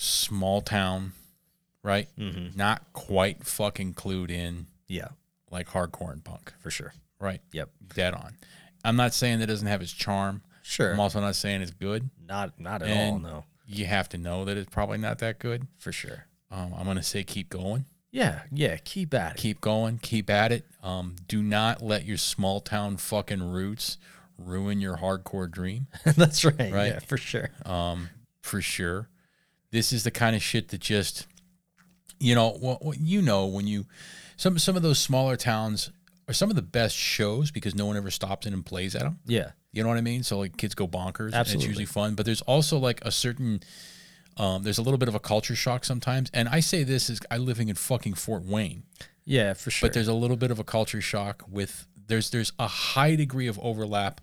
small 0.00 0.60
town, 0.62 1.12
right? 1.82 2.08
Mm-hmm. 2.18 2.56
Not 2.56 2.82
quite 2.92 3.44
fucking 3.44 3.94
clued 3.94 4.30
in 4.30 4.66
yeah, 4.88 5.08
like 5.50 5.68
hardcore 5.68 6.12
and 6.12 6.24
punk, 6.24 6.52
for 6.60 6.70
sure. 6.70 6.94
right? 7.20 7.40
Yep, 7.52 7.70
Dead 7.94 8.14
on. 8.14 8.36
I'm 8.84 8.96
not 8.96 9.12
saying 9.14 9.40
that 9.40 9.46
doesn't 9.46 9.66
have 9.68 9.82
its 9.82 9.92
charm. 9.92 10.42
sure. 10.62 10.92
I'm 10.92 11.00
also 11.00 11.20
not 11.20 11.36
saying 11.36 11.60
it's 11.62 11.70
good. 11.70 12.08
Not 12.26 12.58
not 12.58 12.82
at 12.82 12.88
And 12.88 13.12
all. 13.26 13.32
No, 13.32 13.44
You 13.66 13.86
have 13.86 14.08
to 14.10 14.18
know 14.18 14.44
that 14.46 14.56
it's 14.56 14.70
probably 14.70 14.98
not 14.98 15.18
that 15.18 15.38
good. 15.38 15.66
for 15.78 15.92
sure. 15.92 16.26
Um, 16.50 16.72
I'm 16.76 16.86
gonna 16.86 17.02
say 17.02 17.22
keep 17.22 17.50
going. 17.50 17.84
Yeah, 18.10 18.40
yeah. 18.50 18.76
Keep 18.82 19.14
at 19.14 19.32
it. 19.32 19.38
keep 19.38 19.60
going, 19.60 19.98
keep 19.98 20.30
at 20.30 20.50
it. 20.50 20.64
Um, 20.82 21.14
do 21.28 21.42
not 21.42 21.80
let 21.82 22.04
your 22.06 22.16
small 22.16 22.60
town 22.60 22.96
fucking 22.96 23.42
roots 23.52 23.98
ruin 24.38 24.80
your 24.80 24.96
hardcore 24.96 25.48
dream. 25.48 25.86
That's 26.04 26.44
right. 26.44 26.72
Right. 26.72 26.86
Yeah, 26.94 26.98
for 27.00 27.18
sure. 27.18 27.50
Um, 27.64 28.08
for 28.40 28.60
sure. 28.62 29.08
This 29.72 29.92
is 29.92 30.04
the 30.04 30.10
kind 30.10 30.34
of 30.34 30.42
shit 30.42 30.68
that 30.68 30.80
just, 30.80 31.26
you 32.18 32.34
know, 32.34 32.50
what, 32.50 32.84
what 32.84 32.98
you 32.98 33.22
know 33.22 33.46
when 33.46 33.66
you, 33.66 33.86
some 34.36 34.58
some 34.58 34.76
of 34.76 34.82
those 34.82 34.98
smaller 34.98 35.36
towns 35.36 35.90
are 36.28 36.34
some 36.34 36.50
of 36.50 36.56
the 36.56 36.62
best 36.62 36.96
shows 36.96 37.50
because 37.50 37.74
no 37.74 37.86
one 37.86 37.96
ever 37.96 38.10
stops 38.10 38.46
in 38.46 38.52
and 38.52 38.64
plays 38.64 38.94
at 38.94 39.02
them. 39.02 39.18
Yeah, 39.26 39.50
You 39.72 39.82
know 39.82 39.88
what 39.88 39.98
I 39.98 40.02
mean? 40.02 40.22
So 40.22 40.38
like 40.38 40.56
kids 40.56 40.74
go 40.74 40.86
bonkers. 40.86 41.26
And 41.26 41.34
Absolutely. 41.34 41.54
it's 41.54 41.66
usually 41.66 41.84
fun, 41.86 42.14
but 42.14 42.24
there's 42.26 42.42
also 42.42 42.78
like 42.78 43.04
a 43.04 43.10
certain. 43.10 43.60
Um, 44.36 44.62
there's 44.62 44.78
a 44.78 44.82
little 44.82 44.96
bit 44.96 45.08
of 45.08 45.14
a 45.14 45.20
culture 45.20 45.56
shock 45.56 45.84
sometimes, 45.84 46.30
and 46.32 46.48
I 46.48 46.60
say 46.60 46.84
this 46.84 47.10
is 47.10 47.20
I 47.30 47.36
living 47.36 47.68
in 47.68 47.74
fucking 47.74 48.14
Fort 48.14 48.44
Wayne, 48.44 48.84
yeah, 49.24 49.52
for 49.54 49.70
sure. 49.70 49.88
but 49.88 49.92
there's 49.92 50.08
a 50.08 50.14
little 50.14 50.36
bit 50.36 50.50
of 50.50 50.58
a 50.58 50.64
culture 50.64 51.00
shock 51.00 51.42
with 51.48 51.86
there's 52.06 52.30
there's 52.30 52.52
a 52.58 52.68
high 52.68 53.16
degree 53.16 53.48
of 53.48 53.58
overlap 53.60 54.20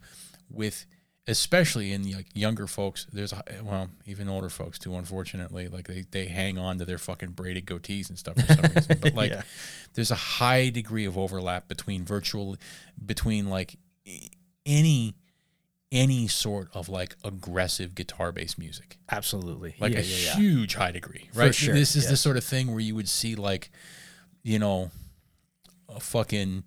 with 0.49 0.85
especially 1.27 1.91
in 1.91 2.09
like 2.11 2.27
younger 2.33 2.67
folks 2.67 3.05
there's 3.11 3.33
a, 3.33 3.43
well 3.63 3.89
even 4.05 4.29
older 4.29 4.49
folks 4.49 4.79
too 4.79 4.95
unfortunately 4.95 5.67
like 5.67 5.87
they, 5.87 6.05
they 6.11 6.25
hang 6.27 6.57
on 6.57 6.77
to 6.77 6.85
their 6.85 6.97
fucking 6.97 7.29
braided 7.31 7.65
goatees 7.65 8.09
and 8.09 8.17
stuff 8.17 8.35
for 8.35 8.53
some 8.53 8.71
reason 8.75 8.97
but 9.01 9.13
like 9.13 9.31
Yeah. 9.31 9.41
there's 9.93 10.11
a 10.11 10.15
high 10.15 10.69
degree 10.69 11.05
of 11.05 11.17
overlap 11.17 11.67
between 11.67 12.05
virtual 12.05 12.55
between 13.05 13.49
like 13.49 13.75
any 14.65 15.15
any 15.91 16.27
sort 16.27 16.67
of 16.73 16.89
like 16.89 17.15
aggressive 17.23 17.95
guitar 17.95 18.31
based 18.31 18.57
music 18.59 18.97
absolutely 19.09 19.73
like 19.79 19.93
yeah, 19.93 19.99
a 19.99 20.03
yeah, 20.03 20.35
huge 20.35 20.75
high 20.75 20.91
degree, 20.91 21.29
right? 21.33 21.55
sure, 21.55 21.73
This 21.73 21.95
is 21.95 22.09
the 22.09 22.17
sort 22.17 22.35
of 22.37 22.43
thing 22.43 22.71
where 22.71 22.81
you 22.81 22.93
would 22.95 23.07
see 23.07 23.35
like, 23.35 23.69
you 24.43 24.59
know, 24.59 24.91
a 25.87 25.99
fucking 26.01 26.65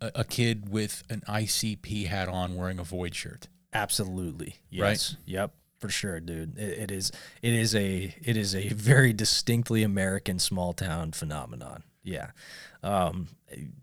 a, 0.00 0.10
a 0.16 0.24
kid 0.24 0.68
with 0.68 1.04
an 1.08 1.22
ICP 1.28 2.06
hat 2.06 2.28
on 2.28 2.56
wearing 2.56 2.80
a 2.80 2.82
void 2.84 3.14
shirt. 3.14 3.46
Absolutely. 3.76 4.56
Right? 4.72 4.90
Yes. 4.92 5.16
Yep. 5.26 5.52
For 5.78 5.88
sure, 5.90 6.20
dude. 6.20 6.58
It, 6.58 6.78
it 6.78 6.90
is. 6.90 7.12
It 7.42 7.52
is 7.52 7.74
a. 7.74 8.14
It 8.24 8.36
is 8.36 8.54
a 8.54 8.68
very 8.70 9.12
distinctly 9.12 9.82
American 9.82 10.38
small 10.38 10.72
town 10.72 11.12
phenomenon. 11.12 11.82
Yeah. 12.02 12.30
Um. 12.82 13.28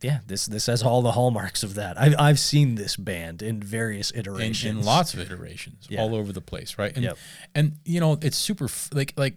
Yeah. 0.02 0.20
This. 0.26 0.48
This 0.48 0.66
has 0.66 0.82
all 0.82 1.02
the 1.04 1.12
hallmarks 1.12 1.62
of 1.64 1.76
that. 1.76 2.00
I've. 2.00 2.16
I've 2.18 2.40
seen 2.40 2.76
this 2.76 2.96
band 2.98 3.42
in 3.44 3.62
various 3.62 4.10
In, 4.10 4.22
iterations. 4.22 4.80
in 4.80 4.84
lots 4.84 5.14
of 5.14 5.20
iterations 5.20 5.86
Yeah. 5.90 6.02
all 6.02 6.16
over 6.16 6.32
the 6.34 6.42
place, 6.42 6.78
right? 6.80 6.94
And 6.96 7.04
Yep. 7.04 7.18
and 7.54 7.74
you 7.86 8.00
know 8.00 8.18
it's 8.22 8.38
super 8.38 8.66
f- 8.66 8.90
like 8.92 9.14
like 9.16 9.36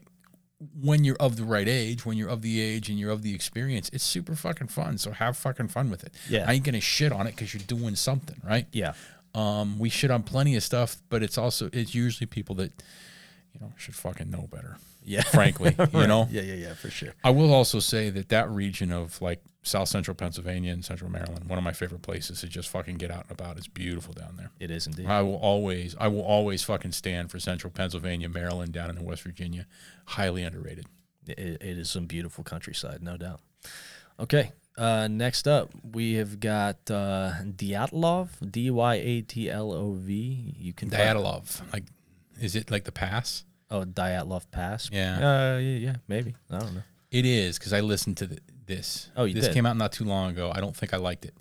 when 0.81 1.05
you're 1.05 1.17
of 1.21 1.37
the 1.37 1.45
right 1.45 1.69
age, 1.69 2.07
when 2.07 2.17
you're 2.17 2.31
of 2.31 2.41
the 2.41 2.59
age 2.63 2.89
and 2.89 2.99
you're 2.99 3.11
of 3.11 3.21
the 3.21 3.35
experience, 3.35 3.91
it's 3.93 4.03
super 4.05 4.35
fucking 4.35 4.69
fun. 4.69 4.97
So 4.97 5.11
have 5.11 5.37
fucking 5.37 5.69
fun 5.69 5.91
with 5.91 6.03
it. 6.05 6.15
Yeah. 6.31 6.47
I 6.49 6.55
ain't 6.55 6.65
gonna 6.65 6.81
shit 6.81 7.13
on 7.13 7.27
it 7.27 7.33
because 7.33 7.53
you're 7.53 7.63
doing 7.67 7.95
something, 7.97 8.41
right? 8.43 8.67
Yeah. 8.73 8.95
Um, 9.37 9.79
we 9.79 9.91
shit 9.91 10.11
on 10.11 10.23
plenty 10.23 10.57
of 10.57 10.63
stuff, 10.63 10.97
but 11.11 11.23
it's 11.23 11.37
also 11.37 11.69
it's 11.73 11.95
usually 11.95 12.27
people 12.27 12.55
that 12.57 12.73
you 13.53 13.61
know 13.61 13.73
should 13.77 13.95
fucking 13.95 14.31
know 14.31 14.49
better. 14.51 14.79
Yeah. 15.05 15.23
Frankly, 15.23 15.77
you 15.93 16.07
know. 16.07 16.27
Yeah, 16.31 16.43
yeah, 16.43 16.55
yeah, 16.55 16.75
for 16.75 16.91
sure. 16.91 17.15
I 17.23 17.31
will 17.31 17.53
also 17.53 17.79
say 17.79 18.11
that 18.11 18.31
that 18.31 18.51
region 18.51 18.91
of 18.91 19.21
like 19.23 19.41
South 19.63 19.89
Central 19.89 20.15
Pennsylvania 20.15 20.73
and 20.73 20.85
Central 20.85 21.11
Maryland, 21.11 21.49
one 21.49 21.59
of 21.59 21.65
my 21.65 21.73
favorite 21.73 22.03
places 22.03 22.41
to 22.41 22.49
just 22.49 22.69
fucking 22.69 22.97
get 22.97 23.11
out 23.11 23.25
and 23.29 23.33
about. 23.33 23.57
It's 23.57 23.69
beautiful 23.69 24.15
down 24.15 24.37
there. 24.37 24.51
It 24.59 24.71
is 24.71 24.87
indeed. 24.87 25.07
I 25.07 25.23
will 25.23 25.37
always, 25.37 25.95
I 26.01 26.09
will 26.09 26.23
always 26.23 26.63
fucking 26.63 26.93
stand 26.93 27.31
for 27.31 27.39
Central 27.39 27.71
Pennsylvania, 27.71 28.29
Maryland, 28.29 28.73
down 28.73 28.91
in 28.91 29.05
West 29.05 29.23
Virginia. 29.23 29.67
Highly 30.07 30.43
underrated. 30.45 30.87
It, 31.27 31.39
it 31.39 31.79
is 31.79 31.91
some 31.91 32.07
beautiful 32.07 32.43
countryside, 32.43 33.03
no 33.03 33.17
doubt. 33.17 33.41
Okay. 34.19 34.53
Uh, 34.77 35.09
next 35.09 35.49
up, 35.49 35.71
we 35.93 36.15
have 36.15 36.39
got 36.39 36.77
uh, 36.91 37.33
Dyatlov, 37.45 38.29
D 38.51 38.71
Y 38.71 38.95
A 38.95 39.23
T 39.23 39.51
L 39.51 39.73
O 39.73 39.93
V. 39.93 40.55
You 40.59 40.73
can 40.73 40.91
Dyatlov, 40.91 41.61
like, 41.73 41.85
is 42.41 42.55
it 42.55 42.71
like 42.71 42.85
the 42.85 42.93
pass? 42.93 43.45
Oh, 43.71 43.85
Dyatlov 43.85 44.51
Pass. 44.51 44.91
Yeah. 44.93 45.17
Uh, 45.17 45.59
yeah, 45.59 45.79
yeah, 45.79 45.95
maybe. 46.07 46.35
I 46.51 46.59
don't 46.59 46.75
know. 46.75 46.83
It 47.11 47.25
is 47.27 47.59
because 47.59 47.73
I 47.73 47.81
listened 47.81 48.17
to 48.19 48.27
the, 48.27 48.39
this. 48.67 49.11
Oh, 49.17 49.25
you 49.25 49.35
this 49.35 49.47
did? 49.47 49.55
came 49.55 49.67
out 49.67 49.77
not 49.77 49.93
too 49.93 50.05
long 50.05 50.31
ago. 50.31 50.53
I 50.55 50.61
don't 50.61 50.77
think 50.77 50.93
I 50.95 50.99
liked 50.99 51.25
it. 51.25 51.35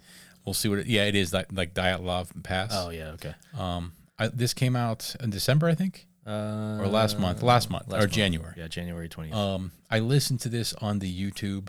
We'll 0.45 0.53
see 0.53 0.69
what 0.69 0.79
it. 0.79 0.87
Yeah, 0.87 1.05
it 1.05 1.15
is 1.15 1.33
like 1.33 1.47
like 1.51 1.73
Dyatlov 1.73 2.41
Pass. 2.43 2.71
Oh, 2.73 2.89
yeah, 2.89 3.09
okay. 3.11 3.33
Um, 3.57 3.91
I, 4.17 4.29
this 4.29 4.53
came 4.53 4.75
out 4.75 5.15
in 5.19 5.29
December, 5.29 5.67
I 5.67 5.75
think, 5.75 6.07
Uh, 6.25 6.77
or 6.79 6.87
last 6.87 7.19
month, 7.19 7.43
last 7.43 7.69
month, 7.69 7.89
last 7.89 7.99
or 7.99 8.05
month. 8.05 8.13
January. 8.13 8.53
Yeah, 8.57 8.67
January 8.69 9.09
20th. 9.09 9.33
Um, 9.35 9.71
I 9.91 9.99
listened 9.99 10.39
to 10.41 10.49
this 10.49 10.73
on 10.75 10.99
the 10.99 11.11
YouTube. 11.11 11.67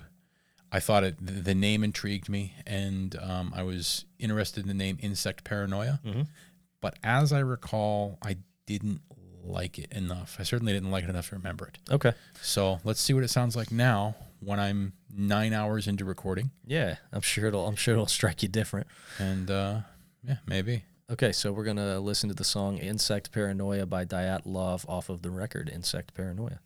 I 0.77 0.81
thought 0.81 1.03
it 1.05 1.17
the, 1.21 1.55
name 1.55 1.83
intrigued 1.83 2.29
me, 2.29 2.53
and 2.67 3.17
um, 3.31 3.53
I 3.57 3.63
was 3.63 4.05
interested 4.19 4.61
in 4.65 4.69
the 4.69 4.75
name 4.85 4.99
Insect 5.01 5.43
Paranoia. 5.45 6.01
Mhm. 6.05 6.27
But 6.81 6.99
as 7.03 7.33
I 7.33 7.41
recall, 7.41 8.19
I 8.23 8.37
didn't 8.67 9.01
like 9.43 9.79
it 9.79 9.91
enough. 9.93 10.37
I 10.39 10.43
certainly 10.43 10.73
didn't 10.73 10.91
like 10.91 11.05
it 11.05 11.11
enough 11.11 11.29
to 11.31 11.37
remember 11.37 11.67
it. 11.69 11.79
okay. 11.91 12.13
So 12.43 12.81
let's 12.85 13.01
see 13.01 13.15
what 13.15 13.25
it 13.25 13.31
sounds 13.31 13.55
like 13.57 13.71
now 13.73 14.17
when 14.41 14.59
I'm 14.61 14.93
nine 15.11 15.53
hours 15.55 15.87
into 15.89 16.05
recording, 16.05 16.51
Yeah, 16.67 16.97
I'm 17.13 17.23
sure 17.23 17.47
it'll. 17.49 17.67
I'm 17.67 17.77
sure 17.77 17.95
it'll 17.95 18.07
strike 18.07 18.43
you 18.43 18.49
different. 18.49 18.87
and 19.19 19.51
uh, 19.51 19.81
yeah, 20.23 20.37
maybe. 20.47 20.85
Okay, 21.09 21.31
so 21.33 21.53
we're 21.53 21.65
gonna 21.65 22.01
listen 22.01 22.29
to 22.29 22.35
the 22.35 22.45
song 22.45 22.79
"Insect 22.79 23.31
Paranoia" 23.33 23.87
by 23.87 24.05
Dyatlov 24.05 24.85
off 24.89 25.09
of 25.09 25.23
the 25.23 25.31
record 25.31 25.71
"Insect 25.73 26.13
Paranoia." 26.15 26.59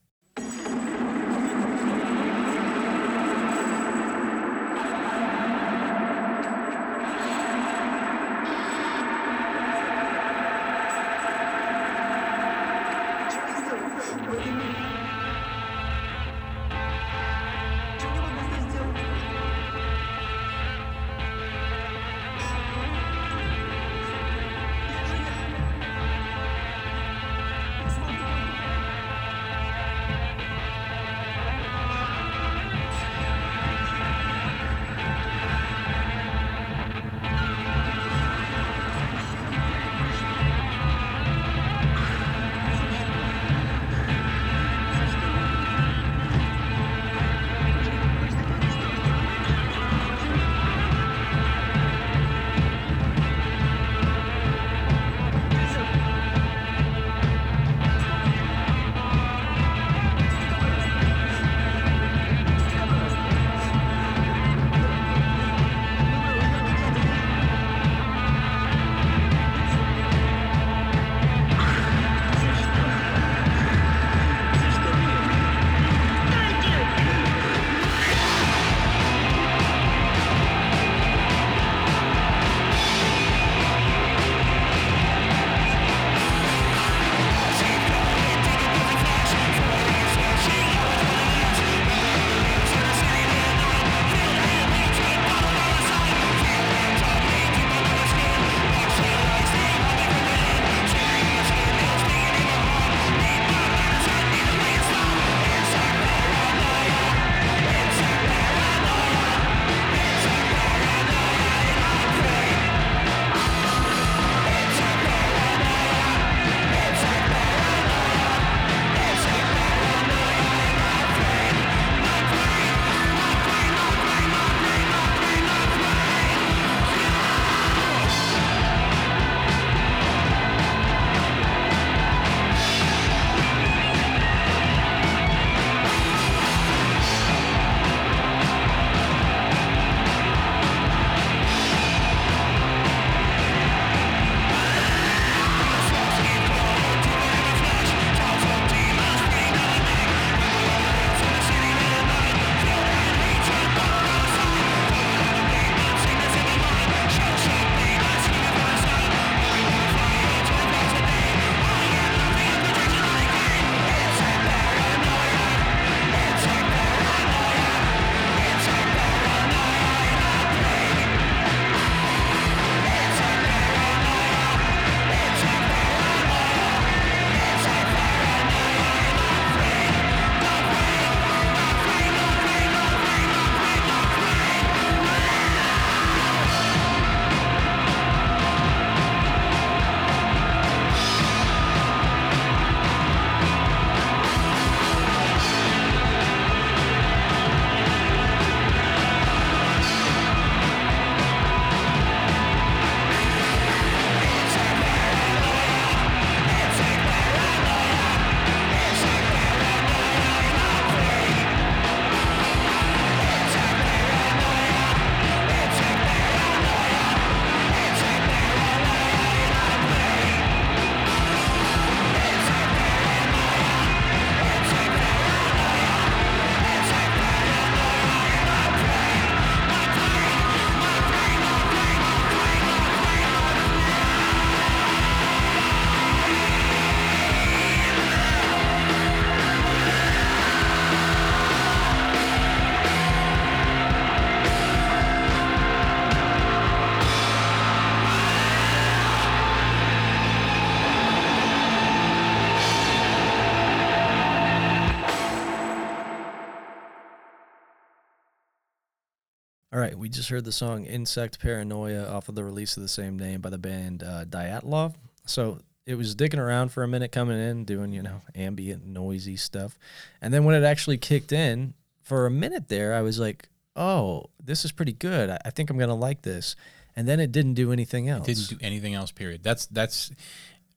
Just 260.11 260.29
heard 260.29 260.45
the 260.45 260.53
song 260.53 260.85
Insect 260.85 261.41
Paranoia 261.41 262.07
off 262.07 262.29
of 262.29 262.35
the 262.35 262.45
release 262.45 262.77
of 262.77 262.83
the 262.83 262.89
same 262.89 263.19
name 263.19 263.41
by 263.41 263.51
the 263.51 263.59
band 263.59 264.03
uh, 264.03 264.25
Dyatlov. 264.25 264.95
So 265.27 265.59
it 265.87 265.95
was 265.95 266.15
dicking 266.15 266.39
around 266.39 266.71
for 266.73 266.83
a 266.83 266.89
minute 266.89 267.13
coming 267.13 267.39
in, 267.39 267.65
doing, 267.65 267.93
you 267.93 268.03
know, 268.03 268.21
ambient, 268.35 268.87
noisy 268.87 269.37
stuff. 269.37 269.79
And 270.21 270.33
then 270.33 270.45
when 270.45 270.55
it 270.55 270.65
actually 270.65 270.99
kicked 270.99 271.33
in, 271.33 271.75
for 272.03 272.27
a 272.27 272.31
minute 272.31 272.69
there, 272.69 272.93
I 272.95 273.03
was 273.03 273.21
like, 273.21 273.49
oh, 273.77 274.27
this 274.43 274.65
is 274.65 274.73
pretty 274.73 274.93
good. 274.93 275.31
I, 275.31 275.39
I 275.45 275.51
think 275.51 275.71
I'm 275.71 275.79
going 275.79 275.89
to 275.89 275.95
like 275.95 276.23
this. 276.23 276.57
And 276.97 277.07
then 277.07 277.21
it 277.21 277.31
didn't 277.31 277.55
do 277.55 277.73
anything 277.73 278.09
else. 278.09 278.27
Didn't 278.27 278.49
do 278.49 278.59
anything 278.61 278.95
else. 278.95 279.13
Period. 279.13 279.45
That's 279.45 279.67
that's. 279.67 280.11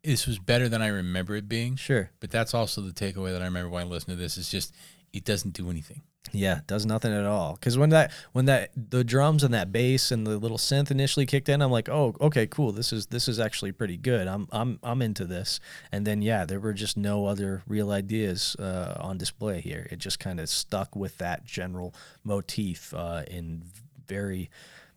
This 0.04 0.28
was 0.28 0.38
better 0.38 0.70
than 0.70 0.82
I 0.82 0.88
remember 0.88 1.36
it 1.36 1.50
being. 1.50 1.76
Sure. 1.76 2.12
But 2.20 2.30
that's 2.30 2.54
also 2.54 2.82
the 2.82 2.92
takeaway 2.92 3.32
that 3.32 3.42
I 3.42 3.46
remember 3.46 3.70
when 3.70 3.84
I 3.84 3.86
listened 3.88 4.16
to 4.16 4.22
this. 4.22 4.38
Is 4.38 4.50
just 4.50 4.76
it 5.12 5.26
doesn't 5.26 5.54
do 5.54 5.72
anything. 5.72 6.04
Yeah, 6.36 6.62
does 6.66 6.86
nothing 6.86 7.14
at 7.14 7.26
all. 7.26 7.54
Because 7.54 7.78
when 7.78 7.92
that 7.92 8.12
when 8.32 8.46
that 8.46 8.72
the 8.76 9.04
drums 9.04 9.44
and 9.44 9.54
that 9.54 9.72
bass 9.72 10.12
and 10.12 10.26
the 10.26 10.38
little 10.40 10.58
synth 10.58 10.90
initially 10.90 11.28
kicked 11.28 11.48
in, 11.48 11.62
I'm 11.62 11.70
like, 11.72 11.90
oh, 11.90 12.16
okay, 12.20 12.48
cool. 12.48 12.72
This 12.72 12.92
is 12.92 13.06
this 13.06 13.28
is 13.28 13.40
actually 13.40 13.72
pretty 13.72 13.98
good. 13.98 14.28
I'm 14.28 14.48
I'm 14.52 14.80
I'm 14.82 15.02
into 15.04 15.26
this. 15.26 15.60
And 15.92 16.08
then 16.08 16.24
yeah, 16.24 16.44
there 16.46 16.60
were 16.60 16.74
just 16.74 16.98
no 16.98 17.28
other 17.28 17.62
real 17.68 17.92
ideas 17.92 18.56
uh, 18.58 18.96
on 19.00 19.20
display 19.20 19.62
here. 19.62 19.88
It 19.92 20.00
just 20.00 20.20
kind 20.20 20.40
of 20.40 20.50
stuck 20.50 20.96
with 20.96 21.20
that 21.20 21.46
general 21.46 21.94
motif 22.24 22.94
uh, 22.96 23.24
in 23.30 23.64
very 24.08 24.50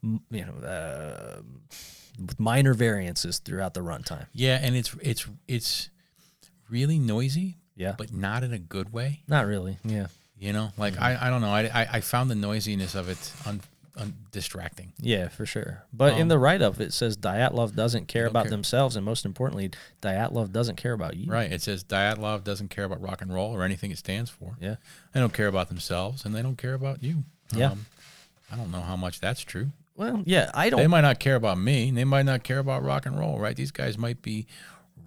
you 0.02 0.20
know 0.46 0.66
uh, 0.66 1.42
minor 2.38 2.72
variances 2.74 3.38
throughout 3.40 3.74
the 3.74 3.80
runtime. 3.80 4.26
Yeah, 4.32 4.58
and 4.62 4.74
it's 4.74 4.94
it's 5.02 5.26
it's 5.46 5.90
really 6.70 6.98
noisy, 6.98 7.58
Yeah, 7.76 7.94
but 7.98 8.12
not 8.12 8.42
in 8.42 8.52
a 8.52 8.58
good 8.58 8.92
way. 8.92 9.22
not 9.28 9.46
really. 9.46 9.78
Yeah. 9.84 10.06
You 10.38 10.52
know, 10.52 10.70
like 10.76 11.00
I, 11.00 11.16
I 11.26 11.30
don't 11.30 11.40
know. 11.40 11.50
I, 11.50 11.62
I, 11.62 11.88
I 11.94 12.00
found 12.00 12.30
the 12.30 12.34
noisiness 12.34 12.94
of 12.94 13.08
it 13.08 13.32
un, 13.46 13.62
un, 13.96 14.12
distracting. 14.32 14.92
Yeah, 15.00 15.28
for 15.28 15.46
sure. 15.46 15.82
But 15.94 16.14
in 16.16 16.22
Um, 16.22 16.28
the 16.28 16.38
write 16.38 16.60
up, 16.60 16.78
it 16.78 16.92
says 16.92 17.16
Dyatlov 17.16 17.74
doesn't 17.74 18.06
care 18.06 18.26
about 18.26 18.44
care. 18.44 18.50
themselves, 18.50 18.96
and 18.96 19.04
most 19.04 19.24
importantly, 19.24 19.70
Dyatlov 20.02 20.52
doesn't 20.52 20.76
care 20.76 20.92
about 20.92 21.16
you. 21.16 21.30
Right. 21.32 21.50
It 21.50 21.62
says 21.62 21.82
Dyatlov 21.84 22.44
doesn't 22.44 22.68
care 22.68 22.84
about 22.84 23.00
rock 23.00 23.22
and 23.22 23.32
roll 23.32 23.54
or 23.56 23.62
anything 23.62 23.90
it 23.90 23.96
stands 23.98 24.28
for. 24.28 24.56
Yeah. 24.60 24.76
They 25.12 25.20
don't 25.20 25.32
care 25.32 25.48
about 25.48 25.68
themselves 25.68 26.24
and 26.26 26.34
they 26.34 26.42
don't 26.42 26.58
care 26.58 26.74
about 26.74 27.02
you. 27.02 27.24
Um, 27.54 27.58
Yeah. 27.58 27.74
I 28.52 28.56
don't 28.56 28.70
know 28.70 28.82
how 28.82 28.96
much 28.96 29.20
that's 29.20 29.40
true. 29.40 29.70
Well, 29.96 30.22
yeah, 30.26 30.50
I 30.52 30.68
don't. 30.68 30.78
They 30.80 30.86
might 30.86 31.00
not 31.00 31.18
care 31.18 31.36
about 31.36 31.56
me. 31.58 31.90
They 31.90 32.04
might 32.04 32.26
not 32.26 32.42
care 32.42 32.58
about 32.58 32.82
rock 32.84 33.06
and 33.06 33.18
roll, 33.18 33.38
right? 33.38 33.56
These 33.56 33.70
guys 33.70 33.96
might 33.96 34.20
be 34.20 34.46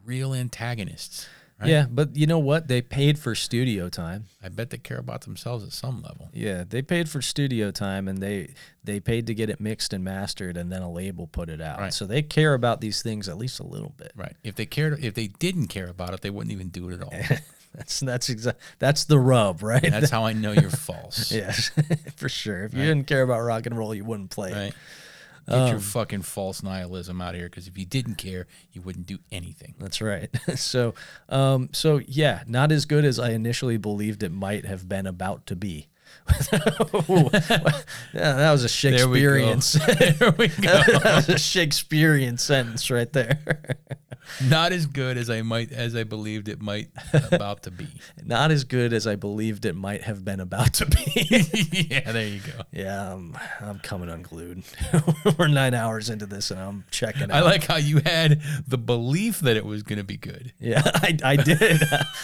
real 0.04 0.34
antagonists. 0.34 1.28
Right? 1.60 1.70
Yeah, 1.70 1.88
but 1.90 2.16
you 2.16 2.26
know 2.26 2.40
what? 2.40 2.70
They 2.70 2.82
paid 2.82 3.20
for 3.20 3.36
studio 3.36 3.90
time. 3.90 4.26
I 4.42 4.48
bet 4.48 4.70
they 4.70 4.78
care 4.78 4.98
about 4.98 5.22
themselves 5.22 5.66
at 5.66 5.74
some 5.74 6.02
level. 6.02 6.30
Yeah, 6.34 6.64
they 6.68 6.82
paid 6.82 7.10
for 7.10 7.22
studio 7.22 7.70
time, 7.72 8.08
and 8.08 8.20
they 8.20 8.54
they 8.84 9.02
paid 9.02 9.28
to 9.28 9.34
get 9.34 9.50
it 9.50 9.60
mixed 9.60 9.92
and 9.92 10.04
mastered, 10.04 10.56
and 10.56 10.72
then 10.72 10.82
a 10.82 10.92
label 10.92 11.28
put 11.28 11.50
it 11.50 11.60
out. 11.60 11.80
Right. 11.80 11.94
So 11.94 12.06
they 12.06 12.22
care 12.22 12.54
about 12.54 12.80
these 12.80 13.02
things 13.02 13.28
at 13.28 13.38
least 13.38 13.60
a 13.60 13.66
little 13.66 13.94
bit. 13.98 14.14
Right. 14.16 14.36
If 14.44 14.56
they 14.56 14.66
cared, 14.66 15.04
if 15.04 15.16
they 15.16 15.28
didn't 15.28 15.68
care 15.68 15.88
about 15.88 16.14
it, 16.14 16.22
they 16.22 16.30
wouldn't 16.30 16.54
even 16.54 16.70
do 16.70 16.90
it 16.90 16.96
at 16.96 17.04
all. 17.04 17.14
That's 17.76 18.00
that's 18.00 18.30
exact. 18.30 18.60
That's 18.80 19.04
the 19.06 19.20
rub, 19.20 19.62
right? 19.62 19.82
That's 19.82 20.10
how 20.10 20.26
I 20.26 20.34
know 20.34 20.54
you're 20.54 20.72
false. 20.72 21.32
yes, 21.32 21.70
for 22.16 22.28
sure. 22.28 22.64
If 22.64 22.74
you 22.74 22.82
didn't 22.82 23.06
care 23.06 23.22
about 23.22 23.42
rock 23.42 23.68
and 23.68 23.78
roll, 23.78 23.94
you 23.94 24.04
wouldn't 24.04 24.32
play. 24.32 24.52
it. 24.52 24.74
Get 25.48 25.58
Um, 25.58 25.68
your 25.70 25.80
fucking 25.80 26.24
false 26.24 26.62
nihilism 26.64 27.22
out 27.22 27.34
of 27.34 27.40
here 27.40 27.50
because 27.50 27.68
if 27.68 27.78
you 27.78 27.86
didn't 27.86 28.16
care, 28.16 28.48
you 28.72 28.82
wouldn't 28.82 29.06
do 29.06 29.20
anything. 29.32 29.76
That's 29.80 30.02
right. 30.02 30.30
so, 30.56 30.94
um, 31.30 31.70
so 31.72 32.02
yeah, 32.08 32.44
not 32.48 32.72
as 32.72 32.86
good 32.86 33.06
as 33.06 33.20
I 33.20 33.32
initially 33.32 33.78
believed 33.78 34.24
it 34.24 34.32
might 34.32 34.66
have 34.66 34.88
been 34.90 35.08
about 35.08 35.46
to 35.48 35.56
be. 35.56 35.88
Ooh, 37.10 37.30
yeah, 37.34 38.34
that 38.34 38.52
was 38.52 38.62
a 38.64 38.68
There. 38.68 38.98
Shakespearean. 39.00 39.60
there 40.20 40.32
we 40.38 40.48
go. 40.62 40.82
that 41.00 41.14
was 41.16 41.30
a 41.30 41.40
Shakespearean 41.40 42.38
sentence 42.38 42.90
right 42.92 43.12
there. 43.14 43.40
Not 44.48 44.72
as 44.74 44.86
good 44.86 45.18
as 45.18 45.28
I 45.32 45.42
might 45.42 45.72
as 45.72 45.96
I 45.96 46.04
believed 46.04 46.50
it 46.50 46.62
might 46.62 46.90
about 47.32 47.64
to 47.64 47.72
be. 47.72 47.88
not 48.24 48.52
as 48.52 48.64
good 48.64 48.94
as 48.94 49.08
I 49.08 49.16
believed 49.16 49.66
it 49.66 49.76
might 49.76 50.04
have 50.04 50.24
been 50.24 50.40
about 50.40 50.74
to 50.76 50.86
be. 50.86 51.88
yeah, 51.90 52.12
there 52.12 52.28
you 52.28 52.40
go. 52.42 52.62
yeah, 52.72 53.12
I'm, 53.12 53.36
I'm 53.60 53.80
coming 53.80 54.08
unglued. 54.08 54.64
We're 55.38 55.48
nine 55.48 55.74
hours 55.74 56.12
into 56.12 56.28
this, 56.28 56.52
and 56.52 56.60
I'm 56.60 56.84
checking 56.92 57.24
out. 57.24 57.32
I 57.32 57.42
like 57.42 57.64
how 57.66 57.78
you 57.78 58.02
had 58.06 58.40
the 58.68 58.78
belief 58.78 59.40
that 59.40 59.58
it 59.58 59.66
was 59.66 59.82
going 59.82 59.98
to 59.98 60.04
be 60.06 60.18
good. 60.18 60.54
Yeah, 60.60 60.84
I, 60.86 61.18
I 61.24 61.36
did. 61.36 61.82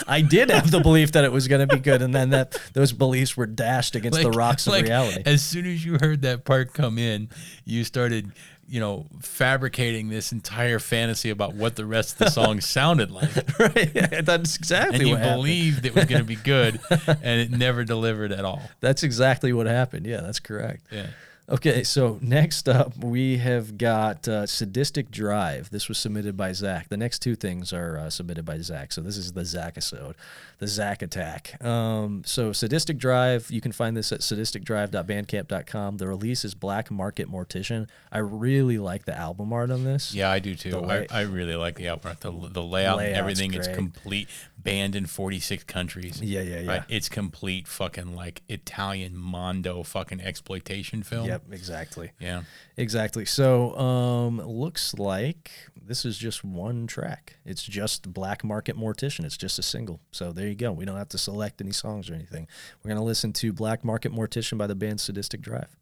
I 0.07 0.21
did 0.21 0.51
have 0.51 0.69
the 0.69 0.81
belief 0.81 1.13
that 1.13 1.23
it 1.23 1.31
was 1.31 1.47
going 1.47 1.67
to 1.67 1.75
be 1.75 1.81
good, 1.81 2.03
and 2.03 2.13
then 2.13 2.29
that 2.29 2.55
those 2.73 2.93
beliefs 2.93 3.35
were 3.35 3.47
dashed 3.47 3.74
against 3.95 4.21
the 4.21 4.31
rocks 4.31 4.67
of 4.67 4.73
like, 4.73 4.85
reality. 4.85 5.23
As 5.25 5.43
soon 5.43 5.65
as 5.65 5.83
you 5.83 5.97
heard 5.99 6.21
that 6.21 6.45
part 6.45 6.73
come 6.73 6.97
in, 6.97 7.29
you 7.65 7.83
started, 7.83 8.31
you 8.67 8.79
know, 8.79 9.05
fabricating 9.21 10.09
this 10.09 10.31
entire 10.31 10.79
fantasy 10.79 11.29
about 11.29 11.53
what 11.55 11.75
the 11.75 11.85
rest 11.85 12.13
of 12.13 12.19
the 12.19 12.29
song 12.29 12.61
sounded 12.61 13.11
like. 13.11 13.35
right? 13.59 13.91
Yeah, 13.93 14.21
that's 14.21 14.55
exactly 14.55 14.99
And 14.99 15.07
you 15.07 15.15
happened. 15.15 15.35
believed 15.35 15.85
it 15.85 15.95
was 15.95 16.05
going 16.05 16.21
to 16.21 16.27
be 16.27 16.35
good, 16.35 16.79
and 17.07 17.41
it 17.41 17.51
never 17.51 17.83
delivered 17.83 18.31
at 18.31 18.45
all. 18.45 18.61
That's 18.79 19.03
exactly 19.03 19.53
what 19.53 19.67
happened. 19.67 20.05
Yeah, 20.05 20.21
that's 20.21 20.39
correct. 20.39 20.85
Yeah. 20.91 21.07
Okay, 21.47 21.83
so 21.83 22.17
next 22.23 22.67
up 22.67 22.97
we 22.97 23.37
have 23.37 23.77
got 23.77 24.27
uh, 24.27 24.47
Sadistic 24.47 25.11
Drive. 25.11 25.69
This 25.69 25.87
was 25.87 25.99
submitted 25.99 26.35
by 26.35 26.53
Zach. 26.53 26.89
The 26.89 26.97
next 26.97 27.19
two 27.19 27.35
things 27.35 27.71
are 27.71 27.99
uh, 27.99 28.09
submitted 28.09 28.45
by 28.45 28.57
Zach. 28.61 28.91
So 28.91 29.01
this 29.01 29.15
is 29.15 29.33
the 29.33 29.45
Zach 29.45 29.73
episode, 29.73 30.15
the 30.57 30.67
Zach 30.67 31.01
attack. 31.01 31.63
Um, 31.63 32.23
so 32.25 32.51
Sadistic 32.51 32.97
Drive, 32.97 33.49
you 33.51 33.61
can 33.61 33.71
find 33.71 33.95
this 33.95 34.11
at 34.11 34.21
sadisticdrive.bandcamp.com. 34.21 35.97
The 35.97 36.07
release 36.07 36.45
is 36.45 36.55
Black 36.55 36.89
Market 36.89 37.29
Mortician. 37.29 37.87
I 38.11 38.19
really 38.19 38.77
like 38.77 39.05
the 39.05 39.17
album 39.17 39.51
art 39.53 39.71
on 39.71 39.83
this. 39.83 40.13
Yeah, 40.13 40.29
I 40.29 40.39
do 40.39 40.55
too. 40.55 40.83
I, 40.85 41.07
I 41.09 41.21
really 41.21 41.55
like 41.55 41.75
the 41.75 41.85
outfront, 41.85 42.19
the, 42.19 42.31
the 42.49 42.63
layout, 42.63 42.99
and 42.99 43.15
everything. 43.15 43.53
It's 43.53 43.67
complete, 43.67 44.27
banned 44.57 44.95
in 44.95 45.05
46 45.05 45.63
countries. 45.65 46.21
Yeah, 46.21 46.41
yeah, 46.41 46.59
yeah. 46.59 46.69
Right? 46.69 46.83
It's 46.89 47.09
complete 47.09 47.67
fucking 47.67 48.15
like 48.15 48.41
Italian 48.47 49.15
mondo 49.15 49.83
fucking 49.83 50.21
exploitation 50.21 51.03
film. 51.03 51.27
Yep, 51.27 51.43
exactly. 51.51 52.11
Yeah. 52.19 52.43
Exactly. 52.77 53.25
So, 53.25 53.77
um, 53.77 54.41
looks 54.41 54.93
like 54.95 55.51
this 55.81 56.03
is 56.05 56.17
just 56.17 56.43
one 56.43 56.87
track. 56.87 57.37
It's 57.45 57.63
just 57.63 58.11
Black 58.11 58.43
Market 58.43 58.77
Mortician. 58.77 59.23
It's 59.23 59.37
just 59.37 59.59
a 59.59 59.63
single. 59.63 60.01
So 60.11 60.31
there 60.31 60.44
you 60.47 60.55
go. 60.55 60.71
We 60.71 60.85
don't 60.85 60.97
have 60.97 61.09
to 61.09 61.17
select 61.17 61.61
any 61.61 61.71
songs 61.71 62.09
or 62.09 62.13
anything. 62.13 62.47
We're 62.83 62.89
gonna 62.89 63.03
listen 63.03 63.33
to 63.33 63.53
Black 63.53 63.83
Market 63.83 64.13
Mortician 64.13 64.57
by 64.57 64.67
the 64.67 64.75
band 64.75 65.01
Sadistic 65.01 65.41
Drive. 65.41 65.75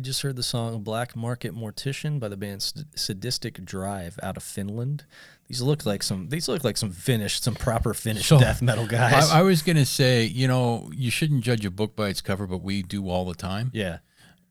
We 0.00 0.04
just 0.04 0.22
heard 0.22 0.36
the 0.36 0.42
song 0.42 0.82
Black 0.82 1.14
Market 1.14 1.54
Mortician 1.54 2.18
by 2.18 2.28
the 2.28 2.36
band 2.38 2.72
Sadistic 2.96 3.62
Drive 3.66 4.18
out 4.22 4.38
of 4.38 4.42
Finland. 4.42 5.04
These 5.46 5.60
look 5.60 5.84
like 5.84 6.02
some 6.02 6.30
these 6.30 6.48
look 6.48 6.64
like 6.64 6.78
some 6.78 6.90
finished, 6.90 7.44
some 7.44 7.54
proper 7.54 7.92
finished 7.92 8.28
So, 8.28 8.40
death 8.40 8.62
metal 8.62 8.86
guys. 8.86 9.28
I, 9.30 9.40
I 9.40 9.42
was 9.42 9.60
gonna 9.60 9.84
say, 9.84 10.24
you 10.24 10.48
know, 10.48 10.90
you 10.94 11.10
shouldn't 11.10 11.44
judge 11.44 11.66
a 11.66 11.70
book 11.70 11.96
by 11.96 12.08
its 12.08 12.22
cover, 12.22 12.46
but 12.46 12.62
we 12.62 12.82
do 12.82 13.10
all 13.10 13.26
the 13.26 13.34
time. 13.34 13.70
yeah. 13.74 13.98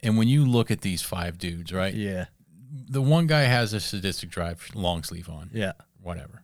And 0.04 0.20
when 0.20 0.28
you 0.28 0.46
look 0.46 0.70
at 0.70 0.82
these 0.82 1.02
five 1.02 1.40
dudes, 1.40 1.74
right? 1.74 1.96
Yeah. 1.96 2.26
The 2.88 3.02
one 3.02 3.26
guy 3.26 3.42
has 3.46 3.74
a 3.74 3.80
sadistic 3.80 4.30
drive 4.30 4.70
long 4.76 5.02
sleeve 5.02 5.30
on, 5.30 5.50
Yeah. 5.52 5.72
whatever. 6.00 6.44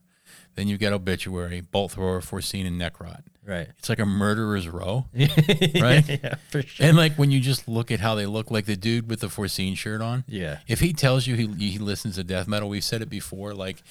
Then 0.55 0.67
you 0.67 0.79
get 0.79 0.93
obituary, 0.93 1.61
bolt 1.61 1.91
thrower, 1.91 2.21
foreseen, 2.21 2.65
and 2.65 2.81
Necrot. 2.81 3.21
Right. 3.47 3.67
It's 3.77 3.89
like 3.89 3.99
a 3.99 4.05
murderer's 4.05 4.67
row. 4.67 5.05
right? 5.13 6.07
Yeah, 6.07 6.35
for 6.49 6.61
sure. 6.63 6.87
And 6.87 6.97
like 6.97 7.13
when 7.13 7.29
you 7.31 7.39
just 7.39 7.67
look 7.67 7.91
at 7.91 7.99
how 7.99 8.15
they 8.15 8.25
look, 8.25 8.49
like 8.49 8.65
the 8.65 8.75
dude 8.75 9.07
with 9.09 9.19
the 9.19 9.29
foreseen 9.29 9.75
shirt 9.75 10.01
on. 10.01 10.23
Yeah. 10.27 10.59
If 10.67 10.79
he 10.79 10.93
tells 10.93 11.27
you 11.27 11.35
he, 11.35 11.47
he 11.71 11.77
listens 11.77 12.15
to 12.15 12.23
death 12.23 12.47
metal, 12.47 12.69
we've 12.69 12.83
said 12.83 13.01
it 13.01 13.09
before. 13.09 13.53
Like 13.53 13.83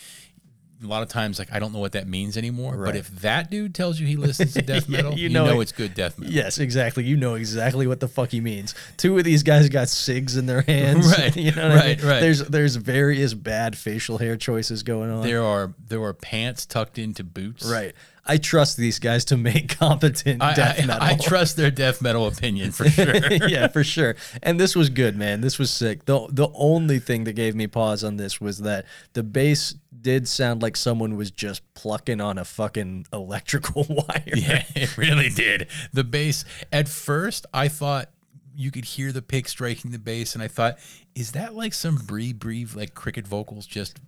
a 0.82 0.86
lot 0.88 1.02
of 1.04 1.08
times, 1.08 1.38
like 1.38 1.52
I 1.52 1.60
don't 1.60 1.72
know 1.72 1.78
what 1.78 1.92
that 1.92 2.08
means 2.08 2.36
anymore. 2.36 2.76
Right. 2.76 2.86
But 2.88 2.96
if 2.96 3.08
that 3.20 3.48
dude 3.48 3.74
tells 3.76 4.00
you 4.00 4.06
he 4.08 4.16
listens 4.16 4.54
to 4.54 4.62
death 4.72 4.88
metal, 4.88 5.12
you 5.14 5.24
you, 5.24 5.28
know 5.28 5.46
know, 5.46 5.60
it- 5.60 5.62
it's 5.62 5.72
good 5.72 5.94
death 5.94 6.18
metal. 6.18 6.34
Yes, 6.34 6.58
exactly. 6.58 7.04
You 7.04 7.16
know 7.16 7.34
exactly 7.34 7.86
what 7.86 8.00
the 8.00 8.08
fuck 8.08 8.30
he 8.30 8.40
means. 8.40 8.74
Two 8.96 9.16
of 9.16 9.24
these 9.24 9.44
guys 9.44 9.68
got 9.68 9.88
cigs 9.88 10.36
in 10.36 10.46
their 10.46 10.62
hands. 10.66 11.16
Right, 11.16 11.34
You 11.36 11.52
know 11.52 11.68
what 11.68 11.78
I 11.78 11.80
right, 11.80 11.98
mean? 11.98 12.06
right. 12.08 12.20
There's 12.20 12.40
there's 12.48 12.74
various 12.76 13.34
bad 13.34 13.78
facial 13.78 14.18
hair 14.18 14.36
choices 14.36 14.82
going 14.82 15.10
on. 15.12 15.22
There 15.22 15.44
are 15.44 15.72
there 15.86 16.02
are 16.02 16.12
pants 16.12 16.66
tucked 16.66 16.98
into 16.98 17.22
boots. 17.22 17.64
Right. 17.70 17.94
I 18.26 18.38
trust 18.38 18.76
these 18.76 18.98
guys 18.98 19.24
to 19.26 19.36
make 19.36 19.68
competent 19.78 20.42
I, 20.42 20.54
death 20.54 20.86
metal. 20.86 21.02
I 21.02 21.16
trust 21.16 21.56
their 21.56 21.70
death 21.70 22.00
metal 22.00 22.26
opinion 22.26 22.72
for 22.72 22.84
sure. 22.88 23.14
yeah, 23.48 23.68
for 23.68 23.84
sure. 23.84 24.16
And 24.42 24.58
this 24.58 24.74
was 24.74 24.88
good, 24.88 25.16
man. 25.16 25.40
This 25.40 25.58
was 25.58 25.70
sick. 25.70 26.06
The 26.06 26.26
the 26.30 26.48
only 26.54 26.98
thing 26.98 27.24
that 27.24 27.34
gave 27.34 27.54
me 27.54 27.66
pause 27.66 28.02
on 28.02 28.16
this 28.16 28.40
was 28.40 28.58
that 28.58 28.86
the 29.12 29.22
bass 29.22 29.74
did 30.00 30.28
sound 30.28 30.62
like 30.62 30.76
someone 30.76 31.16
was 31.16 31.30
just 31.30 31.62
plucking 31.74 32.20
on 32.20 32.38
a 32.38 32.44
fucking 32.44 33.06
electrical 33.12 33.86
wire. 33.88 34.22
Yeah, 34.26 34.64
it 34.74 34.96
really 34.96 35.28
did. 35.28 35.68
The 35.92 36.04
bass. 36.04 36.44
At 36.72 36.88
first, 36.88 37.46
I 37.52 37.68
thought 37.68 38.10
you 38.56 38.70
could 38.70 38.84
hear 38.84 39.12
the 39.12 39.22
pick 39.22 39.48
striking 39.48 39.90
the 39.90 39.98
bass, 39.98 40.34
and 40.34 40.42
I 40.42 40.48
thought, 40.48 40.78
is 41.14 41.32
that 41.32 41.54
like 41.54 41.74
some 41.74 41.96
bree 41.96 42.32
bree 42.32 42.66
like 42.74 42.94
cricket 42.94 43.26
vocals 43.26 43.66
just 43.66 44.00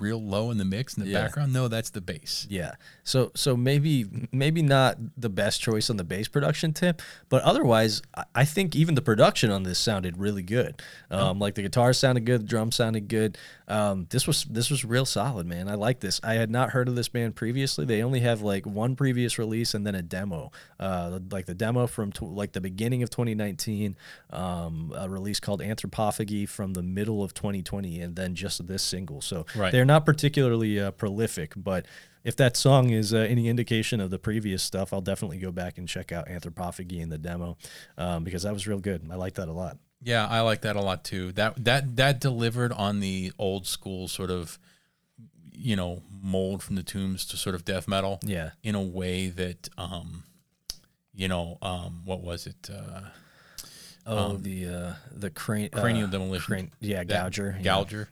real 0.00 0.22
low 0.22 0.50
in 0.50 0.58
the 0.58 0.64
mix 0.64 0.96
in 0.96 1.04
the 1.04 1.10
Yeah. 1.10 1.22
background? 1.22 1.52
No, 1.52 1.68
that's 1.68 1.90
the 1.90 2.00
bass. 2.00 2.46
Yeah. 2.50 2.72
So 3.04 3.30
so 3.34 3.56
maybe 3.56 4.06
maybe 4.32 4.62
not 4.62 4.98
the 5.16 5.28
best 5.28 5.60
choice 5.60 5.90
on 5.90 5.96
the 5.96 6.04
bass 6.04 6.28
production 6.28 6.72
tip, 6.72 7.02
but 7.28 7.42
otherwise 7.42 8.02
I- 8.34 8.44
think 8.44 8.74
even 8.74 8.94
the 8.96 9.02
production 9.02 9.50
on 9.50 9.62
this 9.62 9.78
sounded 9.78 10.16
really 10.18 10.42
good. 10.42 10.82
Um, 11.10 11.38
like 11.38 11.54
the 11.54 11.62
guitar 11.62 11.92
sounded 11.92 12.24
good, 12.26 12.42
the 12.42 12.46
drums 12.46 12.74
sounded 12.76 13.06
good. 13.08 13.38
Um, 13.68 14.06
this 14.10 14.26
was 14.26 14.44
this 14.44 14.70
was 14.70 14.84
real 14.84 15.04
solid, 15.06 15.46
man. 15.46 15.68
I 15.68 15.74
like 15.74 16.00
this. 16.00 16.20
I 16.24 16.34
had 16.34 16.50
not 16.50 16.70
heard 16.70 16.88
of 16.88 16.96
this 16.96 17.08
band 17.08 17.36
previously. 17.36 17.84
They 17.84 18.02
only 18.02 18.20
have 18.20 18.42
like 18.42 18.66
one 18.66 18.96
previous 18.96 19.38
release 19.38 19.74
and 19.74 19.86
then 19.86 19.94
a 19.94 20.02
demo. 20.02 20.50
Uh, 20.80 21.20
like 21.30 21.46
the 21.46 21.54
demo 21.54 21.86
from 21.86 22.10
tw- 22.10 22.22
like 22.22 22.52
the 22.52 22.60
beginning 22.60 23.02
of 23.04 23.10
2019, 23.10 23.96
um, 24.30 24.92
a 24.96 25.08
release 25.08 25.38
called 25.40 25.60
Anthropophagy 25.60 26.48
from 26.48 26.72
the 26.72 26.82
middle 26.82 27.22
of 27.22 27.34
2020, 27.34 28.00
and 28.00 28.16
then 28.16 28.34
just 28.34 28.66
this 28.66 28.82
single. 28.82 29.20
So 29.20 29.46
Right. 29.54 29.70
they're 29.72 29.84
not 29.90 30.06
particularly 30.06 30.78
uh, 30.80 30.90
prolific, 30.92 31.52
but 31.56 31.86
if 32.24 32.36
that 32.36 32.56
song 32.56 32.90
is 32.90 33.12
uh, 33.14 33.18
any 33.18 33.48
indication 33.48 34.00
of 34.00 34.10
the 34.10 34.18
previous 34.18 34.62
stuff, 34.62 34.92
I'll 34.92 35.00
definitely 35.00 35.38
go 35.38 35.50
back 35.50 35.78
and 35.78 35.88
check 35.88 36.12
out 36.12 36.28
Anthropophagy 36.28 37.00
in 37.00 37.08
the 37.08 37.18
demo 37.18 37.56
um, 37.98 38.24
because 38.24 38.42
that 38.44 38.52
was 38.52 38.66
real 38.66 38.78
good. 38.80 39.06
I 39.10 39.14
like 39.16 39.34
that 39.34 39.48
a 39.48 39.52
lot. 39.52 39.78
Yeah, 40.02 40.26
I 40.26 40.40
like 40.40 40.62
that 40.62 40.76
a 40.76 40.80
lot 40.80 41.04
too. 41.04 41.32
That 41.32 41.62
that 41.64 41.96
that 41.96 42.20
delivered 42.20 42.72
on 42.72 43.00
the 43.00 43.32
old 43.38 43.66
school 43.66 44.08
sort 44.08 44.30
of, 44.30 44.58
you 45.52 45.76
know, 45.76 46.02
mold 46.22 46.62
from 46.62 46.76
the 46.76 46.82
tombs 46.82 47.26
to 47.26 47.36
sort 47.36 47.54
of 47.54 47.64
death 47.64 47.86
metal. 47.88 48.18
Yeah. 48.22 48.50
in 48.62 48.74
a 48.74 48.82
way 48.82 49.28
that, 49.28 49.68
um, 49.76 50.24
you 51.14 51.28
know, 51.28 51.58
um, 51.62 52.02
what 52.04 52.22
was 52.22 52.46
it? 52.46 52.68
Uh, 52.72 53.00
Oh, 54.06 54.36
the 54.38 54.66
uh, 54.66 54.92
the 55.12 55.28
crane, 55.30 55.68
cranial 55.68 56.08
uh, 56.08 56.10
demolition. 56.10 56.46
crane- 56.46 56.70
yeah, 56.80 57.04
that- 57.04 57.08
Gouger. 57.32 57.54
yeah. 57.58 57.62
Gouger. 57.62 58.08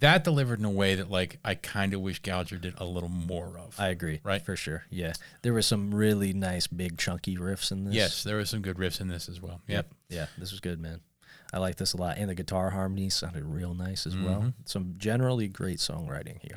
That 0.00 0.24
delivered 0.24 0.58
in 0.58 0.64
a 0.64 0.70
way 0.70 0.94
that, 0.96 1.10
like, 1.10 1.38
I 1.44 1.54
kind 1.54 1.94
of 1.94 2.00
wish 2.00 2.20
Gouger 2.20 2.60
did 2.60 2.74
a 2.78 2.84
little 2.84 3.08
more 3.08 3.58
of. 3.58 3.74
I 3.78 3.88
agree. 3.88 4.20
Right. 4.22 4.42
For 4.42 4.54
sure. 4.56 4.84
Yeah. 4.90 5.14
There 5.42 5.52
were 5.54 5.62
some 5.62 5.94
really 5.94 6.32
nice, 6.32 6.66
big, 6.66 6.98
chunky 6.98 7.36
riffs 7.36 7.72
in 7.72 7.84
this. 7.84 7.94
yes, 7.94 8.22
there 8.22 8.36
were 8.36 8.44
some 8.44 8.60
good 8.62 8.76
riffs 8.76 9.00
in 9.00 9.08
this 9.08 9.28
as 9.28 9.40
well. 9.40 9.60
Yep. 9.68 9.90
Yeah. 10.08 10.26
This 10.38 10.50
was 10.50 10.60
good, 10.60 10.78
man. 10.80 11.00
I 11.52 11.58
like 11.58 11.76
this 11.76 11.92
a 11.92 11.96
lot. 11.96 12.18
And 12.18 12.28
the 12.28 12.34
guitar 12.34 12.70
harmonies 12.70 13.14
sounded 13.14 13.44
real 13.44 13.72
nice 13.72 14.06
as 14.06 14.14
Mm-hmm. 14.14 14.24
well. 14.26 14.52
Some 14.64 14.94
generally 14.98 15.48
great 15.48 15.78
songwriting 15.78 16.38
here. 16.42 16.56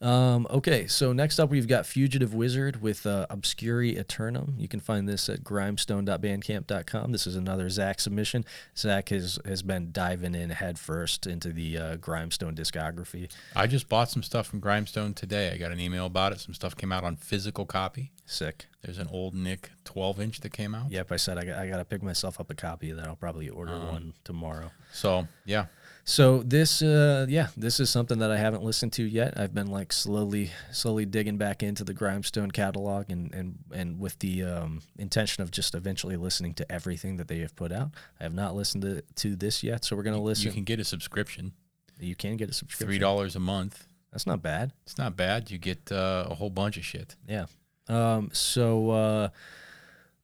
Um, 0.00 0.46
okay, 0.48 0.86
so 0.86 1.12
next 1.12 1.38
up 1.38 1.50
we've 1.50 1.68
got 1.68 1.84
Fugitive 1.84 2.32
Wizard 2.32 2.80
with 2.80 3.04
uh, 3.06 3.26
Obscuri 3.28 3.98
Eternum. 3.98 4.54
You 4.56 4.66
can 4.66 4.80
find 4.80 5.06
this 5.06 5.28
at 5.28 5.44
grimestone.bandcamp.com. 5.44 7.12
This 7.12 7.26
is 7.26 7.36
another 7.36 7.68
Zach 7.68 8.00
submission. 8.00 8.46
Zach 8.74 9.10
has, 9.10 9.38
has 9.44 9.62
been 9.62 9.90
diving 9.92 10.34
in 10.34 10.48
head 10.50 10.78
first 10.78 11.26
into 11.26 11.52
the 11.52 11.76
uh, 11.76 11.96
Grimestone 11.98 12.54
discography. 12.54 13.30
I 13.54 13.66
just 13.66 13.90
bought 13.90 14.08
some 14.10 14.22
stuff 14.22 14.46
from 14.46 14.62
Grimestone 14.62 15.14
today. 15.14 15.50
I 15.52 15.58
got 15.58 15.70
an 15.70 15.80
email 15.80 16.06
about 16.06 16.32
it. 16.32 16.40
Some 16.40 16.54
stuff 16.54 16.74
came 16.76 16.92
out 16.92 17.04
on 17.04 17.16
physical 17.16 17.66
copy. 17.66 18.10
Sick. 18.24 18.66
There's 18.80 18.96
an 18.98 19.08
old 19.12 19.34
Nick 19.34 19.70
12 19.84 20.18
inch 20.20 20.40
that 20.40 20.52
came 20.54 20.74
out. 20.74 20.90
Yep, 20.90 21.12
I 21.12 21.16
said 21.16 21.36
I 21.36 21.44
got, 21.44 21.58
I 21.58 21.68
got 21.68 21.76
to 21.76 21.84
pick 21.84 22.02
myself 22.02 22.40
up 22.40 22.48
a 22.50 22.54
copy, 22.54 22.88
of 22.90 22.96
that. 22.96 23.06
I'll 23.06 23.16
probably 23.16 23.50
order 23.50 23.74
Uh-huh. 23.74 23.92
one 23.92 24.14
tomorrow. 24.24 24.70
So, 24.92 25.28
yeah. 25.44 25.66
So 26.04 26.42
this, 26.42 26.82
uh, 26.82 27.26
yeah, 27.28 27.48
this 27.56 27.78
is 27.78 27.90
something 27.90 28.18
that 28.18 28.30
I 28.30 28.36
haven't 28.36 28.62
listened 28.62 28.92
to 28.94 29.04
yet. 29.04 29.38
I've 29.38 29.54
been 29.54 29.68
like 29.68 29.92
slowly, 29.92 30.50
slowly 30.72 31.04
digging 31.06 31.36
back 31.36 31.62
into 31.62 31.84
the 31.84 31.94
Grimestone 31.94 32.52
catalog, 32.52 33.10
and 33.10 33.32
and 33.34 33.58
and 33.72 34.00
with 34.00 34.18
the 34.18 34.42
um, 34.42 34.82
intention 34.98 35.42
of 35.42 35.50
just 35.50 35.74
eventually 35.74 36.16
listening 36.16 36.54
to 36.54 36.72
everything 36.72 37.16
that 37.18 37.28
they 37.28 37.38
have 37.40 37.54
put 37.54 37.70
out. 37.72 37.90
I 38.18 38.24
have 38.24 38.34
not 38.34 38.54
listened 38.54 38.82
to, 38.82 39.02
to 39.16 39.36
this 39.36 39.62
yet, 39.62 39.84
so 39.84 39.94
we're 39.94 40.02
gonna 40.02 40.20
listen. 40.20 40.46
You 40.46 40.52
can 40.52 40.64
get 40.64 40.80
a 40.80 40.84
subscription, 40.84 41.52
You 41.98 42.14
can 42.16 42.36
get 42.36 42.48
a 42.50 42.54
subscription. 42.54 43.00
$3 43.00 43.36
a 43.36 43.40
month. 43.40 43.86
That's 44.10 44.26
not 44.26 44.42
bad. 44.42 44.72
It's 44.84 44.98
not 44.98 45.16
bad. 45.16 45.50
You 45.50 45.58
get 45.58 45.92
uh, 45.92 46.26
a 46.28 46.34
whole 46.34 46.50
bunch 46.50 46.76
of 46.76 46.84
shit. 46.84 47.14
Yeah. 47.28 47.46
Um. 47.88 48.30
So 48.32 48.90
uh, 48.90 49.28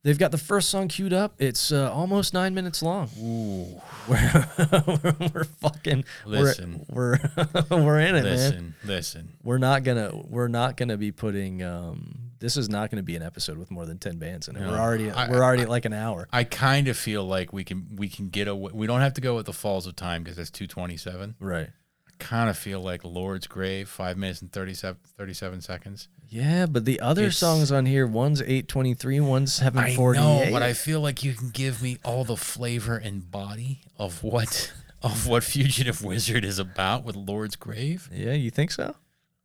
they've 0.06 0.18
got 0.18 0.30
the 0.30 0.38
first 0.38 0.70
song 0.70 0.86
queued 0.86 1.12
up. 1.12 1.34
It's 1.40 1.72
uh, 1.72 1.90
almost 1.92 2.32
nine 2.32 2.54
minutes 2.54 2.80
long. 2.80 3.10
Ooh. 3.20 3.82
We're 4.08 4.46
we're 5.34 5.44
fucking 5.44 6.04
Listen. 6.24 6.86
We're 6.88 7.18
we're, 7.36 7.64
we're 7.84 7.98
in 8.00 8.14
it, 8.14 8.22
man. 8.22 8.24
Listen, 8.24 8.74
listen. 8.84 9.32
we're 9.42 9.58
not 9.58 9.82
gonna 9.82 10.12
we're 10.28 10.46
not 10.46 10.76
gonna 10.76 10.96
be 10.96 11.10
putting 11.10 11.60
um 11.64 12.30
this 12.38 12.56
is 12.56 12.68
not 12.68 12.88
gonna 12.90 13.02
be 13.02 13.16
an 13.16 13.22
episode 13.22 13.58
with 13.58 13.68
more 13.72 13.84
than 13.84 13.98
10 13.98 14.18
bands 14.18 14.46
in 14.46 14.54
it 14.54 14.60
No. 14.60 14.68
we're 14.70 14.78
already 14.78 15.10
I- 15.10 15.28
we're 15.28 15.42
already 15.42 15.62
at 15.64 15.68
like 15.68 15.86
an 15.86 15.92
hour 15.92 16.28
I 16.32 16.44
kind 16.44 16.86
of 16.86 16.96
feel 16.96 17.24
like 17.24 17.52
we 17.52 17.64
can 17.64 17.88
we 17.96 18.08
can 18.08 18.28
get 18.28 18.46
away. 18.46 18.70
We 18.72 18.86
don't 18.86 19.00
have 19.00 19.14
to 19.14 19.20
go 19.20 19.34
with 19.34 19.46
the 19.46 19.52
Falls 19.52 19.88
of 19.88 19.96
Time 19.96 20.22
because 20.22 20.36
that's 20.36 20.52
227. 20.52 21.34
right 21.40 21.68
I 22.08 22.10
kind 22.20 22.48
of 22.48 22.56
feel 22.56 22.80
like 22.80 23.02
Lord's 23.02 23.48
Grave, 23.48 23.88
five 23.88 24.16
minutes 24.16 24.40
and 24.40 24.52
37, 24.52 25.00
37 25.18 25.60
seconds. 25.62 26.08
Yeah 26.28 26.66
but 26.66 26.84
the 26.84 27.00
other 27.00 27.22
It's- 27.22 27.36
songs 27.38 27.70
on 27.72 27.86
here 27.86 28.06
one's 28.06 28.40
823 28.40 29.20
one's 29.20 29.60
I 29.60 29.64
748 29.66 30.20
know, 30.20 30.52
but 30.52 30.62
I 30.62 30.72
feel 30.72 31.00
like 31.00 31.22
you 31.22 31.32
can 31.34 31.50
give 31.50 31.82
me 31.82 31.98
all 32.04 32.24
the 32.24 32.36
flavor 32.36 32.96
and 32.96 33.30
body 33.30 33.80
of 33.98 34.22
what 34.22 34.72
of 35.02 35.26
what 35.28 35.44
Fugitive 35.44 36.02
Wizard 36.02 36.44
is 36.44 36.58
about 36.58 37.04
with 37.04 37.14
Lord's 37.16 37.54
Grave. 37.56 38.08
yeah 38.12 38.32
you 38.32 38.50
think 38.50 38.70
so 38.70 38.94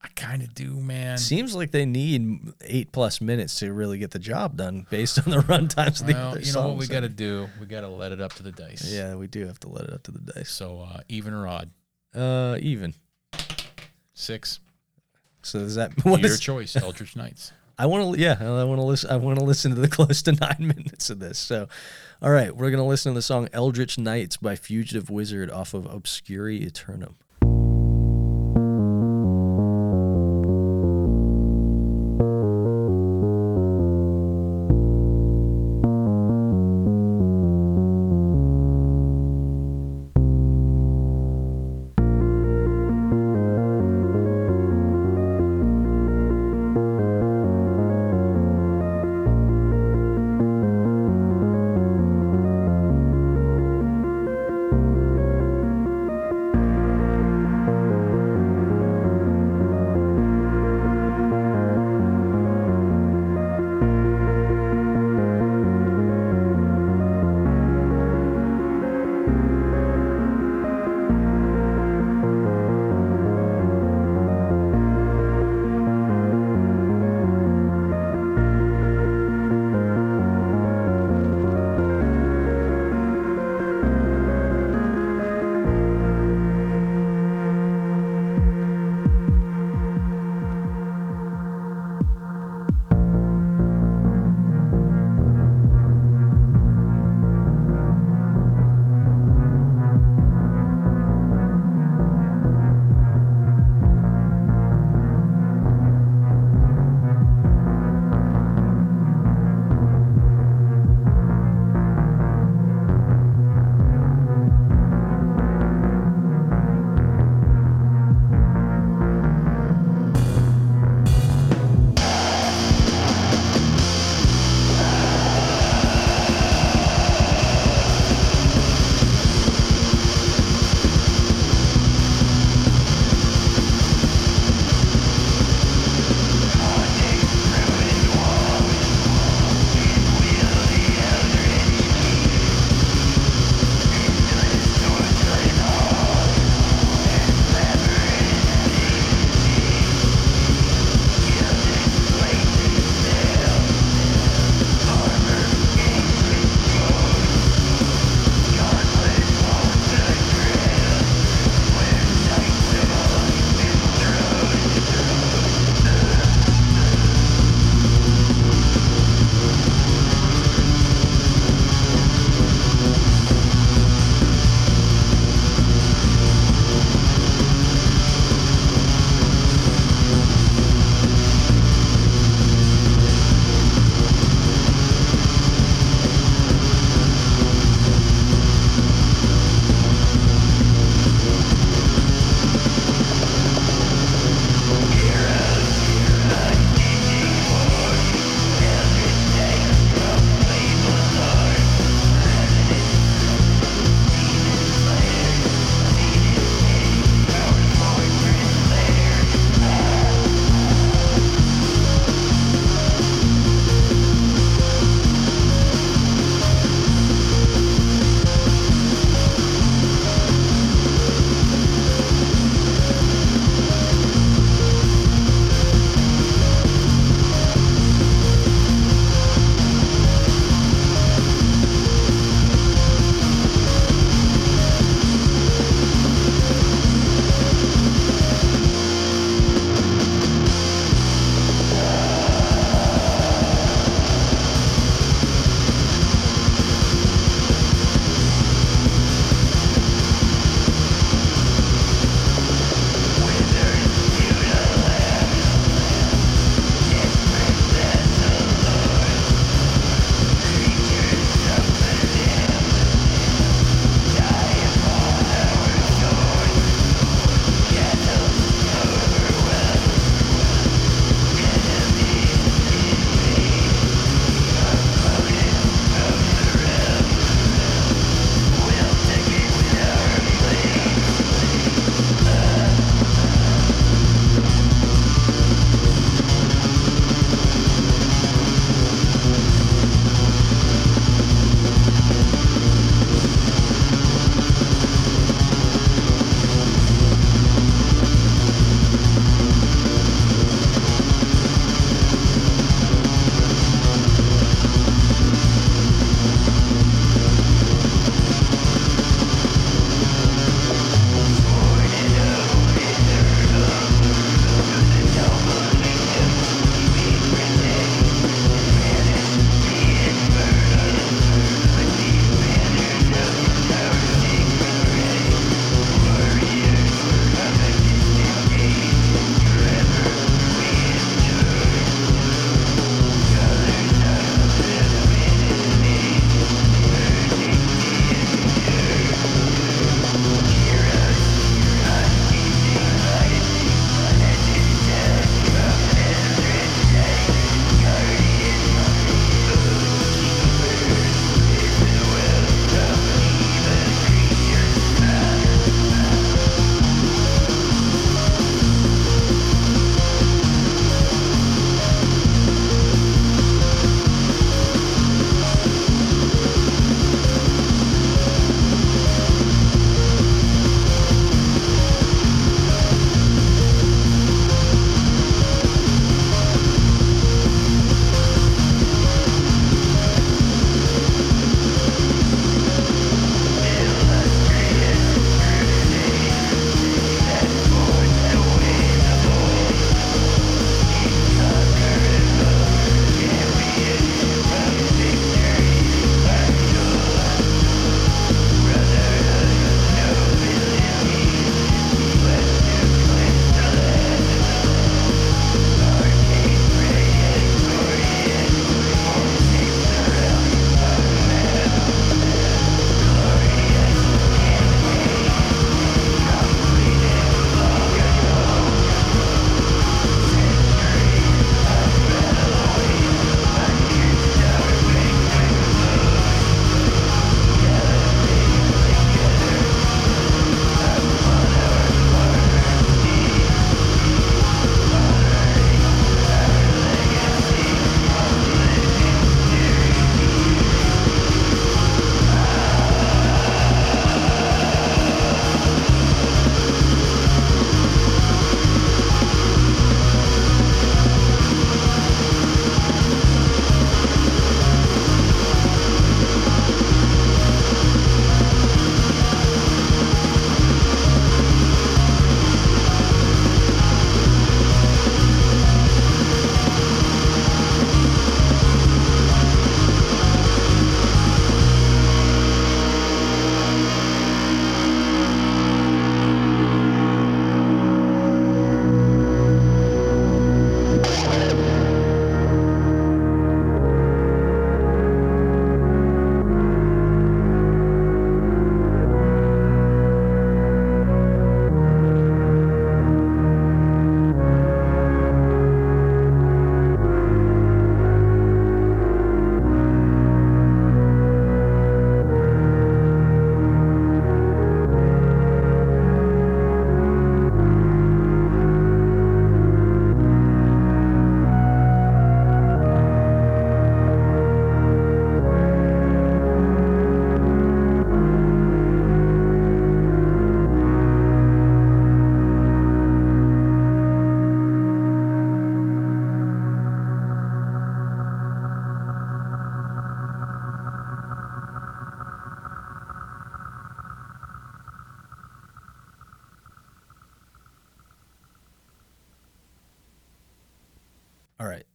I 0.03 0.07
kind 0.15 0.41
of 0.41 0.55
do, 0.55 0.77
man. 0.81 1.19
seems 1.19 1.53
like 1.53 1.69
they 1.69 1.85
need 1.85 2.39
eight 2.61 2.91
plus 2.91 3.21
minutes 3.21 3.59
to 3.59 3.71
really 3.71 3.99
get 3.99 4.09
the 4.09 4.17
job 4.17 4.57
done 4.57 4.87
based 4.89 5.19
on 5.19 5.29
the 5.29 5.39
run 5.47 5.67
times 5.67 6.01
of 6.01 6.07
the 6.07 6.13
well, 6.13 6.29
other 6.31 6.39
you 6.39 6.51
know 6.53 6.69
what 6.69 6.77
we 6.77 6.85
songs. 6.85 6.89
got 6.89 6.99
to 7.01 7.09
do? 7.09 7.47
We 7.59 7.67
got 7.67 7.81
to 7.81 7.87
let 7.87 8.11
it 8.11 8.19
up 8.19 8.33
to 8.33 8.43
the 8.43 8.51
dice. 8.51 8.91
yeah 8.91 9.13
we 9.13 9.27
do 9.27 9.45
have 9.45 9.59
to 9.59 9.69
let 9.69 9.83
it 9.85 9.93
up 9.93 10.01
to 10.03 10.11
the 10.11 10.19
dice 10.33 10.49
So 10.49 10.79
uh, 10.91 11.01
even 11.07 11.35
or 11.35 11.45
odd, 11.45 11.69
uh 12.15 12.57
even 12.61 12.95
six. 14.13 14.59
So 15.41 15.59
is 15.59 15.75
that 15.75 15.91
what 16.05 16.21
Your 16.21 16.31
is, 16.31 16.39
choice, 16.39 16.75
Eldritch 16.81 17.15
Knights. 17.15 17.51
I 17.77 17.87
want 17.87 18.13
to, 18.13 18.21
yeah, 18.21 18.37
I 18.39 18.63
want 18.63 18.79
to 18.79 18.85
listen. 18.85 19.09
I 19.09 19.15
want 19.15 19.39
to 19.39 19.45
listen 19.45 19.73
to 19.73 19.81
the 19.81 19.87
close 19.97 20.21
to 20.23 20.33
nine 20.33 20.57
minutes 20.59 21.09
of 21.09 21.19
this. 21.19 21.39
So, 21.39 21.67
all 22.21 22.31
right, 22.31 22.55
we're 22.55 22.69
gonna 22.69 22.85
listen 22.85 23.13
to 23.13 23.15
the 23.15 23.23
song 23.23 23.49
"Eldritch 23.53 23.97
Nights" 23.97 24.37
by 24.37 24.55
Fugitive 24.55 25.09
Wizard 25.09 25.49
off 25.49 25.73
of 25.73 25.85
Obscuri 25.85 26.61
Eternum. 26.61 27.15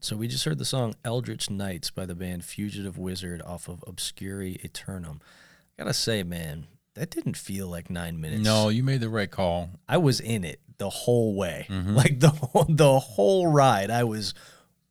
So 0.07 0.15
we 0.17 0.29
just 0.29 0.45
heard 0.45 0.59
the 0.59 0.65
song 0.65 0.95
Eldritch 1.05 1.51
Nights 1.51 1.91
by 1.91 2.07
the 2.07 2.15
band 2.15 2.45
Fugitive 2.45 2.97
Wizard 2.97 3.43
off 3.43 3.69
of 3.69 3.81
Obscuri 3.89 4.65
Eternum. 4.65 5.21
I 5.77 5.83
Gotta 5.83 5.95
say, 5.95 6.23
man, 6.23 6.69
that 6.95 7.11
didn't 7.11 7.37
feel 7.37 7.67
like 7.67 7.91
nine 7.91 8.21
minutes. 8.21 8.45
No, 8.45 8.69
you 8.69 8.85
made 8.85 9.01
the 9.01 9.09
right 9.09 9.29
call. 9.29 9.71
I 9.89 9.97
was 9.97 10.21
in 10.21 10.45
it 10.45 10.61
the 10.79 10.89
whole 10.89 11.35
way, 11.35 11.67
mm-hmm. 11.69 11.97
like 11.97 12.21
the 12.21 12.29
whole, 12.29 12.67
the 12.69 13.01
whole 13.01 13.49
ride. 13.49 13.91
I 13.91 14.05
was 14.05 14.33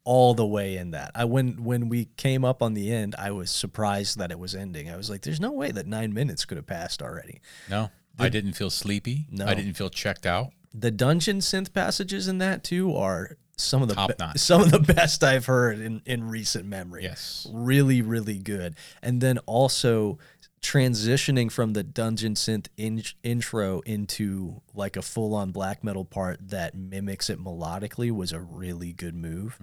all 0.04 0.34
the 0.34 0.46
way 0.46 0.76
in 0.76 0.92
that. 0.92 1.12
I 1.16 1.24
when 1.24 1.64
when 1.64 1.88
we 1.88 2.10
came 2.18 2.44
up 2.44 2.62
on 2.62 2.74
the 2.74 2.92
end, 2.92 3.16
I 3.18 3.32
was 3.32 3.50
surprised 3.50 4.18
that 4.20 4.32
it 4.32 4.38
was 4.38 4.54
ending. 4.54 4.90
I 4.90 4.98
was 4.98 5.10
like, 5.10 5.22
"There's 5.22 5.40
no 5.40 5.54
way 5.54 5.72
that 5.72 5.88
nine 5.88 6.14
minutes 6.14 6.44
could 6.44 6.58
have 6.58 6.68
passed 6.68 7.02
already." 7.02 7.40
No, 7.70 7.90
I 8.20 8.28
didn't 8.28 8.54
feel 8.54 8.70
sleepy. 8.70 9.28
No. 9.32 9.46
I 9.46 9.54
didn't 9.54 9.76
feel 9.76 9.90
checked 9.90 10.26
out. 10.26 10.52
The 10.74 10.92
dungeon 10.92 11.40
synth 11.40 11.72
passages 11.72 12.28
in 12.28 12.40
that 12.40 12.66
too 12.66 12.94
are 12.94 13.38
some 13.58 13.82
of 13.82 13.88
the 13.88 13.96
Top 13.96 14.18
be- 14.18 14.38
some 14.38 14.62
of 14.62 14.72
the 14.72 14.80
best 14.94 15.24
I've 15.24 15.46
heard 15.46 15.80
in 15.80 16.02
in 16.06 16.28
recent 16.28 16.66
memory. 16.66 17.04
Yes. 17.04 17.48
really 17.52 18.02
really 18.02 18.38
good 18.38 18.76
and 19.02 19.22
then 19.22 19.38
also 19.46 20.18
transitioning 20.66 21.52
from 21.52 21.74
the 21.74 21.84
dungeon 21.84 22.34
synth 22.34 22.68
in- 22.78 23.04
intro 23.24 23.82
into 23.82 24.62
like 24.74 24.98
a 24.98 25.02
full-on 25.02 25.52
black 25.52 25.84
metal 25.84 26.04
part 26.04 26.50
that 26.50 26.76
mimics 26.76 27.30
it 27.30 27.40
melodically 27.40 28.12
was 28.12 28.32
a 28.32 28.40
really 28.40 28.92
good 28.92 29.16
move. 29.16 29.58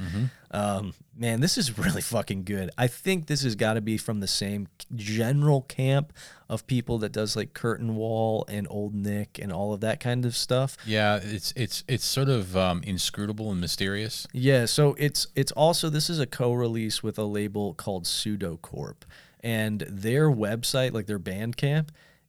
Um, 0.50 0.94
man 1.16 1.40
this 1.40 1.58
is 1.58 1.76
really 1.78 2.02
fucking 2.02 2.44
good. 2.44 2.70
I 2.78 2.86
think 2.86 3.26
this 3.26 3.42
has 3.42 3.54
got 3.54 3.74
to 3.74 3.80
be 3.80 3.96
from 3.96 4.20
the 4.20 4.26
same 4.26 4.68
general 4.94 5.62
camp 5.62 6.12
of 6.48 6.66
people 6.66 6.98
that 6.98 7.12
does 7.12 7.34
like 7.36 7.54
curtain 7.54 7.96
wall 7.96 8.44
and 8.48 8.66
old 8.70 8.94
nick 8.94 9.38
and 9.40 9.50
all 9.52 9.72
of 9.72 9.80
that 9.80 9.98
kind 10.00 10.24
of 10.24 10.36
stuff. 10.36 10.76
Yeah, 10.86 11.18
it's 11.22 11.52
it's 11.56 11.84
it's 11.88 12.04
sort 12.04 12.28
of 12.28 12.56
um, 12.56 12.82
inscrutable 12.84 13.50
and 13.50 13.60
mysterious. 13.60 14.26
yeah, 14.32 14.66
so 14.66 14.94
it's 14.98 15.26
it's 15.34 15.52
also 15.52 15.88
this 15.88 16.08
is 16.10 16.20
a 16.20 16.26
co-release 16.26 17.02
with 17.02 17.18
a 17.18 17.24
label 17.24 17.72
called 17.74 18.04
Pseudocorp, 18.04 19.02
and 19.42 19.80
their 19.88 20.30
website, 20.30 20.92
like 20.92 21.06
their 21.06 21.18
Bandcamp, 21.18 21.88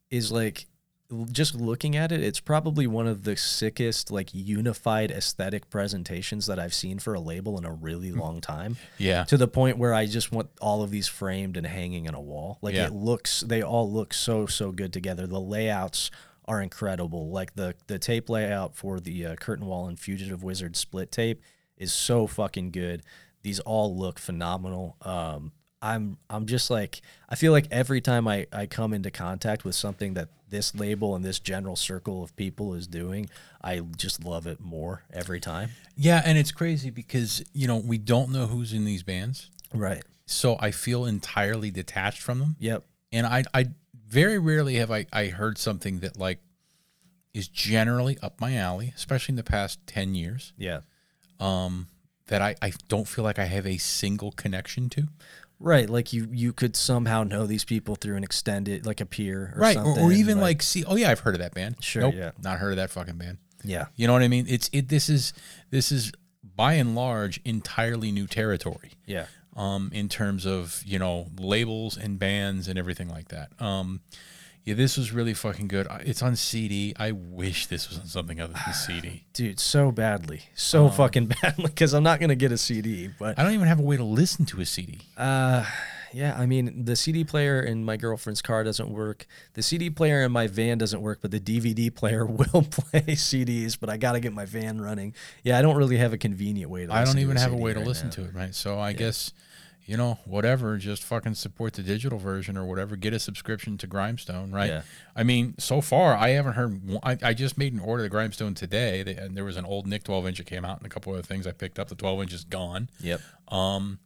is 0.09 0.31
like 0.31 0.65
just 1.31 1.53
looking 1.53 1.95
at 1.95 2.11
it, 2.11 2.23
it's 2.23 2.39
probably 2.39 2.87
one 2.87 3.05
of 3.07 3.23
the 3.23 3.35
sickest 3.37 4.09
like 4.09 4.29
unified 4.33 5.11
aesthetic 5.11 5.69
presentations 5.69 6.47
that 6.47 6.57
I've 6.57 6.73
seen 6.73 6.97
for 6.97 7.13
a 7.13 7.19
label 7.19 7.57
in 7.57 7.65
a 7.65 7.71
really 7.71 8.11
long 8.11 8.41
time. 8.41 8.77
Yeah. 8.97 9.23
To 9.25 9.37
the 9.37 9.47
point 9.47 9.77
where 9.77 9.93
I 9.93 10.07
just 10.07 10.31
want 10.31 10.49
all 10.59 10.81
of 10.81 10.89
these 10.89 11.07
framed 11.07 11.55
and 11.55 11.67
hanging 11.67 12.07
on 12.07 12.15
a 12.15 12.21
wall. 12.21 12.57
Like 12.63 12.73
Yeah. 12.73 12.87
it 12.87 12.93
looks, 12.93 13.41
they 13.41 13.61
all 13.61 13.91
look 13.91 14.11
so 14.13 14.47
so 14.47 14.71
good 14.71 14.91
together. 14.91 15.27
The 15.27 15.39
layouts 15.39 16.09
are 16.45 16.61
incredible. 16.61 17.29
Like 17.29 17.53
the 17.55 17.75
the 17.87 17.99
tape 17.99 18.27
layout 18.29 18.75
for 18.75 18.99
the 18.99 19.25
uh, 19.27 19.35
Curtain 19.35 19.65
Wall 19.67 19.87
and 19.87 19.99
Fugitive 19.99 20.43
Wizard 20.43 20.75
split 20.75 21.11
tape 21.11 21.41
is 21.77 21.93
so 21.93 22.25
fucking 22.27 22.71
good. 22.71 23.03
These 23.43 23.59
all 23.59 23.95
look 23.95 24.17
phenomenal. 24.17 24.97
Um, 25.01 25.51
I'm 25.83 26.17
I'm 26.29 26.45
just 26.47 26.69
like 26.71 27.01
I 27.29 27.35
feel 27.35 27.51
like 27.51 27.67
every 27.69 27.99
time 28.01 28.27
I, 28.27 28.47
I 28.53 28.65
come 28.65 28.93
into 28.93 29.11
contact 29.11 29.65
with 29.65 29.75
something 29.75 30.13
that 30.15 30.29
this 30.49 30.73
label 30.73 31.13
and 31.15 31.25
this 31.25 31.39
general 31.39 31.75
circle 31.75 32.23
of 32.23 32.35
people 32.35 32.73
is 32.73 32.87
doing, 32.87 33.29
I 33.61 33.79
just 33.97 34.23
love 34.23 34.47
it 34.47 34.59
more 34.61 35.03
every 35.11 35.39
time. 35.39 35.69
Yeah, 35.97 36.21
and 36.23 36.37
it's 36.37 36.51
crazy 36.51 36.89
because 36.89 37.43
you 37.53 37.67
know 37.67 37.77
we 37.77 37.97
don't 37.97 38.31
know 38.31 38.45
who's 38.47 38.71
in 38.71 38.85
these 38.85 39.03
bands, 39.03 39.51
Right. 39.73 40.03
so 40.25 40.55
I 40.59 40.71
feel 40.71 41.05
entirely 41.05 41.69
detached 41.69 42.21
from 42.21 42.39
them. 42.39 42.55
Yep. 42.59 42.85
And 43.11 43.27
I 43.27 43.43
I 43.53 43.65
very 44.07 44.39
rarely 44.39 44.75
have 44.75 44.89
I 44.89 45.05
I 45.11 45.27
heard 45.27 45.57
something 45.57 45.99
that 45.99 46.17
like 46.17 46.39
is 47.33 47.47
generally 47.49 48.17
up 48.21 48.39
my 48.39 48.55
alley, 48.55 48.93
especially 48.95 49.33
in 49.33 49.37
the 49.37 49.43
past 49.43 49.79
ten 49.87 50.15
years. 50.15 50.53
Yeah. 50.57 50.81
Um, 51.39 51.87
that 52.27 52.41
I 52.41 52.55
I 52.61 52.71
don't 52.87 53.07
feel 53.07 53.23
like 53.25 53.39
I 53.39 53.45
have 53.45 53.65
a 53.67 53.77
single 53.77 54.31
connection 54.31 54.87
to. 54.91 55.07
Right, 55.65 55.89
like 55.89 56.11
you 56.11 56.27
you 56.29 56.51
could 56.51 56.75
somehow 56.75 57.23
know 57.23 57.45
these 57.45 57.63
people 57.63 57.95
through 57.95 58.17
an 58.17 58.23
extended 58.23 58.85
like 58.85 58.99
a 58.99 59.05
peer 59.05 59.53
or 59.55 59.61
right, 59.61 59.77
or, 59.77 59.97
or 59.97 60.11
even 60.11 60.41
like, 60.41 60.61
see, 60.61 60.83
oh 60.83 60.97
yeah, 60.97 61.09
I've 61.09 61.21
heard 61.21 61.35
of 61.35 61.39
that 61.39 61.53
band. 61.53 61.81
Sure, 61.81 62.01
nope, 62.01 62.15
yeah. 62.17 62.31
not 62.43 62.59
heard 62.59 62.71
of 62.71 62.75
that 62.75 62.89
fucking 62.89 63.17
band. 63.17 63.37
yeah. 63.63 63.85
You 63.95 64.05
know 64.07 64.13
what 64.13 64.23
I 64.23 64.27
mean? 64.27 64.45
It's 64.49 64.69
it. 64.73 64.89
This 64.89 65.07
is 65.07 65.31
this 65.69 65.89
is 65.89 66.11
by 66.43 66.73
and 66.73 66.95
large 66.95 67.39
entirely 67.45 68.11
new 68.11 68.27
territory. 68.27 68.91
Yeah. 69.05 69.27
um, 69.55 69.89
in 69.93 70.09
terms 70.09 70.45
of 70.45 70.83
you 70.85 70.99
know 70.99 71.27
labels 71.39 71.95
and 71.97 72.19
bands 72.19 72.67
and 72.67 72.77
everything 72.77 73.07
like 73.07 73.29
that. 73.29 73.49
Um, 73.61 74.01
yeah, 74.63 74.73
this 74.75 74.97
was 74.97 75.11
really 75.11 75.33
fucking 75.33 75.67
good. 75.67 75.87
It's 76.01 76.21
on 76.21 76.35
CD. 76.35 76.93
I 76.97 77.11
wish 77.11 77.67
this 77.67 77.89
was 77.89 77.99
on 77.99 78.05
something 78.07 78.39
other 78.39 78.53
than 78.53 78.73
CD. 78.73 79.23
Dude, 79.33 79.59
so 79.59 79.91
badly. 79.91 80.41
So 80.55 80.89
fucking 80.89 81.27
badly 81.41 81.69
cuz 81.71 81.93
I'm 81.93 82.03
not 82.03 82.19
going 82.19 82.29
to 82.29 82.35
get 82.35 82.51
a 82.51 82.57
CD, 82.57 83.09
but 83.19 83.37
I 83.37 83.43
don't 83.43 83.53
even 83.53 83.67
have 83.67 83.79
a 83.79 83.83
way 83.83 83.97
to 83.97 84.03
listen 84.03 84.45
to 84.45 84.61
a 84.61 84.65
CD. 84.65 84.99
uh 85.17 85.65
yeah, 86.15 86.35
I 86.37 86.45
mean, 86.45 86.85
the 86.85 86.95
CD 86.95 87.23
player 87.23 87.59
in 87.59 87.83
my 87.83 87.97
girlfriend's 87.97 88.43
car 88.43 88.63
doesn't 88.63 88.89
work. 88.89 89.25
The 89.55 89.63
CD 89.63 89.89
player 89.89 90.21
in 90.21 90.31
my 90.31 90.45
van 90.45 90.77
doesn't 90.77 91.01
work, 91.01 91.19
but 91.21 91.31
the 91.31 91.39
DVD 91.39 91.93
player 91.93 92.23
will 92.27 92.61
play 92.61 93.01
CDs, 93.17 93.77
but 93.79 93.89
I 93.89 93.97
got 93.97 94.11
to 94.11 94.19
get 94.19 94.31
my 94.31 94.45
van 94.45 94.79
running. 94.79 95.15
Yeah, 95.43 95.57
I 95.57 95.63
don't 95.63 95.75
really 95.75 95.97
have 95.97 96.13
a 96.13 96.17
convenient 96.19 96.69
way 96.69 96.85
to 96.85 96.93
I 96.93 97.03
don't 97.03 97.17
even 97.17 97.37
have 97.37 97.51
a 97.51 97.55
way 97.57 97.73
to 97.73 97.79
right 97.79 97.87
listen 97.87 98.09
now. 98.09 98.13
to 98.15 98.23
it, 98.25 98.33
right? 98.35 98.53
So 98.53 98.79
I 98.79 98.93
guess 98.93 99.33
you 99.85 99.97
know 99.97 100.19
whatever. 100.25 100.77
Just 100.77 101.03
fucking 101.03 101.35
support 101.35 101.73
the 101.73 101.83
digital 101.83 102.17
version 102.19 102.57
or 102.57 102.65
whatever. 102.65 102.95
Get 102.95 103.13
a 103.13 103.19
subscription 103.19 103.77
to 103.79 103.87
Grindstone, 103.87 104.51
right? 104.51 104.69
Yeah. 104.69 104.81
I 105.15 105.23
mean, 105.23 105.55
so 105.59 105.81
far 105.81 106.15
I 106.15 106.29
haven't 106.29 106.53
heard. 106.53 106.81
I, 107.03 107.17
I 107.21 107.33
just 107.33 107.57
made 107.57 107.73
an 107.73 107.79
order 107.79 108.03
to 108.03 108.09
Grindstone 108.09 108.53
today, 108.55 109.03
they, 109.03 109.15
and 109.15 109.35
there 109.35 109.45
was 109.45 109.57
an 109.57 109.65
old 109.65 109.85
Nick 109.87 110.03
12 110.03 110.27
inch 110.27 110.37
that 110.37 110.45
came 110.45 110.65
out, 110.65 110.77
and 110.77 110.85
a 110.85 110.89
couple 110.89 111.13
other 111.13 111.21
things 111.21 111.45
I 111.47 111.51
picked 111.51 111.79
up. 111.79 111.89
The 111.89 111.95
12 111.95 112.21
inch 112.23 112.33
is 112.33 112.43
gone. 112.43 112.89
Yep. 112.99 113.21
um, 113.49 113.99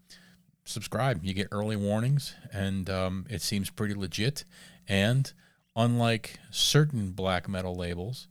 subscribe. 0.65 1.23
You 1.23 1.33
get 1.33 1.47
early 1.51 1.75
warnings, 1.77 2.35
and 2.51 2.89
um, 2.89 3.25
it 3.29 3.41
seems 3.41 3.69
pretty 3.69 3.93
legit. 3.93 4.43
And 4.87 5.31
unlike 5.75 6.39
certain 6.49 7.11
black 7.11 7.47
metal 7.47 7.75
labels, 7.75 8.27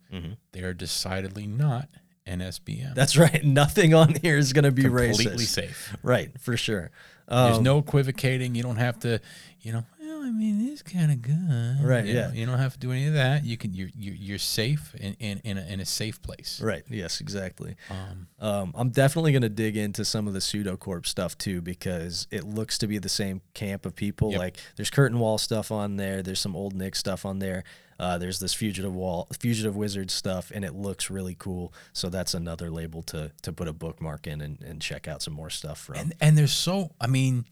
they 0.53 0.63
are 0.63 0.75
decidedly 0.75 1.47
not 1.47 1.89
NSBM. 2.27 2.95
That's 2.95 3.17
right. 3.17 3.45
Nothing 3.45 3.95
on 3.95 4.15
here 4.23 4.37
is 4.37 4.53
going 4.53 4.65
to 4.65 4.73
be 4.73 4.83
completely 4.83 5.09
racist. 5.11 5.17
Completely 5.23 5.45
safe. 5.45 5.97
Right, 6.03 6.31
for 6.41 6.57
sure. 6.57 6.91
There's 7.29 7.59
Um, 7.59 7.65
no 7.65 7.79
equivocating. 7.79 8.55
You 8.55 8.63
don't 8.63 8.77
have 8.77 8.99
to, 9.01 9.21
you 9.61 9.73
know. 9.73 9.85
Well, 10.01 10.23
I 10.23 10.31
mean, 10.31 10.69
it's 10.73 10.83
kind 10.83 11.11
of 11.11 11.21
good, 11.23 11.79
Right, 11.83 12.05
You 12.07 12.15
yeah. 12.15 12.29
know, 12.29 12.33
you 12.35 12.47
don't 12.47 12.59
have 12.59 12.75
to 12.75 12.79
do 12.79 12.93
any 12.93 13.07
of 13.09 13.15
that. 13.15 13.45
You 13.45 13.57
can. 13.57 13.75
You're 13.75 13.89
you're, 13.97 14.15
you're 14.15 14.39
safe 14.39 14.95
in 14.95 15.15
in 15.19 15.41
in 15.45 15.59
a, 15.59 15.63
in 15.67 15.81
a 15.81 15.85
safe 15.85 16.23
place. 16.23 16.61
Right. 16.63 16.85
Yes, 16.89 17.21
exactly. 17.21 17.75
Um, 17.91 18.29
Um, 18.39 18.73
I'm 18.77 18.91
definitely 18.91 19.33
going 19.33 19.43
to 19.43 19.49
dig 19.49 19.77
into 19.77 20.05
some 20.05 20.29
of 20.29 20.35
the 20.35 20.39
pseudocorp 20.41 21.05
stuff 21.07 21.37
too 21.37 21.61
because 21.61 22.29
it 22.31 22.45
looks 22.45 22.79
to 22.79 22.87
be 22.87 22.99
the 22.99 23.09
same 23.09 23.41
camp 23.55 23.85
of 23.87 23.97
people. 23.97 24.31
Yep. 24.31 24.39
Like 24.39 24.57
there's 24.77 24.91
curtain 24.91 25.19
wall 25.19 25.39
stuff 25.39 25.73
on 25.73 25.97
there. 25.97 26.23
There's 26.23 26.41
some 26.41 26.55
old 26.55 26.75
Nick 26.75 26.95
stuff 26.95 27.27
on 27.27 27.41
there. 27.41 27.65
Uh, 27.99 28.19
there's 28.19 28.39
this 28.41 28.53
fugitive 28.55 28.95
wall, 28.95 29.27
fugitive 29.39 29.75
wizard 29.77 30.11
stuff, 30.11 30.53
and 30.55 30.65
it 30.65 30.75
looks 30.75 31.11
really 31.11 31.35
cool. 31.39 31.73
So 31.93 32.09
that's 32.09 32.35
another 32.35 32.71
label 32.71 33.03
to 33.05 33.33
to 33.43 33.53
put 33.53 33.69
a 33.69 33.73
bookmark 33.73 34.27
in 34.27 34.41
and, 34.41 34.61
and 34.63 34.83
check 34.83 35.09
out 35.09 35.23
some 35.23 35.35
more 35.35 35.51
stuff 35.51 35.79
from. 35.81 35.97
and 35.97 36.15
and 36.21 36.37
there's 36.37 36.53
so. 36.53 36.91
I 37.01 37.07
mean, 37.07 37.45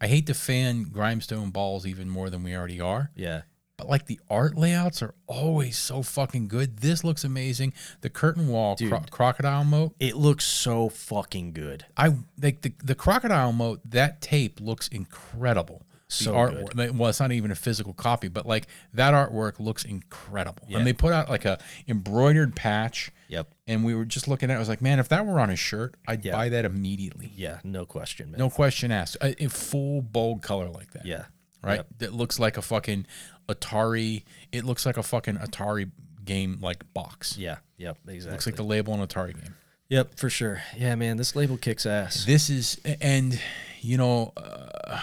I 0.00 0.06
hate 0.06 0.26
to 0.26 0.34
fan 0.34 0.84
Grindstone 0.84 1.50
balls 1.50 1.86
even 1.86 2.08
more 2.08 2.30
than 2.30 2.42
we 2.42 2.54
already 2.56 2.80
are. 2.80 3.10
yeah. 3.14 3.42
But 3.76 3.88
like 3.88 4.04
the 4.04 4.20
art 4.28 4.58
layouts 4.58 5.00
are 5.02 5.14
always 5.26 5.78
so 5.78 6.02
fucking 6.02 6.48
good. 6.48 6.80
This 6.80 7.02
looks 7.02 7.24
amazing. 7.24 7.72
The 8.02 8.10
curtain 8.10 8.48
wall 8.48 8.76
cro- 8.76 9.04
crocodile 9.10 9.64
moat. 9.64 9.94
It 9.98 10.16
looks 10.16 10.44
so 10.44 10.90
fucking 10.90 11.54
good. 11.54 11.86
I 11.96 12.14
like 12.42 12.60
the 12.60 12.74
the 12.84 12.94
crocodile 12.94 13.54
moat. 13.54 13.80
That 13.86 14.20
tape 14.20 14.60
looks 14.60 14.86
incredible. 14.88 15.86
The 16.18 16.24
So 16.24 16.34
artwork. 16.34 16.76
like, 16.76 16.90
Well, 16.94 17.08
it's 17.08 17.20
not 17.20 17.32
even 17.32 17.50
a 17.50 17.54
physical 17.54 17.92
copy, 17.92 18.28
but 18.28 18.44
like 18.46 18.66
that 18.94 19.14
artwork 19.14 19.58
looks 19.60 19.84
incredible. 19.84 20.64
Yeah. 20.68 20.78
And 20.78 20.86
they 20.86 20.92
put 20.92 21.12
out 21.12 21.28
like 21.30 21.44
a 21.44 21.58
embroidered 21.88 22.54
patch. 22.56 23.10
Yep. 23.28 23.48
And 23.68 23.84
we 23.84 23.94
were 23.94 24.04
just 24.04 24.26
looking 24.26 24.50
at. 24.50 24.54
it. 24.54 24.56
I 24.56 24.58
was 24.58 24.68
like, 24.68 24.82
man, 24.82 24.98
if 24.98 25.08
that 25.08 25.24
were 25.24 25.38
on 25.38 25.50
a 25.50 25.56
shirt, 25.56 25.94
I'd 26.08 26.24
Yeah. 26.24 26.32
buy 26.32 26.48
that 26.48 26.64
immediately. 26.64 27.32
Yeah. 27.36 27.60
No 27.62 27.86
question, 27.86 28.30
man. 28.32 28.38
No 28.38 28.50
question 28.50 28.90
asked. 28.90 29.16
A, 29.20 29.44
a 29.44 29.48
full 29.48 30.02
bold 30.02 30.42
color 30.42 30.68
like 30.68 30.90
that. 30.92 31.06
Yeah. 31.06 31.24
right? 31.62 31.76
Yep. 31.76 31.86
That 31.98 32.12
looks 32.14 32.38
like 32.40 32.56
a 32.56 32.62
fucking 32.62 33.06
Atari. 33.48 34.24
It 34.52 34.64
looks 34.64 34.86
like 34.86 34.96
a 34.96 35.02
fucking 35.02 35.36
Atari 35.36 35.90
game 36.24 36.58
like 36.60 36.92
box. 36.94 37.36
Yeah. 37.38 37.58
Yep. 37.78 37.98
Exactly. 38.08 38.32
Looks 38.32 38.46
like 38.46 38.56
the 38.56 38.62
label 38.64 38.92
on 38.94 39.06
Atari 39.06 39.34
game. 39.34 39.54
Yep. 39.88 40.16
For 40.18 40.30
sure. 40.30 40.62
Yeah, 40.76 40.94
man. 40.94 41.16
This 41.16 41.34
label 41.36 41.56
kicks 41.56 41.84
ass. 41.86 42.24
This 42.24 42.48
is, 42.50 42.80
and 43.00 43.40
you 43.80 43.96
know, 43.96 44.32
uh, 44.36 45.00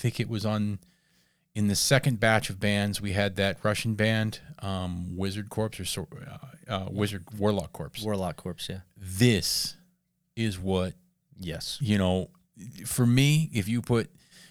think 0.00 0.18
it 0.20 0.28
was 0.28 0.44
on 0.46 0.78
in 1.54 1.66
the 1.68 1.74
second 1.76 2.20
batch 2.20 2.48
of 2.50 2.58
bands 2.60 3.00
we 3.00 3.12
had 3.12 3.36
that 3.36 3.58
Russian 3.64 3.94
band, 3.94 4.40
um, 4.60 5.16
Wizard 5.16 5.48
Corpse 5.50 5.96
or 5.98 6.06
uh, 6.68 6.72
uh, 6.72 6.86
Wizard 6.90 7.24
Warlock 7.36 7.72
Corpse. 7.72 8.02
Warlock 8.02 8.36
Corpse. 8.36 8.68
Yeah. 8.68 8.80
This 8.96 9.76
is 10.36 10.58
what 10.58 10.94
Yes. 11.38 11.78
you 11.80 11.98
know. 11.98 12.30
For 12.86 13.06
me, 13.06 13.50
if 13.52 13.68
you 13.68 13.80
put 13.82 14.10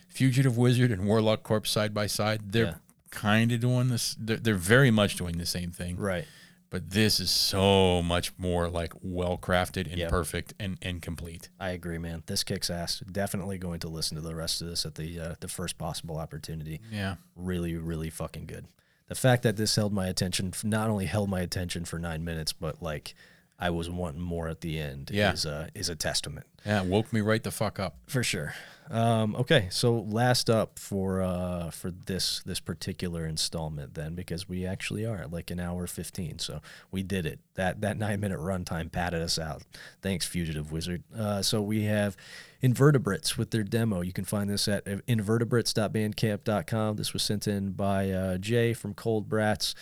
Fugitive 0.09 0.57
Wizard 0.57 0.91
and 0.91 1.05
Warlock 1.05 1.43
Corpse 1.43 1.69
side 1.69 1.93
by 1.93 2.07
side, 2.07 2.51
they're 2.51 2.65
Yeah. 2.65 2.75
kind 3.11 3.51
of 3.51 3.59
doing 3.61 3.87
this. 3.89 4.15
They're, 4.19 4.37
they're 4.37 4.55
very 4.55 4.91
much 4.91 5.15
doing 5.15 5.37
the 5.37 5.45
same 5.45 5.71
thing. 5.71 5.95
Right. 5.95 6.25
But 6.69 6.91
this 6.91 7.19
is 7.19 7.31
so 7.31 8.01
much 8.01 8.31
more 8.37 8.69
like 8.69 8.93
well 9.01 9.37
crafted 9.37 9.87
and 9.89 9.97
Yep. 9.97 10.09
perfect 10.09 10.53
and, 10.59 10.77
and 10.81 11.01
complete. 11.01 11.49
I 11.59 11.69
agree, 11.71 11.97
man. 11.97 12.23
This 12.27 12.43
kicks 12.43 12.69
ass. 12.69 12.99
Definitely 13.11 13.57
going 13.57 13.79
to 13.81 13.87
listen 13.89 14.15
to 14.15 14.21
the 14.21 14.35
rest 14.35 14.61
of 14.61 14.67
this 14.67 14.85
at 14.85 14.95
the 14.95 15.19
uh, 15.19 15.35
the 15.39 15.47
first 15.47 15.77
possible 15.77 16.17
opportunity. 16.17 16.81
Yeah. 16.91 17.15
Really, 17.35 17.75
really 17.75 18.09
fucking 18.09 18.45
good. 18.45 18.65
The 19.07 19.15
fact 19.15 19.41
that 19.43 19.57
this 19.57 19.75
held 19.75 19.91
my 19.91 20.07
attention, 20.07 20.53
not 20.63 20.89
only 20.89 21.05
held 21.07 21.29
my 21.29 21.41
attention 21.41 21.85
for 21.85 21.97
nine 21.97 22.23
minutes, 22.23 22.53
but 22.53 22.81
like 22.83 23.15
I 23.57 23.71
was 23.71 23.89
wanting 23.89 24.21
more 24.21 24.47
at 24.47 24.61
the 24.61 24.79
end. 24.79 25.09
Yeah. 25.11 25.33
is 25.33 25.45
a 25.45 25.69
is 25.73 25.89
a 25.89 25.95
testament. 25.95 26.45
Yeah. 26.65 26.81
it 26.83 26.87
Woke 26.87 27.11
me 27.11 27.21
right 27.21 27.41
the 27.43 27.51
fuck 27.51 27.79
up. 27.79 27.97
For 28.07 28.23
sure. 28.23 28.53
Um, 28.89 29.35
okay, 29.35 29.67
so 29.69 30.05
last 30.09 30.49
up 30.49 30.79
for 30.79 31.21
uh, 31.21 31.69
for 31.69 31.91
this 31.91 32.41
this 32.43 32.59
particular 32.59 33.25
installment, 33.25 33.93
then, 33.93 34.15
because 34.15 34.49
we 34.49 34.65
actually 34.65 35.05
are 35.05 35.17
at 35.17 35.31
like 35.31 35.51
an 35.51 35.59
hour 35.59 35.85
fifteen, 35.85 36.39
so 36.39 36.59
we 36.89 37.03
did 37.03 37.27
it. 37.27 37.39
That 37.53 37.81
that 37.81 37.97
nine 37.97 38.19
minute 38.19 38.39
runtime 38.39 38.91
patted 38.91 39.21
us 39.21 39.37
out. 39.37 39.61
Thanks, 40.01 40.25
Fugitive 40.25 40.71
Wizard. 40.71 41.03
Uh, 41.15 41.43
so 41.43 41.61
we 41.61 41.83
have 41.83 42.17
Invertebrates 42.61 43.37
with 43.37 43.51
their 43.51 43.63
demo. 43.63 44.01
You 44.01 44.11
can 44.11 44.25
find 44.25 44.49
this 44.49 44.67
at 44.67 44.83
invertebrates.bandcamp.com. 44.85 46.97
This 46.97 47.13
was 47.13 47.23
sent 47.23 47.47
in 47.47 47.71
by 47.71 48.09
uh, 48.09 48.37
Jay 48.37 48.73
from 48.73 48.93
Cold 48.93 49.29
Brats. 49.29 49.73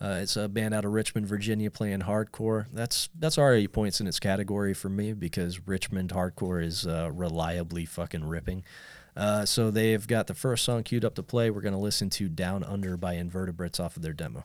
Uh, 0.00 0.18
it's 0.20 0.36
a 0.36 0.48
band 0.48 0.74
out 0.74 0.84
of 0.84 0.92
Richmond, 0.92 1.26
Virginia, 1.26 1.70
playing 1.70 2.00
hardcore. 2.00 2.66
That's 2.72 3.08
that's 3.18 3.38
already 3.38 3.66
points 3.66 4.00
in 4.00 4.06
its 4.06 4.20
category 4.20 4.74
for 4.74 4.88
me 4.88 5.12
because 5.14 5.66
Richmond 5.66 6.10
hardcore 6.10 6.62
is 6.62 6.86
uh, 6.86 7.10
reliably 7.12 7.86
fucking 7.86 8.24
ripping. 8.24 8.62
Uh, 9.16 9.46
so 9.46 9.70
they've 9.70 10.06
got 10.06 10.26
the 10.26 10.34
first 10.34 10.64
song 10.64 10.82
queued 10.82 11.04
up 11.04 11.14
to 11.14 11.22
play. 11.22 11.50
We're 11.50 11.62
gonna 11.62 11.80
listen 11.80 12.10
to 12.10 12.28
"Down 12.28 12.62
Under" 12.62 12.98
by 12.98 13.14
Invertebrates 13.14 13.80
off 13.80 13.96
of 13.96 14.02
their 14.02 14.12
demo. 14.12 14.44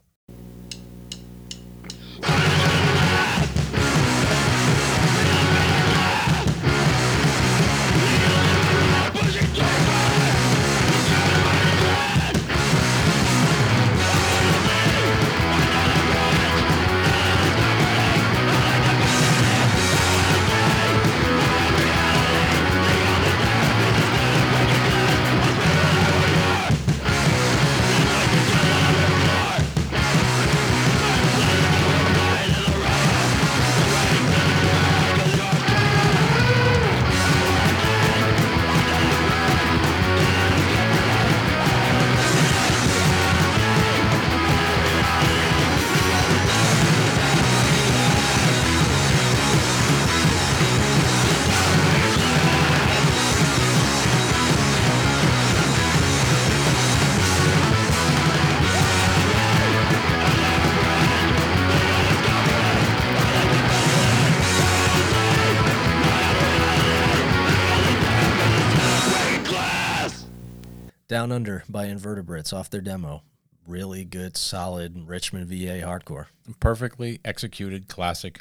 Down 71.22 71.32
Under 71.32 71.64
by 71.70 71.86
Invertebrates 71.86 72.52
off 72.52 72.72
their 72.72 72.82
demo. 72.82 73.22
Really 73.68 74.04
good, 74.04 74.36
solid 74.36 75.08
Richmond 75.08 75.50
VA 75.50 75.84
hardcore. 75.86 76.26
Perfectly 76.60 77.20
executed 77.24 77.88
classic 77.88 78.40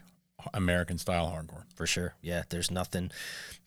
American 0.55 0.97
style 0.97 1.27
hardcore. 1.27 1.65
For 1.75 1.87
sure. 1.87 2.15
Yeah, 2.23 2.45
there's 2.49 2.71
nothing 2.71 3.11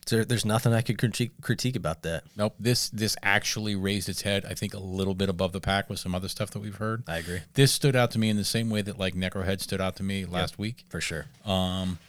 there, 0.07 0.25
there's 0.25 0.45
nothing 0.45 0.73
I 0.73 0.81
could 0.81 0.97
critique, 0.97 1.33
critique 1.41 1.75
about 1.75 2.01
that. 2.01 2.23
Nope. 2.35 2.55
This 2.59 2.89
this 2.89 3.15
actually 3.21 3.75
raised 3.75 4.09
its 4.09 4.23
head, 4.23 4.45
I 4.49 4.55
think, 4.55 4.73
a 4.73 4.79
little 4.79 5.13
bit 5.13 5.29
above 5.29 5.51
the 5.51 5.61
pack 5.61 5.91
with 5.91 5.99
some 5.99 6.15
other 6.15 6.27
stuff 6.27 6.49
that 6.49 6.59
we've 6.59 6.77
heard. 6.77 7.03
I 7.07 7.17
agree. 7.17 7.41
This 7.53 7.71
stood 7.71 7.95
out 7.95 8.09
to 8.11 8.19
me 8.19 8.29
in 8.29 8.37
the 8.37 8.43
same 8.43 8.71
way 8.71 8.81
that 8.81 8.97
like 8.97 9.13
Necrohead 9.13 9.61
stood 9.61 9.79
out 9.79 9.95
to 9.97 10.03
me 10.03 10.25
last 10.25 10.57
week. 10.57 10.85
For 10.89 11.01
sure. 11.01 11.27
Um, 11.45 11.99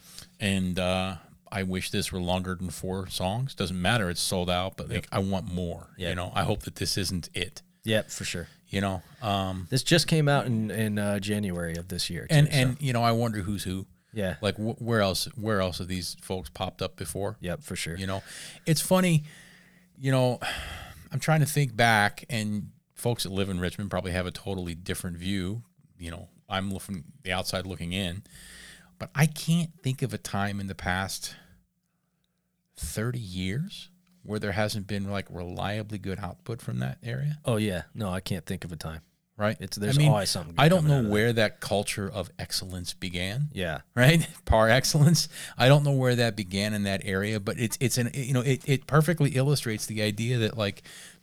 and 0.41 0.79
uh, 0.79 1.17
I 1.55 1.63
wish 1.63 1.91
this 1.91 2.11
were 2.13 2.21
longer 2.21 2.55
than 2.55 2.71
four 2.71 3.09
songs. 3.09 3.55
Doesn't 3.55 3.81
matter; 3.81 4.11
it's 4.11 4.21
sold 4.21 4.51
out. 4.51 4.77
But 4.77 4.89
like, 4.91 5.07
I 5.13 5.21
want 5.21 5.53
more. 5.53 5.91
Yeah. 5.97 6.11
You 6.11 6.15
know, 6.17 6.33
I 6.35 6.43
hope 6.43 6.63
that 6.65 6.77
this 6.77 6.99
isn't 6.99 7.29
it. 7.35 7.63
Yeah, 7.85 8.03
for 8.03 8.25
sure. 8.25 8.49
You 8.69 8.81
know, 8.81 9.03
um, 9.23 9.69
This 9.71 9.83
just 9.85 10.09
came 10.09 10.29
out 10.29 10.47
in 10.47 10.71
in 10.71 10.99
uh, 10.99 11.19
January 11.21 11.77
of 11.77 11.89
this 11.89 12.11
year. 12.11 12.27
and 12.31 12.47
so- 12.49 12.53
and 12.59 12.77
you 12.83 12.93
know, 12.93 13.03
I 13.03 13.13
wonder 13.13 13.41
who's 13.41 13.63
who. 13.63 13.87
yeah, 14.13 14.35
Like, 14.41 14.57
wh- 14.57 14.81
where 14.83 15.01
else? 15.01 15.27
Where 15.37 15.61
else 15.61 15.79
have 15.79 15.87
these 15.89 16.17
folks 16.21 16.51
popped 16.51 16.83
up 16.83 16.97
before? 16.97 17.37
yep, 17.41 17.63
for 17.63 17.77
sure. 17.77 17.97
You 17.97 18.07
know, 18.07 18.23
it's 18.67 18.81
funny. 18.81 19.25
You 19.99 20.11
know, 20.13 20.41
I'm 21.13 21.21
trying 21.21 21.41
to 21.41 21.47
think 21.47 21.77
back, 21.77 22.25
and 22.29 22.71
folks 22.95 23.23
that 23.23 23.33
live 23.33 23.49
in 23.49 23.61
Richmond 23.61 23.91
probably 23.91 24.11
have 24.13 24.27
a 24.27 24.33
totally 24.33 24.75
different 24.75 25.17
view. 25.19 25.63
You 25.99 26.11
know, 26.11 26.29
I'm 26.49 26.73
looking 26.73 27.05
the 27.23 27.31
outside 27.33 27.67
looking 27.67 27.93
in, 27.93 28.23
but 28.99 29.11
I 29.15 29.27
can't 29.27 29.71
think 29.83 30.03
of 30.03 30.13
a 30.13 30.19
time 30.19 30.59
in 30.59 30.67
the 30.67 30.75
past 30.75 31.37
30 32.77 33.19
years 33.19 33.91
where 34.23 34.39
there 34.39 34.53
hasn't 34.53 34.87
been 34.87 35.11
like 35.11 35.27
reliably 35.31 35.99
good 35.99 36.19
output 36.19 36.63
from 36.63 36.79
that 36.81 36.99
area. 37.03 37.39
Oh 37.45 37.57
yeah, 37.57 37.83
no, 37.95 38.09
I 38.11 38.21
can't 38.21 38.47
think 38.47 38.65
of 38.65 38.73
a 38.73 38.77
time. 38.77 39.01
Right? 39.37 39.57
It's- 39.61 39.77
there's 39.77 39.99
I 39.99 40.03
mean, 40.03 40.11
always 40.13 40.31
something 40.31 40.55
good 40.55 40.63
I 40.63 40.69
don't 40.69 40.87
know 40.87 41.03
where 41.03 41.33
that 41.33 41.59
culture 41.61 42.09
of 42.09 42.31
excellence 42.39 42.95
began 42.95 43.49
Yeah, 43.53 43.81
right? 43.97 44.27
Par 44.45 44.71
excellence. 44.71 45.29
I 45.59 45.67
don't 45.67 45.83
know 45.83 45.91
where 45.93 46.15
that 46.15 46.37
began 46.37 46.73
in 46.73 46.85
that 46.85 47.03
area, 47.05 47.41
but 47.41 47.59
it's 47.59 47.77
it's 47.81 47.99
an 47.99 48.11
you 48.15 48.33
know 48.33 48.43
it, 48.43 48.63
it 48.65 48.87
perfectly 48.87 49.31
illustrates 49.31 49.87
the 49.87 50.03
idea 50.03 50.39
that 50.39 50.57
like 50.57 50.83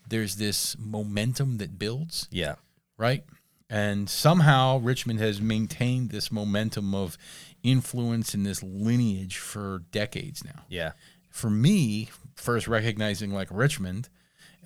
there's 0.09 0.35
this 0.35 0.75
momentum 0.77 1.57
that 1.59 1.79
builds, 1.79 2.27
yeah, 2.31 2.55
right? 2.97 3.23
And 3.69 4.09
somehow 4.09 4.79
Richmond 4.79 5.19
has 5.21 5.39
maintained 5.39 6.09
this 6.09 6.29
momentum 6.33 6.93
of 6.93 7.17
influence 7.63 8.33
and 8.33 8.45
this 8.45 8.61
lineage 8.61 9.37
for 9.37 9.83
decades 9.91 10.43
now. 10.43 10.65
yeah, 10.67 10.91
For 11.31 11.49
me, 11.49 12.09
first 12.35 12.67
recognizing 12.67 13.31
like 13.31 13.47
Richmond 13.49 14.09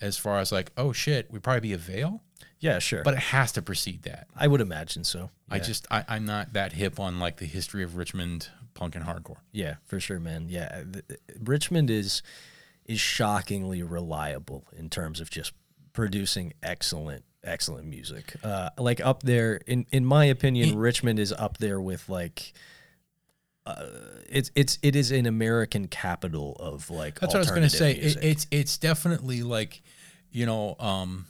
as 0.01 0.17
far 0.17 0.39
as 0.39 0.51
like, 0.51 0.71
oh 0.75 0.91
shit, 0.91 1.31
we'd 1.31 1.43
probably 1.43 1.61
be 1.61 1.73
Avail. 1.73 2.21
yeah, 2.59 2.79
sure. 2.79 3.03
but 3.03 3.13
it 3.13 3.19
has 3.19 3.51
to 3.53 3.61
precede 3.61 4.03
that. 4.03 4.27
I 4.35 4.47
would 4.47 4.59
imagine 4.61 5.03
so. 5.03 5.29
I 5.49 5.59
just 5.59 5.87
I, 5.89 6.03
I'm 6.07 6.25
not 6.25 6.53
that 6.53 6.73
hip 6.73 6.99
on 6.99 7.19
like 7.19 7.37
the 7.37 7.45
history 7.45 7.83
of 7.83 7.95
Richmond 7.95 8.49
punk 8.73 8.95
and 8.95 9.05
hardcore. 9.05 9.37
Yeah, 9.51 9.75
for 9.85 9.99
sure, 9.99 10.19
man. 10.19 10.47
Yeah, 10.49 10.83
th- 10.91 11.07
th- 11.07 11.19
Richmond 11.41 11.89
is 11.89 12.21
is 12.85 12.99
shockingly 12.99 13.81
reliable 13.83 14.65
in 14.77 14.89
terms 14.89 15.19
of 15.21 15.29
just 15.29 15.53
producing 15.93 16.53
excellent, 16.61 17.23
excellent 17.43 17.87
music. 17.87 18.35
Uh, 18.43 18.69
like 18.77 18.99
up 18.99 19.23
there, 19.23 19.61
in 19.65 19.85
in 19.91 20.05
my 20.05 20.25
opinion, 20.25 20.77
Richmond 20.77 21.19
is 21.19 21.31
up 21.31 21.57
there 21.59 21.79
with 21.79 22.09
like. 22.09 22.53
Uh, 23.65 23.85
it's 24.29 24.51
it's 24.55 24.77
it 24.81 24.95
is 24.95 25.11
an 25.11 25.25
American 25.25 25.87
capital 25.87 26.55
of 26.59 26.89
like. 26.89 27.19
That's 27.19 27.33
what 27.33 27.37
I 27.37 27.39
was 27.39 27.49
going 27.49 27.63
to 27.63 27.69
say. 27.69 27.91
It, 27.91 28.17
it's 28.23 28.47
it's 28.51 28.77
definitely 28.77 29.41
like, 29.43 29.81
you 30.31 30.45
know, 30.45 30.75
um, 30.79 31.25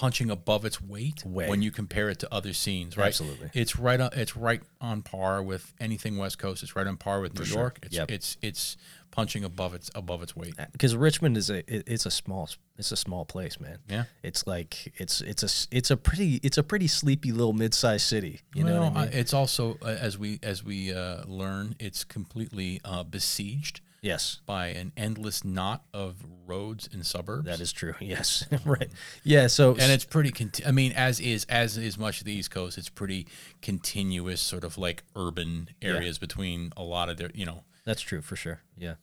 punching 0.00 0.30
above 0.30 0.64
its 0.64 0.80
weight 0.80 1.22
Way. 1.26 1.46
when 1.46 1.60
you 1.60 1.70
compare 1.70 2.08
it 2.08 2.18
to 2.20 2.34
other 2.34 2.54
scenes, 2.54 2.96
right? 2.96 3.08
Absolutely. 3.08 3.50
It's 3.52 3.76
right 3.76 4.00
on. 4.00 4.08
It's 4.14 4.34
right 4.34 4.62
on 4.80 5.02
par 5.02 5.42
with 5.42 5.74
anything 5.78 6.16
West 6.16 6.38
Coast. 6.38 6.62
It's 6.62 6.74
right 6.74 6.86
on 6.86 6.96
par 6.96 7.20
with 7.20 7.38
New 7.38 7.44
sure. 7.44 7.58
York. 7.58 7.80
It's 7.82 7.94
Yep. 7.94 8.10
it's 8.10 8.38
it's 8.40 8.78
punching 9.10 9.44
above 9.44 9.74
its 9.74 9.90
above 9.94 10.22
its 10.22 10.34
weight. 10.34 10.54
because 10.72 10.96
Richmond 10.96 11.36
is 11.36 11.50
a 11.50 11.58
it, 11.70 11.84
it's 11.86 12.06
a 12.06 12.10
small 12.10 12.48
it's 12.78 12.90
a 12.92 12.96
small 12.96 13.26
place, 13.26 13.60
man. 13.60 13.76
Yeah. 13.90 14.04
it's 14.22 14.46
like 14.46 14.94
it's 14.96 15.20
it's 15.20 15.42
a 15.42 15.76
it's 15.76 15.90
a 15.90 15.98
pretty 15.98 16.40
it's 16.42 16.56
a 16.56 16.62
pretty 16.62 16.86
sleepy 16.86 17.30
little 17.30 17.52
mid-sized 17.52 18.06
city. 18.06 18.40
You 18.54 18.64
know 18.64 18.80
well, 18.80 18.90
what 18.90 18.96
I 18.96 19.04
mean? 19.04 19.12
it's 19.12 19.34
also 19.34 19.76
uh, 19.82 19.88
as 20.00 20.16
we 20.16 20.38
as 20.42 20.64
we 20.64 20.94
uh, 20.94 21.24
learn, 21.26 21.76
it's 21.78 22.04
completely 22.04 22.80
uh, 22.86 23.02
besieged 23.04 23.82
yes, 24.02 24.40
by 24.46 24.68
an 24.68 24.92
endless 24.96 25.44
knot 25.44 25.82
of 25.92 26.16
roads 26.46 26.88
and 26.92 27.04
suburbs. 27.06 27.46
that 27.46 27.60
is 27.60 27.72
true. 27.72 27.94
Yes, 28.00 28.44
right. 28.64 28.88
Yeah. 29.24 29.46
So 29.46 29.72
and 29.72 29.92
it's 29.92 30.04
pretty 30.04 30.30
conti- 30.30 30.66
i 30.66 30.70
mean 30.72 30.92
as 30.92 31.20
is 31.20 31.44
as 31.48 31.76
is 31.76 31.96
much 31.98 32.20
of 32.20 32.24
the 32.26 32.32
east 32.32 32.50
coast 32.50 32.76
it's 32.78 32.88
pretty 32.88 33.26
continuous 33.62 34.40
sort 34.40 34.64
of 34.64 34.76
like 34.78 35.02
urban 35.14 35.68
areas 35.82 36.18
between 36.18 36.72
a 36.76 36.82
lot 36.82 37.08
of 37.08 37.16
their 37.18 37.30
you 37.34 37.46
know 37.46 37.62
That's 37.84 38.00
true 38.02 38.20
for 38.20 38.36
sure. 38.36 38.60
Yeah. 38.76 38.94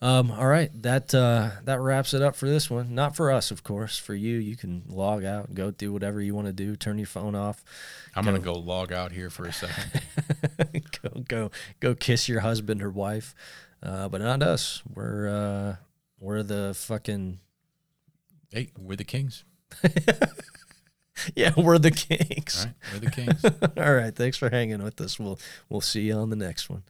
Um, 0.00 0.30
all 0.30 0.46
right, 0.46 0.70
that 0.82 1.12
uh, 1.12 1.50
that 1.64 1.80
wraps 1.80 2.14
it 2.14 2.22
up 2.22 2.36
for 2.36 2.48
this 2.48 2.70
one. 2.70 2.94
Not 2.94 3.16
for 3.16 3.32
us, 3.32 3.50
of 3.50 3.64
course. 3.64 3.98
For 3.98 4.14
you, 4.14 4.36
you 4.36 4.54
can 4.56 4.84
log 4.86 5.24
out, 5.24 5.54
go 5.54 5.72
do 5.72 5.92
whatever 5.92 6.20
you 6.20 6.36
want 6.36 6.46
to 6.46 6.52
do. 6.52 6.76
Turn 6.76 6.98
your 6.98 7.08
phone 7.08 7.34
off. 7.34 7.64
I'm 8.14 8.24
gonna 8.24 8.38
go 8.38 8.52
log 8.54 8.92
out 8.92 9.10
here 9.10 9.28
for 9.28 9.46
a 9.46 9.52
second. 9.52 10.02
go 11.02 11.22
go 11.26 11.50
go 11.80 11.94
kiss 11.96 12.28
your 12.28 12.40
husband 12.40 12.80
or 12.80 12.90
wife. 12.90 13.34
Uh, 13.82 14.08
but 14.08 14.20
not 14.20 14.42
us. 14.42 14.82
We're 14.92 15.28
uh, 15.28 15.76
we're 16.20 16.42
the 16.42 16.74
fucking 16.74 17.38
hey, 18.50 18.70
we're 18.78 18.96
the 18.96 19.04
kings. 19.04 19.44
yeah, 21.34 21.52
we're 21.56 21.78
the 21.78 21.90
kings. 21.90 22.66
right, 22.66 22.74
we're 22.92 23.00
the 23.00 23.10
kings. 23.10 23.44
All 23.76 23.94
right, 23.94 24.14
thanks 24.14 24.36
for 24.36 24.50
hanging 24.50 24.82
with 24.82 25.00
us. 25.00 25.18
We'll 25.18 25.38
we'll 25.68 25.80
see 25.80 26.02
you 26.02 26.14
on 26.14 26.30
the 26.30 26.36
next 26.36 26.68
one. 26.68 26.82